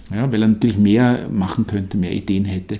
Ja, 0.10 0.32
weil 0.32 0.42
er 0.42 0.48
natürlich 0.48 0.80
mehr 0.80 1.30
machen 1.32 1.68
könnte, 1.68 1.98
mehr 1.98 2.14
Ideen 2.14 2.46
hätte. 2.46 2.80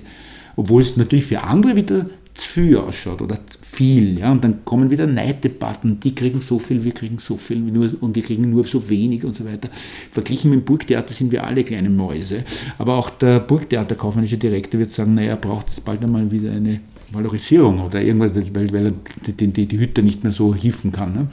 Obwohl 0.56 0.82
es 0.82 0.96
natürlich 0.96 1.26
für 1.26 1.44
andere 1.44 1.76
wieder 1.76 2.06
zu 2.34 2.48
viel 2.48 2.76
ausschaut 2.76 3.20
oder 3.20 3.38
viel. 3.60 4.18
Ja? 4.18 4.32
Und 4.32 4.42
dann 4.42 4.64
kommen 4.64 4.90
wieder 4.90 5.06
Neiddebatten, 5.06 6.00
die 6.00 6.14
kriegen 6.14 6.40
so 6.40 6.58
viel, 6.58 6.84
wir 6.84 6.92
kriegen 6.92 7.18
so 7.18 7.36
viel 7.36 7.58
nur, 7.58 7.90
und 8.00 8.16
wir 8.16 8.22
kriegen 8.22 8.50
nur 8.50 8.64
so 8.64 8.88
wenig 8.88 9.24
und 9.24 9.36
so 9.36 9.44
weiter. 9.44 9.68
Verglichen 10.12 10.50
mit 10.50 10.60
dem 10.60 10.64
Burgtheater 10.64 11.12
sind 11.12 11.30
wir 11.30 11.44
alle 11.44 11.64
kleine 11.64 11.90
Mäuse. 11.90 12.44
Aber 12.78 12.94
auch 12.96 13.10
der 13.10 13.40
Burgtheaterkaufmännische 13.40 14.38
Direktor 14.38 14.80
wird 14.80 14.90
sagen, 14.90 15.14
naja, 15.14 15.36
braucht 15.36 15.68
es 15.68 15.80
bald 15.80 16.02
einmal 16.02 16.30
wieder 16.30 16.52
eine 16.52 16.80
Valorisierung 17.12 17.80
oder 17.80 18.00
irgendwas, 18.00 18.30
weil, 18.54 18.72
weil 18.72 18.86
er 18.86 18.92
die, 19.26 19.46
die, 19.48 19.66
die 19.66 19.78
Hütte 19.78 20.02
nicht 20.02 20.22
mehr 20.22 20.32
so 20.32 20.54
hieven 20.54 20.92
kann. 20.92 21.12
Ne? 21.12 21.28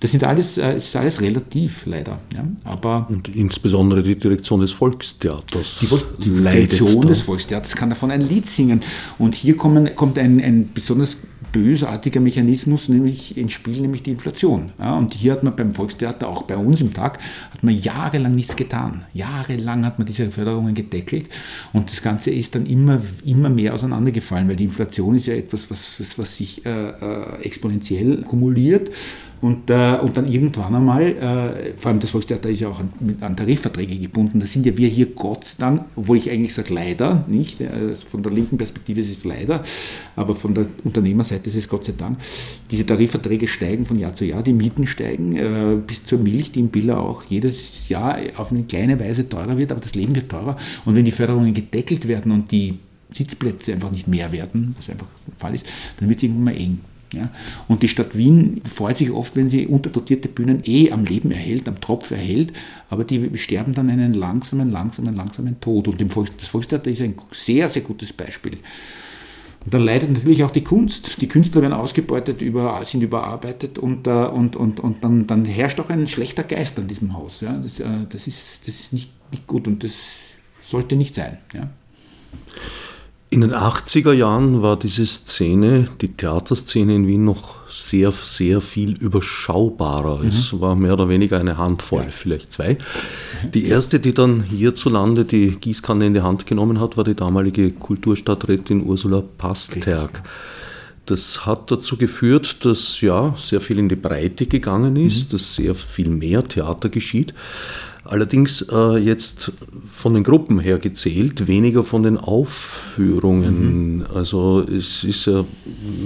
Das 0.00 0.10
sind 0.10 0.24
alles, 0.24 0.58
äh, 0.58 0.72
es 0.72 0.88
ist 0.88 0.96
alles 0.96 1.20
relativ, 1.20 1.86
leider. 1.86 2.18
Ja. 2.34 2.44
Aber 2.64 3.06
Und 3.08 3.28
insbesondere 3.34 4.02
die 4.02 4.16
Direktion 4.16 4.60
des 4.60 4.72
Volkstheaters. 4.72 5.78
Die, 5.80 5.86
Volks 5.86 6.06
die 6.18 6.30
Direktion 6.30 7.02
da. 7.02 7.08
des 7.08 7.22
Volkstheaters 7.22 7.74
kann 7.74 7.90
davon 7.90 8.10
ein 8.10 8.26
Lied 8.28 8.46
singen. 8.46 8.82
Und 9.18 9.34
hier 9.34 9.56
kommen, 9.56 9.94
kommt 9.94 10.18
ein, 10.18 10.40
ein 10.40 10.70
besonders 10.72 11.18
bösartiger 11.52 12.20
Mechanismus 12.20 12.88
nämlich 12.88 13.36
ins 13.38 13.52
Spiel, 13.52 13.80
nämlich 13.80 14.02
die 14.02 14.10
Inflation. 14.10 14.70
Ja, 14.78 14.96
und 14.96 15.14
hier 15.14 15.32
hat 15.32 15.42
man 15.42 15.56
beim 15.56 15.72
Volkstheater, 15.72 16.28
auch 16.28 16.42
bei 16.42 16.56
uns 16.56 16.82
im 16.82 16.92
Tag, 16.92 17.18
hat 17.50 17.62
man 17.62 17.74
jahrelang 17.74 18.34
nichts 18.34 18.56
getan. 18.56 19.04
Jahrelang 19.14 19.86
hat 19.86 19.98
man 19.98 20.06
diese 20.06 20.30
Förderungen 20.30 20.74
gedeckelt 20.74 21.28
und 21.72 21.90
das 21.90 22.02
Ganze 22.02 22.30
ist 22.30 22.54
dann 22.54 22.66
immer, 22.66 23.00
immer 23.24 23.48
mehr 23.48 23.72
auseinandergefallen, 23.72 24.48
weil 24.48 24.56
die 24.56 24.64
Inflation 24.64 25.14
ist 25.14 25.26
ja 25.26 25.34
etwas, 25.34 25.70
was, 25.70 25.98
was, 25.98 26.18
was 26.18 26.36
sich 26.36 26.66
äh, 26.66 26.88
äh 26.90 27.42
exponentiell 27.42 28.22
kumuliert 28.22 28.90
und, 29.40 29.68
äh, 29.70 29.98
und 30.00 30.16
dann 30.16 30.26
irgendwann 30.26 30.74
einmal, 30.74 31.02
äh, 31.02 31.72
vor 31.76 31.90
allem 31.90 32.00
das 32.00 32.10
Volkstheater 32.10 32.48
ist 32.48 32.60
ja 32.60 32.68
auch 32.68 32.80
an, 32.80 32.90
an, 33.20 33.36
Tarifverträge 33.36 33.98
gebunden, 33.98 34.40
da 34.40 34.46
sind 34.46 34.64
ja 34.64 34.76
wir 34.76 34.88
hier 34.88 35.06
Gott 35.06 35.44
sei 35.44 35.54
Dank, 35.58 35.84
obwohl 35.94 36.16
ich 36.16 36.30
eigentlich 36.30 36.54
sage 36.54 36.72
leider, 36.72 37.24
nicht, 37.28 37.60
äh, 37.60 37.94
von 37.94 38.22
der 38.22 38.32
linken 38.32 38.56
Perspektive 38.56 39.00
ist 39.00 39.10
es 39.10 39.24
leider, 39.24 39.62
aber 40.14 40.34
von 40.34 40.54
der 40.54 40.66
Unternehmerseite 40.84 41.50
ist 41.50 41.56
es 41.56 41.68
Gott 41.68 41.84
sei 41.84 41.92
Dank, 41.96 42.18
diese 42.70 42.86
Tarifverträge 42.86 43.46
steigen 43.46 43.84
von 43.84 43.98
Jahr 43.98 44.14
zu 44.14 44.24
Jahr, 44.24 44.42
die 44.42 44.54
Mieten 44.54 44.86
steigen, 44.86 45.36
äh, 45.36 45.76
bis 45.86 46.04
zur 46.04 46.18
Milch, 46.18 46.52
die 46.52 46.60
im 46.60 46.68
Biller 46.68 47.00
auch 47.00 47.24
jedes 47.28 47.88
Jahr 47.88 48.18
auf 48.36 48.52
eine 48.52 48.62
kleine 48.62 48.98
Weise 48.98 49.28
teurer 49.28 49.58
wird, 49.58 49.70
aber 49.70 49.80
das 49.80 49.94
Leben 49.94 50.14
wird 50.14 50.30
teurer 50.30 50.56
und 50.84 50.94
wenn 50.94 51.04
die 51.04 51.12
Förderungen 51.12 51.52
gedeckelt 51.52 52.08
werden 52.08 52.32
und 52.32 52.50
die 52.50 52.78
Sitzplätze 53.10 53.72
einfach 53.72 53.90
nicht 53.90 54.08
mehr 54.08 54.32
werden, 54.32 54.74
was 54.78 54.90
einfach 54.90 55.06
der 55.26 55.36
Fall 55.36 55.54
ist, 55.54 55.66
dann 55.98 56.08
wird 56.08 56.18
es 56.18 56.22
irgendwann 56.24 56.44
mal 56.44 56.56
eng. 56.60 56.80
Ja. 57.12 57.30
Und 57.68 57.82
die 57.82 57.88
Stadt 57.88 58.16
Wien 58.16 58.60
freut 58.68 58.96
sich 58.96 59.10
oft, 59.10 59.36
wenn 59.36 59.48
sie 59.48 59.66
unterdotierte 59.66 60.28
Bühnen 60.28 60.62
eh 60.64 60.90
am 60.90 61.04
Leben 61.04 61.30
erhält, 61.30 61.68
am 61.68 61.80
Tropf 61.80 62.10
erhält, 62.10 62.52
aber 62.90 63.04
die 63.04 63.30
sterben 63.38 63.74
dann 63.74 63.90
einen 63.90 64.14
langsamen, 64.14 64.70
langsamen, 64.70 65.14
langsamen 65.14 65.60
Tod. 65.60 65.88
Und 65.88 66.00
das 66.00 66.48
Volkstheater 66.48 66.90
ist 66.90 67.00
ein 67.00 67.14
sehr, 67.32 67.68
sehr 67.68 67.82
gutes 67.82 68.12
Beispiel. 68.12 68.58
Und 69.64 69.74
dann 69.74 69.82
leidet 69.82 70.12
natürlich 70.12 70.44
auch 70.44 70.52
die 70.52 70.62
Kunst. 70.62 71.20
Die 71.20 71.26
Künstler 71.26 71.60
werden 71.60 71.72
ausgebeutet, 71.72 72.40
über, 72.40 72.80
sind 72.84 73.02
überarbeitet 73.02 73.78
und, 73.78 74.06
äh, 74.06 74.10
und, 74.10 74.54
und, 74.54 74.78
und 74.78 75.02
dann, 75.02 75.26
dann, 75.26 75.44
herrscht 75.44 75.80
auch 75.80 75.90
ein 75.90 76.06
schlechter 76.06 76.44
Geist 76.44 76.78
an 76.78 76.86
diesem 76.86 77.14
Haus. 77.14 77.40
Ja. 77.40 77.52
Das, 77.58 77.80
äh, 77.80 77.84
das, 78.08 78.28
ist, 78.28 78.60
das 78.66 78.78
ist 78.78 78.92
nicht, 78.92 79.10
nicht 79.32 79.46
gut 79.48 79.66
und 79.66 79.82
das 79.82 79.92
sollte 80.60 80.94
nicht 80.94 81.16
sein. 81.16 81.38
Ja. 81.52 81.68
In 83.28 83.40
den 83.40 83.52
80er 83.52 84.12
Jahren 84.12 84.62
war 84.62 84.78
diese 84.78 85.04
Szene, 85.04 85.88
die 86.00 86.12
Theaterszene 86.12 86.94
in 86.94 87.06
Wien 87.08 87.24
noch 87.24 87.56
sehr, 87.68 88.12
sehr 88.12 88.60
viel 88.60 88.96
überschaubarer. 88.96 90.20
Mhm. 90.22 90.28
Es 90.28 90.60
war 90.60 90.76
mehr 90.76 90.92
oder 90.92 91.08
weniger 91.08 91.38
eine 91.38 91.58
Handvoll, 91.58 92.04
ja. 92.04 92.10
vielleicht 92.10 92.52
zwei. 92.52 92.78
Die 93.52 93.66
erste, 93.66 93.98
die 93.98 94.14
dann 94.14 94.42
hierzulande 94.42 95.24
die 95.24 95.50
Gießkanne 95.50 96.06
in 96.06 96.14
die 96.14 96.22
Hand 96.22 96.46
genommen 96.46 96.80
hat, 96.80 96.96
war 96.96 97.04
die 97.04 97.14
damalige 97.14 97.72
Kulturstadträtin 97.72 98.86
Ursula 98.86 99.22
Pasterk. 99.36 100.22
Das 101.06 101.46
hat 101.46 101.70
dazu 101.70 101.96
geführt, 101.96 102.64
dass 102.64 103.00
ja 103.00 103.34
sehr 103.38 103.60
viel 103.60 103.78
in 103.78 103.88
die 103.88 103.96
Breite 103.96 104.46
gegangen 104.46 104.96
ist, 104.96 105.28
mhm. 105.28 105.32
dass 105.32 105.54
sehr 105.56 105.74
viel 105.74 106.08
mehr 106.08 106.46
Theater 106.46 106.88
geschieht. 106.88 107.34
Allerdings 108.08 108.62
äh, 108.72 108.98
jetzt 108.98 109.52
von 109.96 110.14
den 110.14 110.22
Gruppen 110.22 110.60
her 110.60 110.78
gezählt, 110.78 111.46
weniger 111.48 111.84
von 111.84 112.02
den 112.02 112.16
Aufführungen. 112.16 113.98
Mhm. 113.98 114.06
Also 114.14 114.60
es 114.60 115.04
ist 115.04 115.26
ja 115.26 115.44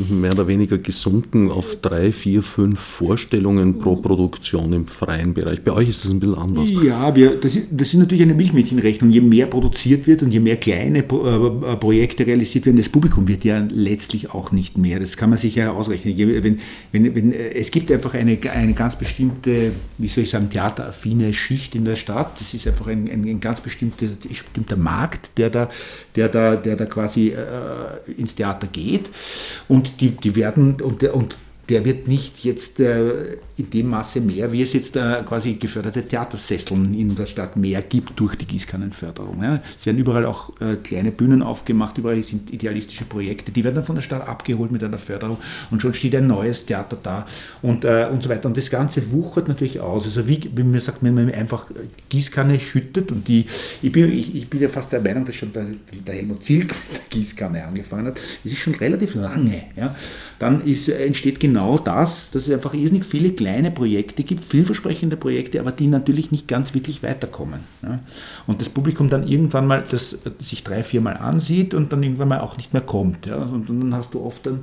mehr 0.09 0.32
oder 0.32 0.46
weniger 0.46 0.78
gesunken 0.78 1.51
auf 1.51 1.76
drei, 1.82 2.12
vier, 2.12 2.42
fünf 2.42 2.78
Vorstellungen 2.78 3.78
pro 3.78 3.96
Produktion 3.96 4.72
im 4.72 4.86
freien 4.86 5.34
Bereich. 5.34 5.62
Bei 5.62 5.72
euch 5.72 5.88
ist 5.88 6.05
das 6.05 6.12
ein 6.12 6.20
bisschen 6.20 6.36
anders. 6.36 6.68
Ja, 6.82 7.14
wir, 7.14 7.36
das, 7.36 7.57
ist, 7.57 7.68
das 7.70 7.88
ist 7.88 7.98
natürlich 7.98 8.22
eine 8.22 8.34
Milchmädchenrechnung. 8.34 9.11
Je 9.11 9.20
mehr 9.20 9.46
produziert 9.46 10.07
wird 10.07 10.22
und 10.22 10.30
je 10.30 10.40
mehr 10.40 10.57
kleine 10.57 11.03
Pro, 11.03 11.26
äh, 11.26 11.76
Projekte 11.76 12.26
realisiert 12.26 12.66
werden, 12.66 12.76
das 12.76 12.88
Publikum 12.88 13.28
wird 13.28 13.44
ja 13.44 13.66
letztlich 13.70 14.30
auch 14.30 14.53
nicht 14.53 14.78
mehr. 14.78 15.01
Das 15.01 15.16
kann 15.16 15.30
man 15.30 15.38
sich 15.38 15.57
ja 15.57 15.72
ausrechnen. 15.72 16.16
Wenn, 16.16 16.59
wenn, 16.92 17.14
wenn, 17.14 17.32
es 17.32 17.70
gibt 17.70 17.90
einfach 17.90 18.14
eine, 18.14 18.38
eine 18.53 18.72
ganz 18.74 18.96
bestimmte, 18.96 19.72
wie 19.98 20.09
soll 20.09 20.24
ich 20.24 20.30
sagen, 20.30 20.48
theateraffine 20.51 21.32
Schicht 21.32 21.74
in 21.74 21.84
der 21.84 21.89
der 21.91 21.97
Stadt. 21.97 22.41
Das 22.41 22.55
ist 22.55 22.66
einfach 22.66 22.86
ein, 22.86 23.09
ein, 23.11 23.24
ein 23.24 23.41
ganz 23.41 23.61
bestimmter, 23.61 24.07
bestimmter 24.07 24.76
Markt, 24.76 25.36
der 25.38 25.51
da, 25.51 25.68
der 26.16 26.28
da, 26.28 26.57
der 26.57 26.76
da 26.76 26.86
quasi 26.86 27.28
äh, 27.28 28.12
ins 28.12 28.34
Theater 28.34 28.66
geht. 28.66 29.11
Und 29.68 30.01
die, 30.01 30.11
die 30.11 30.34
werden, 30.36 30.80
und, 30.80 31.03
und 31.05 31.36
der 31.71 31.85
wird 31.85 32.09
nicht 32.09 32.45
jetzt 32.45 32.81
äh, 32.81 33.37
in 33.57 33.71
dem 33.71 33.91
Maße 33.91 34.21
mehr, 34.21 34.51
wie 34.51 34.62
es 34.62 34.73
jetzt 34.73 34.97
äh, 34.97 35.23
quasi 35.27 35.55
geförderte 35.55 36.05
Theatersesseln 36.05 36.95
in 36.95 37.14
der 37.14 37.27
Stadt 37.27 37.57
mehr 37.57 37.81
gibt 37.83 38.18
durch 38.18 38.35
die 38.35 38.47
Gießkannenförderung. 38.47 39.43
Ja. 39.43 39.62
Es 39.79 39.87
werden 39.87 39.99
überall 39.99 40.27
auch 40.27 40.51
äh, 40.61 40.77
kleine 40.83 41.12
Bühnen 41.12 41.43
aufgemacht, 41.43 41.97
überall 41.97 42.23
sind 42.25 42.53
idealistische 42.53 43.05
Projekte, 43.05 43.53
die 43.53 43.62
werden 43.62 43.77
dann 43.77 43.85
von 43.85 43.95
der 43.95 44.03
Stadt 44.03 44.27
abgeholt 44.27 44.73
mit 44.73 44.83
einer 44.83 44.99
Förderung 44.99 45.37
und 45.71 45.81
schon 45.81 45.95
steht 45.95 46.16
ein 46.16 46.27
neues 46.27 46.66
Theater 46.66 46.99
da 47.01 47.27
und, 47.62 47.85
äh, 47.85 48.09
und 48.11 48.23
so 48.23 48.29
weiter. 48.29 48.49
Und 48.49 48.57
das 48.57 48.68
Ganze 48.71 49.12
wuchert 49.12 49.47
natürlich 49.47 49.79
aus. 49.79 50.07
Also 50.07 50.27
wie, 50.27 50.51
wie 50.53 50.64
man 50.64 50.81
sagt, 50.81 50.99
wenn 51.03 51.14
man 51.14 51.31
einfach 51.33 51.66
Gießkanne 52.09 52.59
schüttet 52.59 53.12
und 53.12 53.29
die, 53.29 53.47
ich 53.81 53.93
bin, 53.93 54.11
ich, 54.11 54.35
ich 54.35 54.51
bin 54.51 54.61
ja 54.61 54.68
fast 54.68 54.91
der 54.91 55.01
Meinung, 55.01 55.25
dass 55.25 55.37
schon 55.37 55.53
der, 55.53 55.66
der 56.07 56.14
Helmut 56.14 56.43
Zilk 56.43 56.68
mit 56.93 57.01
der 57.01 57.03
Gießkanne 57.11 57.64
angefangen 57.64 58.07
hat. 58.09 58.18
Es 58.45 58.53
ist 58.53 58.59
schon 58.59 58.75
relativ 58.75 59.14
lange. 59.14 59.62
Ja. 59.77 59.95
Dann 60.41 60.64
ist, 60.64 60.89
entsteht 60.89 61.39
genau 61.39 61.60
genau 61.61 61.79
das, 61.79 62.31
dass 62.31 62.47
es 62.47 62.55
einfach 62.55 62.75
irrsinnig 62.75 63.05
viele 63.05 63.33
kleine 63.33 63.71
Projekte 63.71 64.23
gibt, 64.23 64.45
vielversprechende 64.45 65.17
Projekte, 65.17 65.61
aber 65.61 65.73
die 65.73 65.87
natürlich 65.87 66.31
nicht 66.33 66.49
ganz 66.49 66.75
wirklich 66.75 67.03
weiterkommen. 67.03 67.61
Ja. 67.83 67.99
Und 68.47 68.61
das 68.61 68.69
Publikum 68.69 69.11
dann 69.11 69.27
irgendwann 69.27 69.67
mal 69.67 69.85
das 69.89 70.19
sich 70.39 70.65
drei, 70.65 70.83
vier 70.83 71.01
Mal 71.01 71.17
ansieht 71.17 71.75
und 71.75 71.93
dann 71.93 72.03
irgendwann 72.03 72.29
mal 72.29 72.41
auch 72.41 72.57
nicht 72.57 72.73
mehr 72.73 72.83
kommt. 72.83 73.27
Ja. 73.27 73.37
Und, 73.37 73.69
dann 73.69 73.95
hast 73.95 74.15
du 74.15 74.25
oft 74.25 74.47
dann 74.47 74.61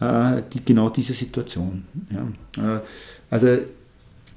äh, 0.00 0.42
die, 0.52 0.64
genau 0.64 0.88
diese 0.88 1.12
Situation. 1.12 1.84
Ja. 2.10 2.76
Äh, 2.76 2.80
also 3.30 3.46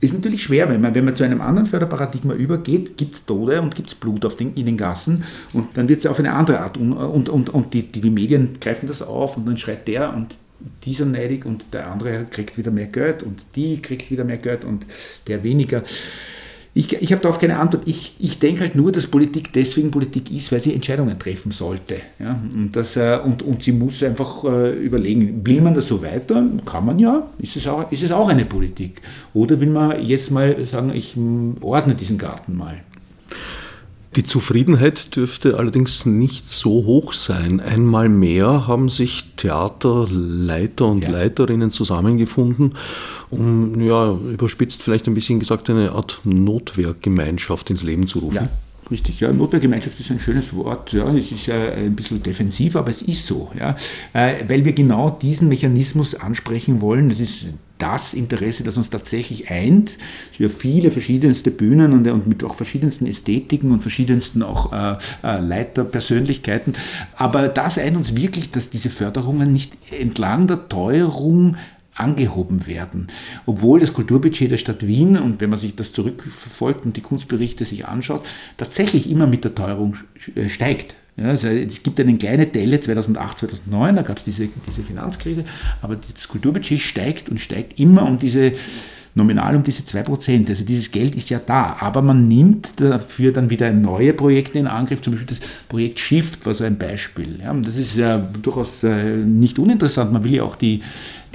ist 0.01 0.13
natürlich 0.13 0.43
schwer, 0.43 0.69
wenn 0.69 0.81
man, 0.81 0.93
wenn 0.93 1.05
man 1.05 1.15
zu 1.15 1.23
einem 1.23 1.41
anderen 1.41 1.65
Förderparadigma 1.65 2.33
übergeht, 2.33 2.97
gibt 2.97 3.15
es 3.15 3.25
Tode 3.25 3.61
und 3.61 3.73
gibt 3.73 3.89
es 3.89 3.95
Blut 3.95 4.25
auf 4.25 4.35
den, 4.35 4.53
in 4.53 4.65
den 4.65 4.77
Gassen 4.77 5.23
und 5.53 5.77
dann 5.77 5.87
wird 5.87 5.99
es 5.99 6.05
auf 6.05 6.19
eine 6.19 6.33
andere 6.33 6.59
Art 6.59 6.77
und, 6.77 6.93
und, 6.93 7.29
und, 7.29 7.49
und 7.49 7.73
die, 7.73 7.83
die 7.83 8.09
Medien 8.09 8.57
greifen 8.59 8.87
das 8.87 9.01
auf 9.01 9.37
und 9.37 9.47
dann 9.47 9.57
schreit 9.57 9.87
der 9.87 10.13
und 10.13 10.37
dieser 10.83 11.05
neidig 11.05 11.45
und 11.45 11.73
der 11.73 11.91
andere 11.91 12.25
kriegt 12.29 12.57
wieder 12.57 12.71
mehr 12.71 12.87
Geld 12.87 13.23
und 13.23 13.45
die 13.55 13.81
kriegt 13.81 14.09
wieder 14.11 14.23
mehr 14.23 14.37
Geld 14.37 14.63
und 14.63 14.85
der 15.27 15.43
weniger. 15.43 15.83
Ich, 16.77 16.91
ich 16.91 17.13
habe 17.13 17.21
darauf 17.21 17.39
keine 17.39 17.57
Antwort. 17.57 17.83
Ich, 17.87 18.15
ich 18.19 18.37
denke 18.37 18.61
halt 18.61 18.75
nur, 18.75 18.91
dass 18.91 19.07
Politik 19.07 19.53
deswegen 19.53 19.91
Politik 19.91 20.29
ist, 20.29 20.51
weil 20.51 20.59
sie 20.59 20.73
Entscheidungen 20.73 21.17
treffen 21.17 21.53
sollte. 21.53 21.95
Ja? 22.19 22.37
Und, 22.53 22.75
das, 22.75 22.97
äh, 22.97 23.17
und, 23.23 23.43
und 23.43 23.63
sie 23.63 23.71
muss 23.71 24.03
einfach 24.03 24.43
äh, 24.43 24.73
überlegen, 24.73 25.45
will 25.47 25.61
man 25.61 25.73
das 25.73 25.87
so 25.87 26.03
weiter? 26.03 26.45
Kann 26.65 26.85
man 26.85 26.99
ja. 26.99 27.29
Ist 27.37 27.55
es, 27.55 27.65
auch, 27.65 27.89
ist 27.93 28.03
es 28.03 28.11
auch 28.11 28.27
eine 28.27 28.43
Politik? 28.43 29.01
Oder 29.33 29.61
will 29.61 29.69
man 29.69 30.05
jetzt 30.05 30.31
mal 30.31 30.65
sagen, 30.65 30.91
ich 30.93 31.15
ordne 31.61 31.95
diesen 31.95 32.17
Garten 32.17 32.57
mal? 32.57 32.83
Die 34.15 34.23
Zufriedenheit 34.23 35.15
dürfte 35.15 35.57
allerdings 35.57 36.05
nicht 36.05 36.49
so 36.49 36.85
hoch 36.85 37.11
sein. 37.11 37.59
Einmal 37.59 38.07
mehr 38.07 38.65
haben 38.65 38.87
sich 38.87 39.25
Theaterleiter 39.35 40.85
und 40.85 41.03
ja. 41.03 41.09
Leiterinnen 41.09 41.69
zusammengefunden, 41.69 42.75
um, 43.29 43.81
ja, 43.81 44.13
überspitzt 44.13 44.81
vielleicht 44.81 45.07
ein 45.07 45.13
bisschen 45.13 45.39
gesagt, 45.39 45.69
eine 45.69 45.91
Art 45.91 46.21
Notwehrgemeinschaft 46.23 47.69
ins 47.69 47.83
Leben 47.83 48.07
zu 48.07 48.19
rufen. 48.19 48.35
Ja. 48.35 48.49
Richtig, 48.91 49.19
ja, 49.19 49.33
Notwehrgemeinschaft 49.33 49.99
ist 49.99 50.11
ein 50.11 50.19
schönes 50.19 50.55
Wort, 50.55 50.93
ja, 50.93 51.11
es 51.15 51.31
ist 51.31 51.47
ja 51.47 51.55
ein 51.55 51.95
bisschen 51.95 52.21
defensiv, 52.21 52.75
aber 52.75 52.91
es 52.91 53.01
ist 53.01 53.25
so, 53.25 53.49
ja, 53.59 53.75
äh, 54.13 54.35
weil 54.47 54.63
wir 54.63 54.73
genau 54.73 55.09
diesen 55.09 55.49
Mechanismus 55.49 56.13
ansprechen 56.13 56.81
wollen. 56.81 57.09
Das 57.09 57.19
ist 57.19 57.55
das 57.77 58.13
Interesse, 58.13 58.63
das 58.63 58.77
uns 58.77 58.89
tatsächlich 58.89 59.51
eint. 59.51 59.97
Es 60.31 60.37
sind 60.37 60.51
viele 60.51 60.91
verschiedenste 60.91 61.51
Bühnen 61.51 61.93
und, 61.93 62.07
und 62.07 62.27
mit 62.27 62.43
auch 62.43 62.55
verschiedensten 62.55 63.05
Ästhetiken 63.05 63.71
und 63.71 63.81
verschiedensten 63.81 64.43
auch 64.43 64.71
äh, 64.71 64.97
äh, 65.23 65.39
Leiterpersönlichkeiten. 65.39 66.73
Aber 67.15 67.47
das 67.47 67.77
eint 67.77 67.97
uns 67.97 68.15
wirklich, 68.15 68.51
dass 68.51 68.69
diese 68.69 68.89
Förderungen 68.89 69.51
nicht 69.51 69.73
entlang 69.99 70.47
der 70.47 70.69
Teuerung 70.69 71.57
angehoben 71.95 72.67
werden. 72.67 73.07
Obwohl 73.45 73.79
das 73.79 73.93
Kulturbudget 73.93 74.51
der 74.51 74.57
Stadt 74.57 74.85
Wien, 74.85 75.17
und 75.17 75.41
wenn 75.41 75.49
man 75.49 75.59
sich 75.59 75.75
das 75.75 75.91
zurückverfolgt 75.91 76.85
und 76.85 76.97
die 76.97 77.01
Kunstberichte 77.01 77.65
sich 77.65 77.87
anschaut, 77.87 78.25
tatsächlich 78.57 79.09
immer 79.09 79.27
mit 79.27 79.43
der 79.43 79.55
Teuerung 79.55 79.95
äh, 80.35 80.49
steigt. 80.49 80.95
Ja, 81.17 81.29
also 81.29 81.47
es 81.47 81.81
gibt 81.81 81.97
eine 81.99 82.17
kleine 82.17 82.45
Delle 82.45 82.81
2008, 82.81 83.37
2009, 83.37 83.95
da 83.95 84.01
gab 84.01 84.17
es 84.17 84.25
diese, 84.25 84.49
diese 84.67 84.83
Finanzkrise, 84.83 85.45
aber 85.81 85.95
das 85.95 86.27
Kulturbudget 86.27 86.81
steigt 86.81 87.29
und 87.29 87.39
steigt 87.39 87.79
immer 87.79 88.05
um 88.05 88.19
diese 88.19 88.51
nominal 89.15 89.55
um 89.55 89.63
diese 89.63 89.83
2%. 89.83 90.49
Also 90.49 90.63
dieses 90.63 90.91
Geld 90.91 91.15
ist 91.15 91.29
ja 91.29 91.39
da, 91.43 91.77
aber 91.79 92.01
man 92.01 92.27
nimmt 92.27 92.79
dafür 92.79 93.31
dann 93.31 93.49
wieder 93.49 93.71
neue 93.71 94.13
Projekte 94.13 94.59
in 94.59 94.67
Angriff, 94.67 95.01
zum 95.01 95.13
Beispiel 95.13 95.37
das 95.37 95.47
Projekt 95.67 95.99
Shift 95.99 96.45
war 96.45 96.53
so 96.53 96.63
ein 96.63 96.77
Beispiel. 96.77 97.39
Ja, 97.41 97.53
das 97.53 97.77
ist 97.77 97.95
ja 97.95 98.17
durchaus 98.17 98.83
äh, 98.83 99.15
nicht 99.17 99.57
uninteressant. 99.57 100.11
Man 100.11 100.23
will 100.23 100.35
ja 100.35 100.43
auch 100.43 100.55
die 100.55 100.81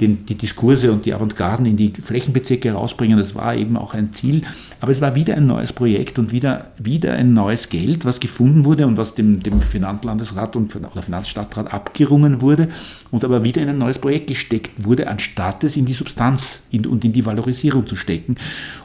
den, 0.01 0.25
die 0.25 0.35
Diskurse 0.35 0.91
und 0.91 1.05
die 1.05 1.13
Avantgarden 1.13 1.65
in 1.65 1.77
die 1.77 1.93
Flächenbezirke 2.01 2.71
rausbringen. 2.71 3.17
Das 3.17 3.35
war 3.35 3.55
eben 3.55 3.77
auch 3.77 3.93
ein 3.93 4.13
Ziel. 4.13 4.41
Aber 4.79 4.91
es 4.91 4.99
war 4.99 5.15
wieder 5.15 5.35
ein 5.35 5.45
neues 5.45 5.71
Projekt 5.71 6.19
und 6.19 6.31
wieder, 6.31 6.71
wieder 6.77 7.13
ein 7.13 7.33
neues 7.33 7.69
Geld, 7.69 8.03
was 8.03 8.19
gefunden 8.19 8.65
wurde 8.65 8.87
und 8.87 8.97
was 8.97 9.15
dem, 9.15 9.41
dem 9.43 9.61
Finanzlandesrat 9.61 10.55
und 10.55 10.75
oder 10.75 11.03
Finanzstadtrat 11.03 11.71
abgerungen 11.71 12.41
wurde 12.41 12.69
und 13.11 13.23
aber 13.23 13.43
wieder 13.43 13.61
in 13.61 13.69
ein 13.69 13.77
neues 13.77 13.99
Projekt 13.99 14.27
gesteckt 14.27 14.71
wurde, 14.77 15.07
anstatt 15.07 15.63
es 15.63 15.75
in 15.75 15.85
die 15.85 15.93
Substanz 15.93 16.61
in, 16.71 16.85
und 16.85 17.03
in 17.03 17.13
die 17.13 17.25
Valorisierung 17.25 17.85
zu 17.85 17.95
stecken. 17.95 18.37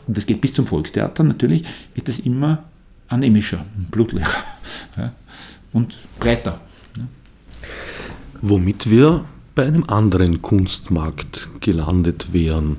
Und 0.07 0.17
das 0.17 0.27
geht 0.27 0.41
bis 0.41 0.53
zum 0.53 0.67
Volkstheater. 0.67 1.23
Natürlich 1.23 1.65
wird 1.95 2.09
das 2.09 2.19
immer 2.19 2.65
anemischer, 3.09 3.65
blutleerer 3.91 4.29
ja, 4.97 5.13
und 5.73 5.97
breiter. 6.19 6.61
Ja. 6.97 7.05
Womit 8.43 8.91
wir 8.91 9.25
bei 9.55 9.65
einem 9.65 9.85
anderen 9.85 10.43
Kunstmarkt 10.43 11.49
gelandet 11.61 12.33
wären. 12.33 12.77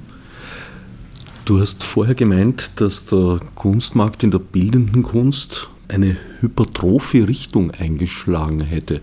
Du 1.45 1.60
hast 1.60 1.84
vorher 1.84 2.14
gemeint, 2.14 2.72
dass 2.76 3.08
der 3.08 3.39
Kunstmarkt 3.56 4.22
in 4.22 4.32
der 4.32 4.39
bildenden 4.39 5.02
Kunst 5.02 5.70
eine 5.88 6.18
hypertrophe 6.41 7.28
Richtung 7.28 7.72
eingeschlagen 7.72 8.60
hätte. 8.62 9.02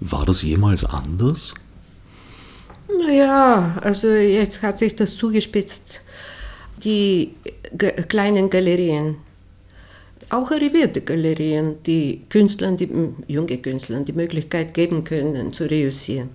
War 0.00 0.24
das 0.26 0.42
jemals 0.42 0.84
anders? 0.84 1.54
Naja, 2.88 3.78
also 3.82 4.08
jetzt 4.08 4.62
hat 4.62 4.78
sich 4.78 4.96
das 4.96 5.14
zugespitzt. 5.16 6.00
Die 6.84 7.34
kleinen 8.08 8.48
Galerien, 8.48 9.16
auch 10.30 10.50
arrivierte 10.50 11.00
Galerien, 11.00 11.82
die 11.84 12.22
Künstlern, 12.28 12.76
die 12.76 12.88
junge 13.26 13.58
Künstlern 13.58 14.04
die 14.04 14.12
Möglichkeit 14.12 14.74
geben 14.74 15.04
können, 15.04 15.52
zu 15.52 15.64
reüssieren 15.64 16.30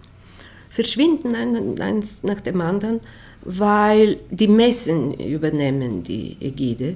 verschwinden 0.74 1.36
eins 1.80 2.24
nach 2.24 2.40
dem 2.40 2.60
anderen, 2.60 3.00
weil 3.42 4.18
die 4.32 4.48
Messen 4.48 5.14
übernehmen 5.14 6.02
die 6.02 6.36
Ägide. 6.42 6.96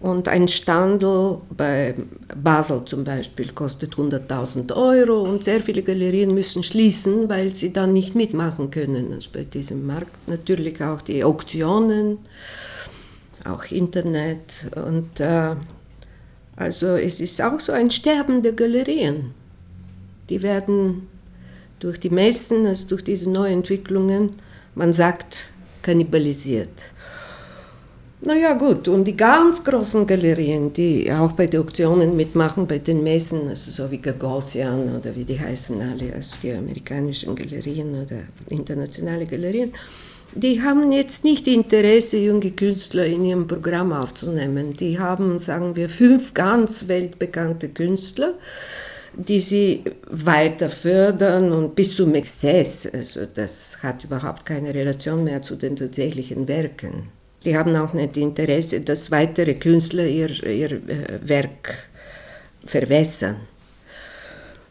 Und 0.00 0.28
ein 0.28 0.48
Standel 0.48 1.42
bei 1.54 1.94
Basel 2.34 2.86
zum 2.86 3.04
Beispiel 3.04 3.52
kostet 3.52 3.94
100.000 3.94 4.74
Euro 4.74 5.22
und 5.22 5.44
sehr 5.44 5.60
viele 5.60 5.82
Galerien 5.82 6.32
müssen 6.32 6.62
schließen, 6.62 7.28
weil 7.28 7.54
sie 7.54 7.70
dann 7.70 7.92
nicht 7.92 8.14
mitmachen 8.14 8.70
können. 8.70 9.12
Also 9.12 9.28
bei 9.30 9.44
diesem 9.44 9.86
Markt 9.86 10.26
natürlich 10.26 10.82
auch 10.82 11.02
die 11.02 11.22
Auktionen, 11.22 12.16
auch 13.44 13.64
Internet. 13.70 14.70
Und 14.74 15.20
äh, 15.20 15.54
also 16.56 16.96
es 16.96 17.20
ist 17.20 17.42
auch 17.42 17.60
so 17.60 17.72
ein 17.72 17.90
Sterben 17.90 18.42
der 18.42 18.52
Galerien. 18.52 19.34
Die 20.30 20.42
werden 20.42 21.08
durch 21.78 22.00
die 22.00 22.10
Messen, 22.10 22.66
also 22.66 22.86
durch 22.88 23.04
diese 23.04 23.28
Neuentwicklungen, 23.28 24.30
man 24.74 24.94
sagt, 24.94 25.48
kannibalisiert. 25.82 26.70
Naja 28.22 28.52
gut, 28.52 28.86
und 28.88 29.04
die 29.04 29.16
ganz 29.16 29.64
großen 29.64 30.04
Galerien, 30.04 30.74
die 30.74 31.10
auch 31.10 31.32
bei 31.32 31.46
den 31.46 31.62
Auktionen 31.62 32.16
mitmachen, 32.16 32.66
bei 32.66 32.78
den 32.78 33.02
Messen, 33.02 33.48
also 33.48 33.70
so 33.70 33.90
wie 33.90 33.96
Gagosian 33.96 34.94
oder 34.94 35.16
wie 35.16 35.24
die 35.24 35.40
heißen 35.40 35.80
alle, 35.80 36.12
also 36.14 36.34
die 36.42 36.52
amerikanischen 36.52 37.34
Galerien 37.34 37.94
oder 38.02 38.18
internationale 38.50 39.24
Galerien, 39.24 39.72
die 40.34 40.60
haben 40.60 40.92
jetzt 40.92 41.24
nicht 41.24 41.48
Interesse, 41.48 42.18
junge 42.18 42.50
Künstler 42.50 43.06
in 43.06 43.24
ihrem 43.24 43.46
Programm 43.46 43.90
aufzunehmen. 43.90 44.70
Die 44.72 44.98
haben, 44.98 45.38
sagen 45.38 45.74
wir, 45.74 45.88
fünf 45.88 46.34
ganz 46.34 46.88
weltbekannte 46.88 47.70
Künstler, 47.70 48.34
die 49.14 49.40
sie 49.40 49.82
weiter 50.08 50.68
fördern 50.68 51.52
und 51.52 51.74
bis 51.74 51.96
zum 51.96 52.14
Exzess. 52.14 52.86
Also 52.92 53.22
das 53.32 53.78
hat 53.82 54.04
überhaupt 54.04 54.44
keine 54.44 54.74
Relation 54.74 55.24
mehr 55.24 55.42
zu 55.42 55.56
den 55.56 55.74
tatsächlichen 55.74 56.46
Werken. 56.46 57.19
Die 57.44 57.56
haben 57.56 57.74
auch 57.76 57.94
nicht 57.94 58.16
Interesse, 58.16 58.80
dass 58.80 59.10
weitere 59.10 59.54
Künstler 59.54 60.06
ihr, 60.06 60.30
ihr 60.44 60.72
äh, 60.72 60.80
Werk 61.22 61.88
verwässern. 62.64 63.36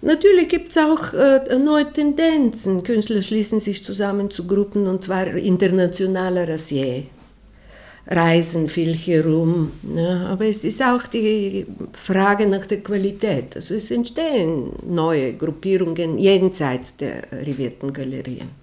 Natürlich 0.01 0.47
gibt 0.47 0.71
es 0.71 0.77
auch 0.77 1.13
äh, 1.13 1.57
neue 1.57 1.91
Tendenzen. 1.91 2.83
Künstler 2.83 3.21
schließen 3.21 3.59
sich 3.59 3.83
zusammen 3.83 4.31
zu 4.31 4.47
Gruppen 4.47 4.87
und 4.87 5.03
zwar 5.03 5.27
internationaler 5.27 6.47
Rasier. 6.47 7.03
Reisen 8.07 8.69
viel 8.69 8.95
herum. 8.95 9.71
Ne? 9.83 10.25
Aber 10.29 10.45
es 10.45 10.63
ist 10.63 10.81
auch 10.81 11.05
die 11.07 11.65
Frage 11.93 12.47
nach 12.47 12.65
der 12.65 12.81
Qualität. 12.81 13.55
Also 13.55 13.75
es 13.75 13.91
entstehen 13.91 14.71
neue 14.87 15.33
Gruppierungen 15.33 16.17
jenseits 16.17 16.97
der 16.97 17.23
rivierten 17.45 17.93
Galerien. 17.93 18.58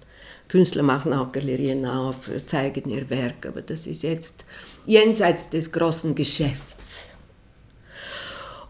Künstler 0.47 0.83
machen 0.83 1.13
auch 1.13 1.31
Galerien 1.31 1.85
auf, 1.85 2.29
zeigen 2.45 2.89
ihr 2.89 3.09
Werk, 3.09 3.45
aber 3.47 3.61
das 3.61 3.85
ist 3.85 4.03
jetzt 4.03 4.45
jenseits 4.85 5.49
des 5.49 5.71
großen 5.71 6.15
Geschäfts. 6.15 7.17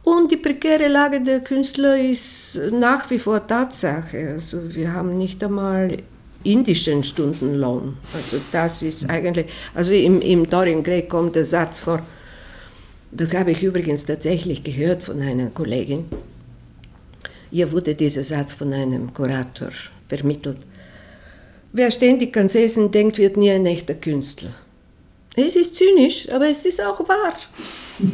Und 0.03 0.31
die 0.31 0.37
prekäre 0.37 0.87
Lage 0.87 1.21
der 1.21 1.41
Künstler 1.41 1.97
ist 1.99 2.57
nach 2.71 3.09
wie 3.09 3.19
vor 3.19 3.45
Tatsache. 3.45 4.35
Also 4.35 4.73
wir 4.73 4.93
haben 4.93 5.17
nicht 5.17 5.43
einmal 5.43 5.97
indischen 6.43 7.03
Stundenlohn. 7.03 7.97
Also 8.13 8.41
das 8.51 8.81
ist 8.83 9.09
eigentlich, 9.09 9.47
also 9.73 9.91
im, 9.91 10.21
im 10.21 10.49
Dorian 10.49 10.81
Gray 10.81 11.07
kommt 11.07 11.35
der 11.35 11.45
Satz 11.45 11.79
vor, 11.79 12.01
das 13.11 13.33
habe 13.33 13.51
ich 13.51 13.63
übrigens 13.63 14.05
tatsächlich 14.05 14.63
gehört 14.63 15.03
von 15.03 15.21
einer 15.21 15.49
Kollegin. 15.49 16.05
Ihr 17.51 17.71
wurde 17.71 17.95
dieser 17.95 18.23
Satz 18.23 18.53
von 18.53 18.73
einem 18.73 19.13
Kurator 19.13 19.69
vermittelt. 20.07 20.59
Wer 21.73 21.91
ständig 21.91 22.35
ans 22.37 22.55
Essen 22.55 22.91
denkt, 22.91 23.17
wird 23.17 23.37
nie 23.37 23.51
ein 23.51 23.65
echter 23.65 23.93
Künstler. 23.93 24.51
Es 25.35 25.55
ist 25.55 25.75
zynisch, 25.75 26.29
aber 26.31 26.49
es 26.49 26.65
ist 26.65 26.81
auch 26.81 26.99
wahr. 27.07 27.33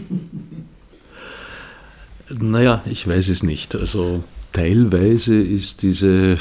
Naja, 2.40 2.82
ich 2.90 3.08
weiß 3.08 3.28
es 3.30 3.44
nicht. 3.44 3.76
Also 3.76 4.24
teilweise 4.54 5.36
ist 5.36 5.84
diese 5.84 6.40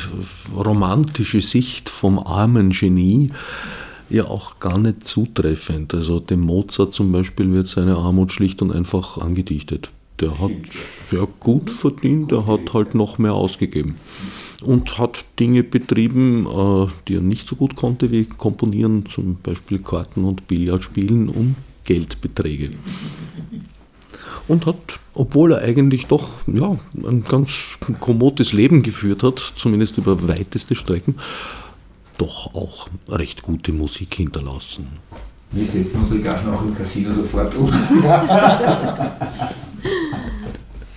romantische 0.56 1.42
Sicht 1.42 1.90
vom 1.90 2.18
armen 2.18 2.70
Genie 2.70 3.30
ja 4.08 4.24
auch 4.24 4.58
gar 4.58 4.78
nicht 4.78 5.04
zutreffend. 5.04 5.92
Also 5.92 6.20
dem 6.20 6.40
Mozart 6.40 6.94
zum 6.94 7.12
Beispiel 7.12 7.52
wird 7.52 7.66
seine 7.66 7.96
Armut 7.96 8.32
schlicht 8.32 8.62
und 8.62 8.72
einfach 8.72 9.18
angedichtet. 9.18 9.90
Der 10.20 10.38
hat 10.38 10.52
sehr 11.10 11.26
gut 11.40 11.68
verdient, 11.68 12.30
der 12.30 12.46
hat 12.46 12.72
halt 12.72 12.94
noch 12.94 13.18
mehr 13.18 13.34
ausgegeben 13.34 13.96
und 14.62 14.98
hat 14.98 15.24
Dinge 15.38 15.62
betrieben, 15.62 16.46
äh, 16.46 16.86
die 17.08 17.16
er 17.16 17.20
nicht 17.20 17.48
so 17.48 17.56
gut 17.56 17.76
konnte 17.76 18.10
wie 18.10 18.24
Komponieren, 18.24 19.06
zum 19.06 19.36
Beispiel 19.36 19.78
Karten 19.78 20.24
und 20.24 20.48
Billardspielen 20.48 21.28
um 21.28 21.56
Geldbeträge 21.84 22.70
und 24.48 24.66
hat, 24.66 25.00
obwohl 25.14 25.52
er 25.52 25.62
eigentlich 25.62 26.06
doch 26.06 26.28
ja, 26.46 26.76
ein 27.06 27.24
ganz 27.24 27.78
kommodes 28.00 28.52
Leben 28.52 28.82
geführt 28.82 29.22
hat, 29.22 29.38
zumindest 29.56 29.98
über 29.98 30.28
weiteste 30.28 30.74
Strecken, 30.74 31.14
doch 32.18 32.54
auch 32.54 32.88
recht 33.08 33.42
gute 33.42 33.72
Musik 33.72 34.14
hinterlassen. 34.14 34.88
Wir 35.50 35.66
setzen 35.66 36.02
unsere 36.02 36.20
Gagen 36.20 36.52
auch 36.52 36.62
im 36.62 36.74
Casino 36.74 37.12
sofort 37.14 37.54
um. 37.56 37.70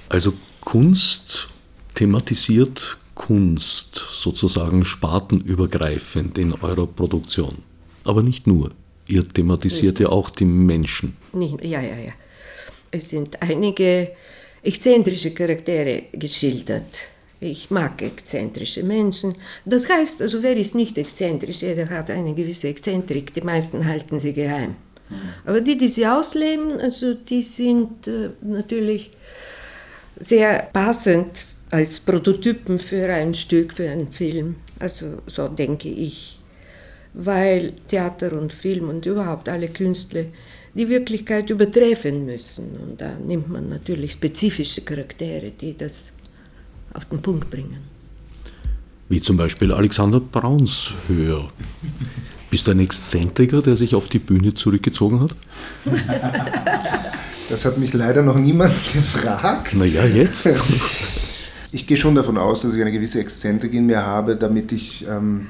also 0.09 0.33
Kunst 0.61 1.49
thematisiert 1.93 2.97
Kunst 3.15 3.95
sozusagen 4.11 4.85
spartenübergreifend 4.85 6.37
in 6.37 6.53
eurer 6.53 6.85
Produktion. 6.85 7.55
Aber 8.03 8.21
nicht 8.21 8.45
nur. 8.45 8.71
Ihr 9.07 9.27
thematisiert 9.27 9.99
ja 9.99 10.09
auch 10.09 10.29
die 10.29 10.45
Menschen. 10.45 11.15
Ja, 11.33 11.81
ja, 11.81 11.81
ja. 11.81 12.13
Es 12.91 13.09
sind 13.09 13.41
einige 13.41 14.11
exzentrische 14.61 15.31
Charaktere 15.31 16.03
geschildert. 16.11 17.07
Ich 17.39 17.69
mag 17.69 18.01
exzentrische 18.01 18.83
Menschen. 18.83 19.35
Das 19.65 19.89
heißt, 19.89 20.21
also 20.21 20.41
wer 20.41 20.55
ist 20.55 20.73
nicht 20.73 20.97
exzentrisch? 20.97 21.61
Jeder 21.61 21.89
hat 21.89 22.09
eine 22.09 22.33
gewisse 22.33 22.69
Exzentrik. 22.69 23.33
Die 23.33 23.41
meisten 23.41 23.85
halten 23.85 24.19
sie 24.19 24.33
geheim. 24.33 24.75
Aber 25.45 25.61
die, 25.61 25.77
die 25.77 25.87
sie 25.87 26.07
ausleben, 26.07 26.79
also 26.81 27.13
die 27.13 27.41
sind 27.41 28.07
äh, 28.07 28.29
natürlich 28.41 29.11
sehr 30.19 30.69
passend 30.73 31.27
als 31.75 31.99
Prototypen 31.99 32.79
für 32.79 33.11
ein 33.11 33.33
Stück, 33.33 33.73
für 33.73 33.89
einen 33.89 34.09
Film. 34.09 34.55
Also 34.79 35.21
so 35.27 35.49
denke 35.49 35.89
ich. 35.89 36.39
Weil 37.13 37.73
Theater 37.89 38.31
und 38.33 38.53
Film 38.53 38.87
und 38.89 39.05
überhaupt 39.05 39.49
alle 39.49 39.67
Künstler 39.67 40.23
die 40.73 40.87
Wirklichkeit 40.87 41.49
übertreffen 41.49 42.25
müssen. 42.25 42.77
Und 42.81 43.01
da 43.01 43.11
nimmt 43.27 43.49
man 43.49 43.67
natürlich 43.67 44.13
spezifische 44.13 44.81
Charaktere, 44.81 45.51
die 45.51 45.77
das 45.77 46.13
auf 46.93 47.05
den 47.05 47.21
Punkt 47.21 47.49
bringen. 47.49 47.79
Wie 49.09 49.19
zum 49.19 49.35
Beispiel 49.35 49.71
Alexander 49.73 50.21
Braunshöher. 50.21 51.49
Bist 52.49 52.67
du 52.67 52.71
ein 52.71 52.79
Exzentriker, 52.79 53.61
der 53.61 53.75
sich 53.75 53.95
auf 53.95 54.07
die 54.07 54.19
Bühne 54.19 54.53
zurückgezogen 54.53 55.19
hat? 55.19 55.35
Das 57.49 57.65
hat 57.65 57.77
mich 57.77 57.93
leider 57.93 58.21
noch 58.21 58.37
niemand 58.37 58.73
gefragt. 58.93 59.77
Naja, 59.77 60.05
jetzt. 60.05 60.49
Ich 61.75 61.87
gehe 61.87 61.97
schon 61.97 62.15
davon 62.15 62.37
aus, 62.37 62.61
dass 62.61 62.73
ich 62.73 62.79
eine 62.79 62.93
gewisse 62.93 63.19
Exzentrik 63.19 63.73
in 63.73 63.85
mir 63.85 64.05
habe, 64.05 64.37
damit 64.37 64.71
ich 64.71 65.05
ähm, 65.09 65.47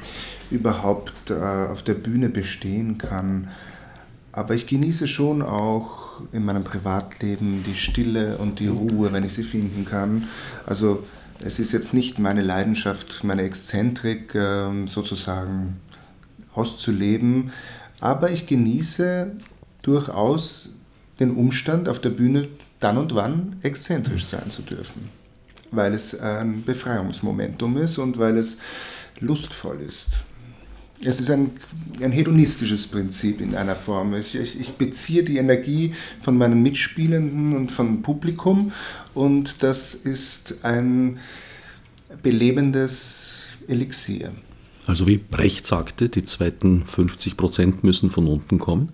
überhaupt 0.49 1.29
äh, 1.29 1.35
auf 1.35 1.83
der 1.83 1.93
Bühne 1.93 2.29
bestehen 2.29 2.97
kann. 2.97 3.49
Aber 4.31 4.55
ich 4.55 4.65
genieße 4.65 5.05
schon 5.05 5.43
auch 5.43 6.21
in 6.31 6.43
meinem 6.43 6.63
Privatleben 6.63 7.63
die 7.67 7.75
Stille 7.75 8.39
und 8.39 8.59
die 8.59 8.69
Ruhe, 8.69 9.13
wenn 9.13 9.23
ich 9.23 9.35
sie 9.35 9.43
finden 9.43 9.85
kann. 9.85 10.27
Also 10.65 11.03
es 11.43 11.59
ist 11.59 11.73
jetzt 11.73 11.93
nicht 11.93 12.17
meine 12.17 12.41
Leidenschaft, 12.41 13.23
meine 13.23 13.43
Exzentrik 13.43 14.33
ähm, 14.33 14.87
sozusagen 14.87 15.79
auszuleben, 16.55 17.51
aber 17.99 18.31
ich 18.31 18.47
genieße 18.47 19.31
durchaus 19.83 20.71
den 21.19 21.35
Umstand, 21.35 21.87
auf 21.87 21.99
der 21.99 22.09
Bühne 22.09 22.47
dann 22.79 22.97
und 22.97 23.13
wann 23.13 23.57
exzentrisch 23.61 24.25
sein 24.25 24.49
zu 24.49 24.63
dürfen, 24.63 25.07
weil 25.71 25.93
es 25.93 26.19
ein 26.19 26.63
Befreiungsmomentum 26.63 27.77
ist 27.77 27.97
und 27.97 28.17
weil 28.17 28.37
es 28.37 28.57
lustvoll 29.19 29.79
ist. 29.81 30.19
Es 31.01 31.19
ist 31.19 31.29
ein, 31.29 31.51
ein 32.01 32.11
hedonistisches 32.11 32.87
Prinzip 32.87 33.41
in 33.41 33.55
einer 33.55 33.75
Form. 33.75 34.13
Ich, 34.15 34.35
ich, 34.35 34.59
ich, 34.59 34.71
beziehe 34.73 35.23
die 35.23 35.37
Energie 35.37 35.93
von 36.21 36.37
meinen 36.37 36.63
Mitspielenden 36.63 37.55
und 37.55 37.71
vom 37.71 38.01
Publikum 38.01 38.71
und 39.13 39.61
das 39.61 39.93
ist 39.93 40.63
ein 40.63 41.19
belebendes 42.23 43.47
Elixier. 43.67 44.31
Also 44.87 45.05
wie 45.07 45.17
Brecht 45.17 45.65
sagte, 45.65 46.09
die 46.09 46.23
zweiten 46.23 46.85
50 46.85 47.37
Prozent 47.37 47.83
müssen 47.83 48.09
von 48.09 48.27
unten 48.27 48.59
kommen? 48.59 48.89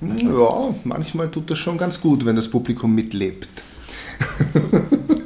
Ja, 0.00 0.74
manchmal 0.84 1.30
tut 1.30 1.50
das 1.50 1.58
schon 1.58 1.78
ganz 1.78 2.00
gut, 2.00 2.24
wenn 2.24 2.36
das 2.36 2.48
Publikum 2.48 2.94
mitlebt. 2.94 3.48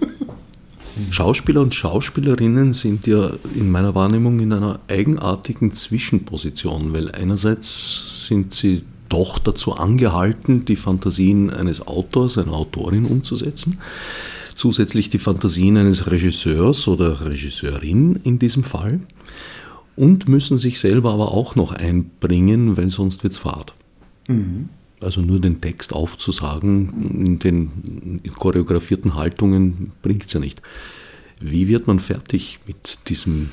Schauspieler 1.10 1.60
und 1.60 1.74
Schauspielerinnen 1.74 2.72
sind 2.72 3.06
ja 3.06 3.30
in 3.54 3.70
meiner 3.70 3.94
Wahrnehmung 3.94 4.40
in 4.40 4.52
einer 4.52 4.80
eigenartigen 4.88 5.72
Zwischenposition, 5.72 6.92
weil 6.92 7.10
einerseits 7.12 8.26
sind 8.26 8.54
sie 8.54 8.82
doch 9.08 9.38
dazu 9.38 9.74
angehalten, 9.74 10.64
die 10.64 10.76
Fantasien 10.76 11.50
eines 11.50 11.86
Autors, 11.86 12.38
einer 12.38 12.52
Autorin 12.52 13.06
umzusetzen, 13.06 13.78
zusätzlich 14.54 15.08
die 15.08 15.18
Fantasien 15.18 15.76
eines 15.76 16.10
Regisseurs 16.10 16.88
oder 16.88 17.24
Regisseurin 17.24 18.20
in 18.24 18.38
diesem 18.38 18.64
Fall 18.64 19.00
und 19.96 20.28
müssen 20.28 20.58
sich 20.58 20.78
selber 20.78 21.12
aber 21.12 21.32
auch 21.32 21.56
noch 21.56 21.72
einbringen, 21.72 22.76
weil 22.76 22.90
sonst 22.90 23.22
wird 23.22 23.32
es 23.32 23.38
fad. 23.38 23.74
Mhm. 24.28 24.68
Also 25.00 25.20
nur 25.20 25.40
den 25.40 25.60
Text 25.60 25.92
aufzusagen 25.92 27.10
in 27.14 27.38
den 27.38 28.20
choreografierten 28.36 29.14
Haltungen 29.14 29.92
bringt 30.02 30.26
es 30.26 30.32
ja 30.32 30.40
nicht. 30.40 30.60
Wie 31.40 31.68
wird 31.68 31.86
man 31.86 32.00
fertig 32.00 32.58
mit 32.66 32.98
diesem 33.08 33.50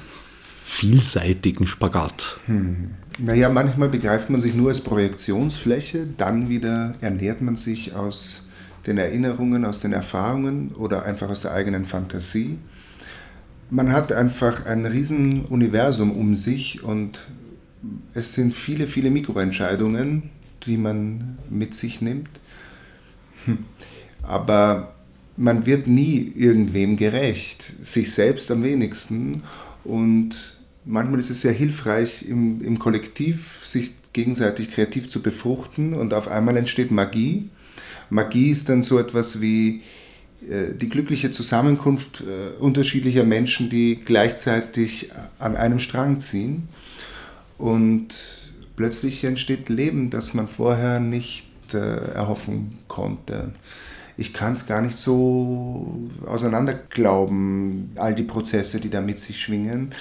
vielseitigen 0.66 1.68
Spagat? 1.68 2.38
Hm. 2.48 2.92
Naja, 3.20 3.50
manchmal 3.50 3.90
begreift 3.90 4.30
man 4.30 4.42
sich 4.42 4.56
nur 4.56 4.70
als 4.70 4.82
Projektionsfläche, 4.82 6.08
dann 6.18 6.50
wieder 6.50 6.96
ernährt 7.00 7.42
man 7.42 7.56
sich 7.56 7.96
aus 7.96 8.50
den 8.88 8.98
Erinnerungen, 8.98 9.66
aus 9.66 9.80
den 9.80 9.94
Erfahrungen 9.94 10.70
oder 10.70 11.06
einfach 11.06 11.30
aus 11.30 11.42
der 11.42 11.54
eigenen 11.54 11.86
Fantasie. 11.86 12.58
Man 13.70 13.92
hat 13.92 14.12
einfach 14.12 14.66
ein 14.66 14.86
Riesenuniversum 14.86 16.12
um 16.12 16.36
sich 16.36 16.84
und 16.84 17.28
es 18.14 18.34
sind 18.34 18.54
viele, 18.54 18.88
viele 18.88 19.12
Mikroentscheidungen, 19.12 20.30
die 20.66 20.78
man 20.78 21.38
mit 21.50 21.74
sich 21.74 22.02
nimmt. 22.02 22.30
Hm. 23.46 23.60
Aber 24.24 24.96
man 25.38 25.66
wird 25.66 25.88
nie 25.88 26.32
irgendwem 26.36 26.98
gerecht, 26.98 27.74
sich 27.84 28.14
selbst 28.14 28.50
am 28.52 28.64
wenigsten. 28.64 29.44
Und 29.84 30.58
manchmal 30.86 31.20
ist 31.20 31.30
es 31.30 31.42
sehr 31.42 31.54
hilfreich, 31.54 32.26
im, 32.28 32.64
im 32.64 32.80
Kollektiv 32.80 33.60
sich 33.64 33.94
gegenseitig 34.14 34.72
kreativ 34.72 35.10
zu 35.10 35.22
befruchten 35.22 35.94
und 35.94 36.14
auf 36.14 36.30
einmal 36.30 36.56
entsteht 36.56 36.90
Magie. 36.90 37.50
Magie 38.10 38.50
ist 38.50 38.70
dann 38.70 38.82
so 38.82 38.98
etwas 38.98 39.42
wie 39.42 39.82
äh, 40.50 40.74
die 40.74 40.88
glückliche 40.88 41.32
Zusammenkunft 41.32 42.22
äh, 42.22 42.58
unterschiedlicher 42.62 43.24
Menschen, 43.24 43.70
die 43.70 44.00
gleichzeitig 44.04 45.10
an 45.38 45.58
einem 45.58 45.80
Strang 45.80 46.20
ziehen. 46.20 46.68
Und 47.58 48.45
plötzlich 48.76 49.24
entsteht 49.24 49.70
Leben, 49.70 50.10
das 50.10 50.34
man 50.34 50.48
vorher 50.48 51.00
nicht 51.00 51.74
äh, 51.74 52.14
erhoffen 52.14 52.78
konnte. 52.88 53.52
Ich 54.18 54.34
kann 54.34 54.54
es 54.54 54.66
gar 54.66 54.82
nicht 54.82 54.98
so 54.98 56.10
auseinanderglauben, 56.26 57.92
all 57.96 58.16
die 58.16 58.24
Prozesse, 58.24 58.80
die 58.80 58.90
da 58.90 59.02
mit 59.02 59.20
sich 59.20 59.42
schwingen. 59.42 59.92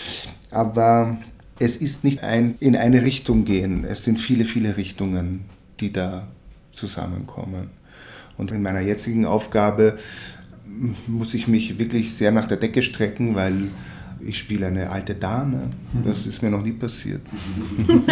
Aber 0.50 1.18
es 1.58 1.78
ist 1.78 2.04
nicht 2.04 2.22
ein 2.22 2.54
in 2.60 2.76
eine 2.76 3.02
Richtung 3.02 3.44
gehen. 3.44 3.84
Es 3.84 4.04
sind 4.04 4.18
viele, 4.18 4.44
viele 4.44 4.76
Richtungen, 4.76 5.44
die 5.80 5.92
da 5.92 6.28
zusammenkommen. 6.70 7.70
Und 8.36 8.50
in 8.50 8.62
meiner 8.62 8.80
jetzigen 8.80 9.26
Aufgabe 9.26 9.98
muss 11.06 11.34
ich 11.34 11.46
mich 11.48 11.78
wirklich 11.78 12.14
sehr 12.14 12.32
nach 12.32 12.46
der 12.46 12.56
Decke 12.56 12.82
strecken, 12.82 13.34
weil 13.34 13.68
ich 14.26 14.38
spiele 14.38 14.66
eine 14.66 14.90
alte 14.90 15.14
Dame. 15.14 15.70
Das 16.04 16.26
ist 16.26 16.42
mir 16.42 16.50
noch 16.50 16.62
nie 16.62 16.72
passiert. 16.72 17.20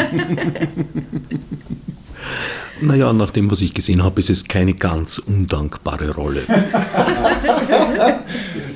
naja, 2.81 3.13
nach 3.13 3.31
dem, 3.31 3.51
was 3.51 3.61
ich 3.61 3.75
gesehen 3.75 4.03
habe, 4.03 4.21
ist 4.21 4.31
es 4.31 4.47
keine 4.47 4.75
ganz 4.75 5.19
undankbare 5.19 6.15
Rolle. 6.15 6.43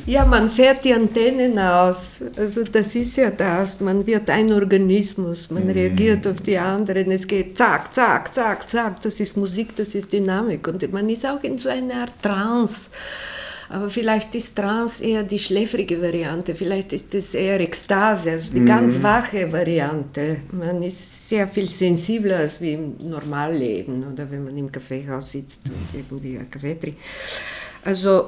ja, 0.06 0.24
man 0.24 0.50
fährt 0.50 0.84
die 0.84 0.94
Antennen 0.94 1.58
aus. 1.58 2.20
Also 2.36 2.64
das 2.64 2.94
ist 2.94 3.16
ja 3.16 3.30
das. 3.30 3.80
Man 3.80 4.06
wird 4.06 4.30
ein 4.30 4.52
Organismus, 4.52 5.50
man 5.50 5.64
mhm. 5.64 5.70
reagiert 5.70 6.26
auf 6.26 6.40
die 6.40 6.58
anderen. 6.58 7.10
Es 7.10 7.26
geht 7.26 7.56
zack, 7.56 7.92
zack, 7.92 8.34
zack, 8.34 8.68
zack. 8.68 9.02
Das 9.02 9.20
ist 9.20 9.36
Musik, 9.36 9.76
das 9.76 9.94
ist 9.94 10.12
Dynamik. 10.12 10.66
Und 10.68 10.92
man 10.92 11.08
ist 11.08 11.26
auch 11.26 11.42
in 11.42 11.58
so 11.58 11.68
einer 11.68 11.94
Art 12.02 12.12
Trance. 12.22 12.90
Aber 13.68 13.90
vielleicht 13.90 14.34
ist 14.34 14.56
Trance 14.56 15.02
eher 15.04 15.24
die 15.24 15.38
schläfrige 15.38 16.00
Variante, 16.00 16.54
vielleicht 16.54 16.92
ist 16.92 17.14
es 17.14 17.34
eher 17.34 17.60
Ekstase, 17.60 18.32
also 18.32 18.52
die 18.52 18.60
mhm. 18.60 18.66
ganz 18.66 19.02
wache 19.02 19.52
Variante. 19.52 20.38
Man 20.52 20.82
ist 20.82 21.28
sehr 21.28 21.48
viel 21.48 21.68
sensibler 21.68 22.36
als 22.38 22.60
wie 22.60 22.74
im 22.74 22.96
Normalleben 23.08 24.12
oder 24.12 24.30
wenn 24.30 24.44
man 24.44 24.56
im 24.56 24.70
Kaffeehaus 24.70 25.32
sitzt 25.32 25.62
und 25.66 25.98
irgendwie 25.98 26.38
einen 26.38 26.50
Kaffee 26.50 26.74
trinkt. 26.74 27.00
Also 27.84 28.26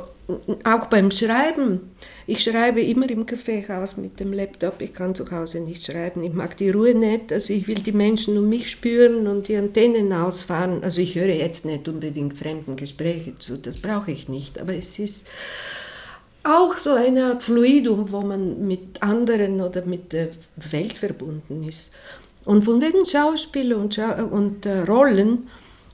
auch 0.64 0.86
beim 0.86 1.10
Schreiben 1.10 1.90
ich 2.30 2.44
schreibe 2.44 2.82
immer 2.82 3.08
im 3.08 3.24
Kaffeehaus 3.24 3.96
mit 3.96 4.20
dem 4.20 4.34
Laptop. 4.34 4.82
Ich 4.82 4.92
kann 4.92 5.14
zu 5.14 5.30
Hause 5.30 5.60
nicht 5.60 5.86
schreiben. 5.86 6.22
Ich 6.22 6.34
mag 6.34 6.58
die 6.58 6.68
Ruhe 6.68 6.94
nicht. 6.94 7.32
Also 7.32 7.54
ich 7.54 7.66
will 7.66 7.76
die 7.76 7.92
Menschen 7.92 8.36
um 8.36 8.50
mich 8.50 8.70
spüren 8.70 9.26
und 9.26 9.48
die 9.48 9.56
Antennen 9.56 10.12
ausfahren. 10.12 10.84
Also 10.84 11.00
ich 11.00 11.14
höre 11.14 11.30
jetzt 11.30 11.64
nicht 11.64 11.88
unbedingt 11.88 12.36
fremden 12.36 12.76
Gespräche 12.76 13.38
zu. 13.38 13.56
Das 13.56 13.80
brauche 13.80 14.10
ich 14.10 14.28
nicht. 14.28 14.60
Aber 14.60 14.74
es 14.74 14.98
ist 14.98 15.26
auch 16.44 16.76
so 16.76 16.90
eine 16.92 17.24
Art 17.24 17.44
Fluidum, 17.44 18.12
wo 18.12 18.20
man 18.20 18.68
mit 18.68 19.02
anderen 19.02 19.62
oder 19.62 19.86
mit 19.86 20.12
der 20.12 20.28
Welt 20.56 20.98
verbunden 20.98 21.66
ist. 21.66 21.92
Und 22.44 22.66
von 22.66 22.82
wegen 22.82 23.06
Schauspieler 23.06 23.78
und, 23.78 23.94
Schau 23.94 24.22
und 24.26 24.66
äh, 24.66 24.80
Rollen 24.80 25.48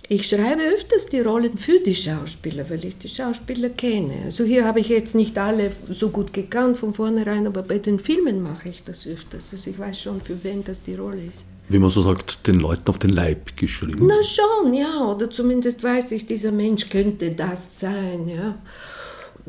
ich 0.08 0.26
schreibe 0.28 0.62
öfters 0.62 1.06
die 1.06 1.20
Rollen 1.20 1.56
für 1.56 1.80
die 1.80 1.94
Schauspieler, 1.94 2.68
weil 2.68 2.84
ich 2.84 2.98
die 2.98 3.08
Schauspieler 3.08 3.70
kenne. 3.70 4.14
Also 4.24 4.44
hier 4.44 4.64
habe 4.64 4.80
ich 4.80 4.88
jetzt 4.88 5.14
nicht 5.14 5.38
alle 5.38 5.70
so 5.88 6.10
gut 6.10 6.32
gekannt 6.32 6.76
von 6.76 6.92
vornherein, 6.92 7.46
aber 7.46 7.62
bei 7.62 7.78
den 7.78 7.98
Filmen 7.98 8.42
mache 8.42 8.68
ich 8.68 8.82
das 8.84 9.06
öfters. 9.06 9.48
Also 9.52 9.70
ich 9.70 9.78
weiß 9.78 10.00
schon, 10.00 10.20
für 10.20 10.42
wen 10.44 10.62
das 10.64 10.82
die 10.82 10.94
Rolle 10.94 11.24
ist. 11.24 11.46
Wie 11.68 11.78
man 11.78 11.88
so 11.88 12.02
sagt, 12.02 12.46
den 12.46 12.60
Leuten 12.60 12.88
auf 12.88 12.98
den 12.98 13.10
Leib 13.10 13.56
geschrieben? 13.56 14.06
Na 14.06 14.22
schon, 14.22 14.74
ja. 14.74 15.06
Oder 15.06 15.30
zumindest 15.30 15.82
weiß 15.82 16.12
ich, 16.12 16.26
dieser 16.26 16.52
Mensch 16.52 16.90
könnte 16.90 17.30
das 17.30 17.80
sein, 17.80 18.28
ja. 18.28 18.56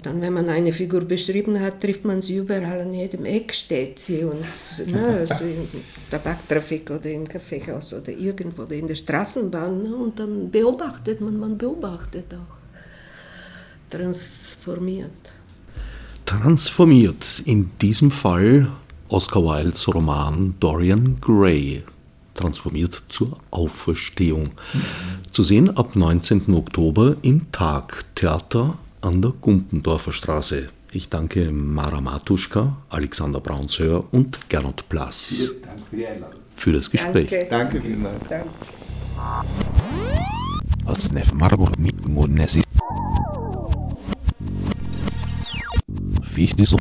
Dann, 0.01 0.21
wenn 0.21 0.33
man 0.33 0.49
eine 0.49 0.73
Figur 0.73 1.01
beschrieben 1.01 1.59
hat, 1.59 1.79
trifft 1.79 2.03
man 2.03 2.21
sie 2.21 2.37
überall, 2.37 2.81
an 2.81 2.93
jedem 2.93 3.23
Eck 3.25 3.53
steht 3.53 3.97
sie. 3.99 4.23
Und, 4.25 4.41
ne, 4.91 5.25
also 5.29 5.45
im 5.45 5.67
Tabaktrafik 6.11 6.91
oder 6.91 7.09
im 7.09 7.27
Kaffeehaus 7.27 7.93
oder 7.93 8.11
irgendwo 8.11 8.63
oder 8.63 8.75
in 8.75 8.87
der 8.87 8.95
Straßenbahn. 8.95 9.83
Ne, 9.83 9.95
und 9.95 10.19
dann 10.19 10.51
beobachtet 10.51 11.21
man, 11.21 11.39
man 11.39 11.57
beobachtet 11.57 12.25
auch. 12.33 12.57
Transformiert. 13.89 15.11
Transformiert. 16.25 17.43
In 17.45 17.71
diesem 17.79 18.11
Fall 18.11 18.67
Oscar 19.07 19.43
Wildes 19.43 19.87
Roman 19.93 20.55
Dorian 20.59 21.15
Gray. 21.21 21.83
Transformiert 22.33 23.01
zur 23.07 23.37
Auferstehung. 23.49 24.49
Mhm. 24.73 24.81
Zu 25.31 25.43
sehen 25.43 25.69
ab 25.77 25.95
19. 25.95 26.53
Oktober 26.53 27.15
im 27.21 27.49
Tag 27.53 28.03
Theater 28.15 28.77
an 29.05 29.21
der 29.21 29.33
Gumpendorfer 29.39 30.11
Straße. 30.11 30.69
Ich 30.91 31.09
danke 31.09 31.51
Mara 31.51 32.01
Matuschka, 32.01 32.77
Alexander 32.89 33.39
Braunshöher 33.39 34.03
und 34.11 34.49
Gernot 34.49 34.89
Plass 34.89 35.51
Vielen 35.91 36.21
Dank 36.21 36.33
für 36.55 36.71
das 36.71 36.89
Gespräch. 36.89 37.29
Danke, 37.29 37.47
danke 37.49 37.81
vielmals. 37.81 38.27
Danke. 38.27 38.49
Als 40.85 41.11
Nef 41.11 41.31
mit. 41.33 41.95
Fichtes. 46.33 46.75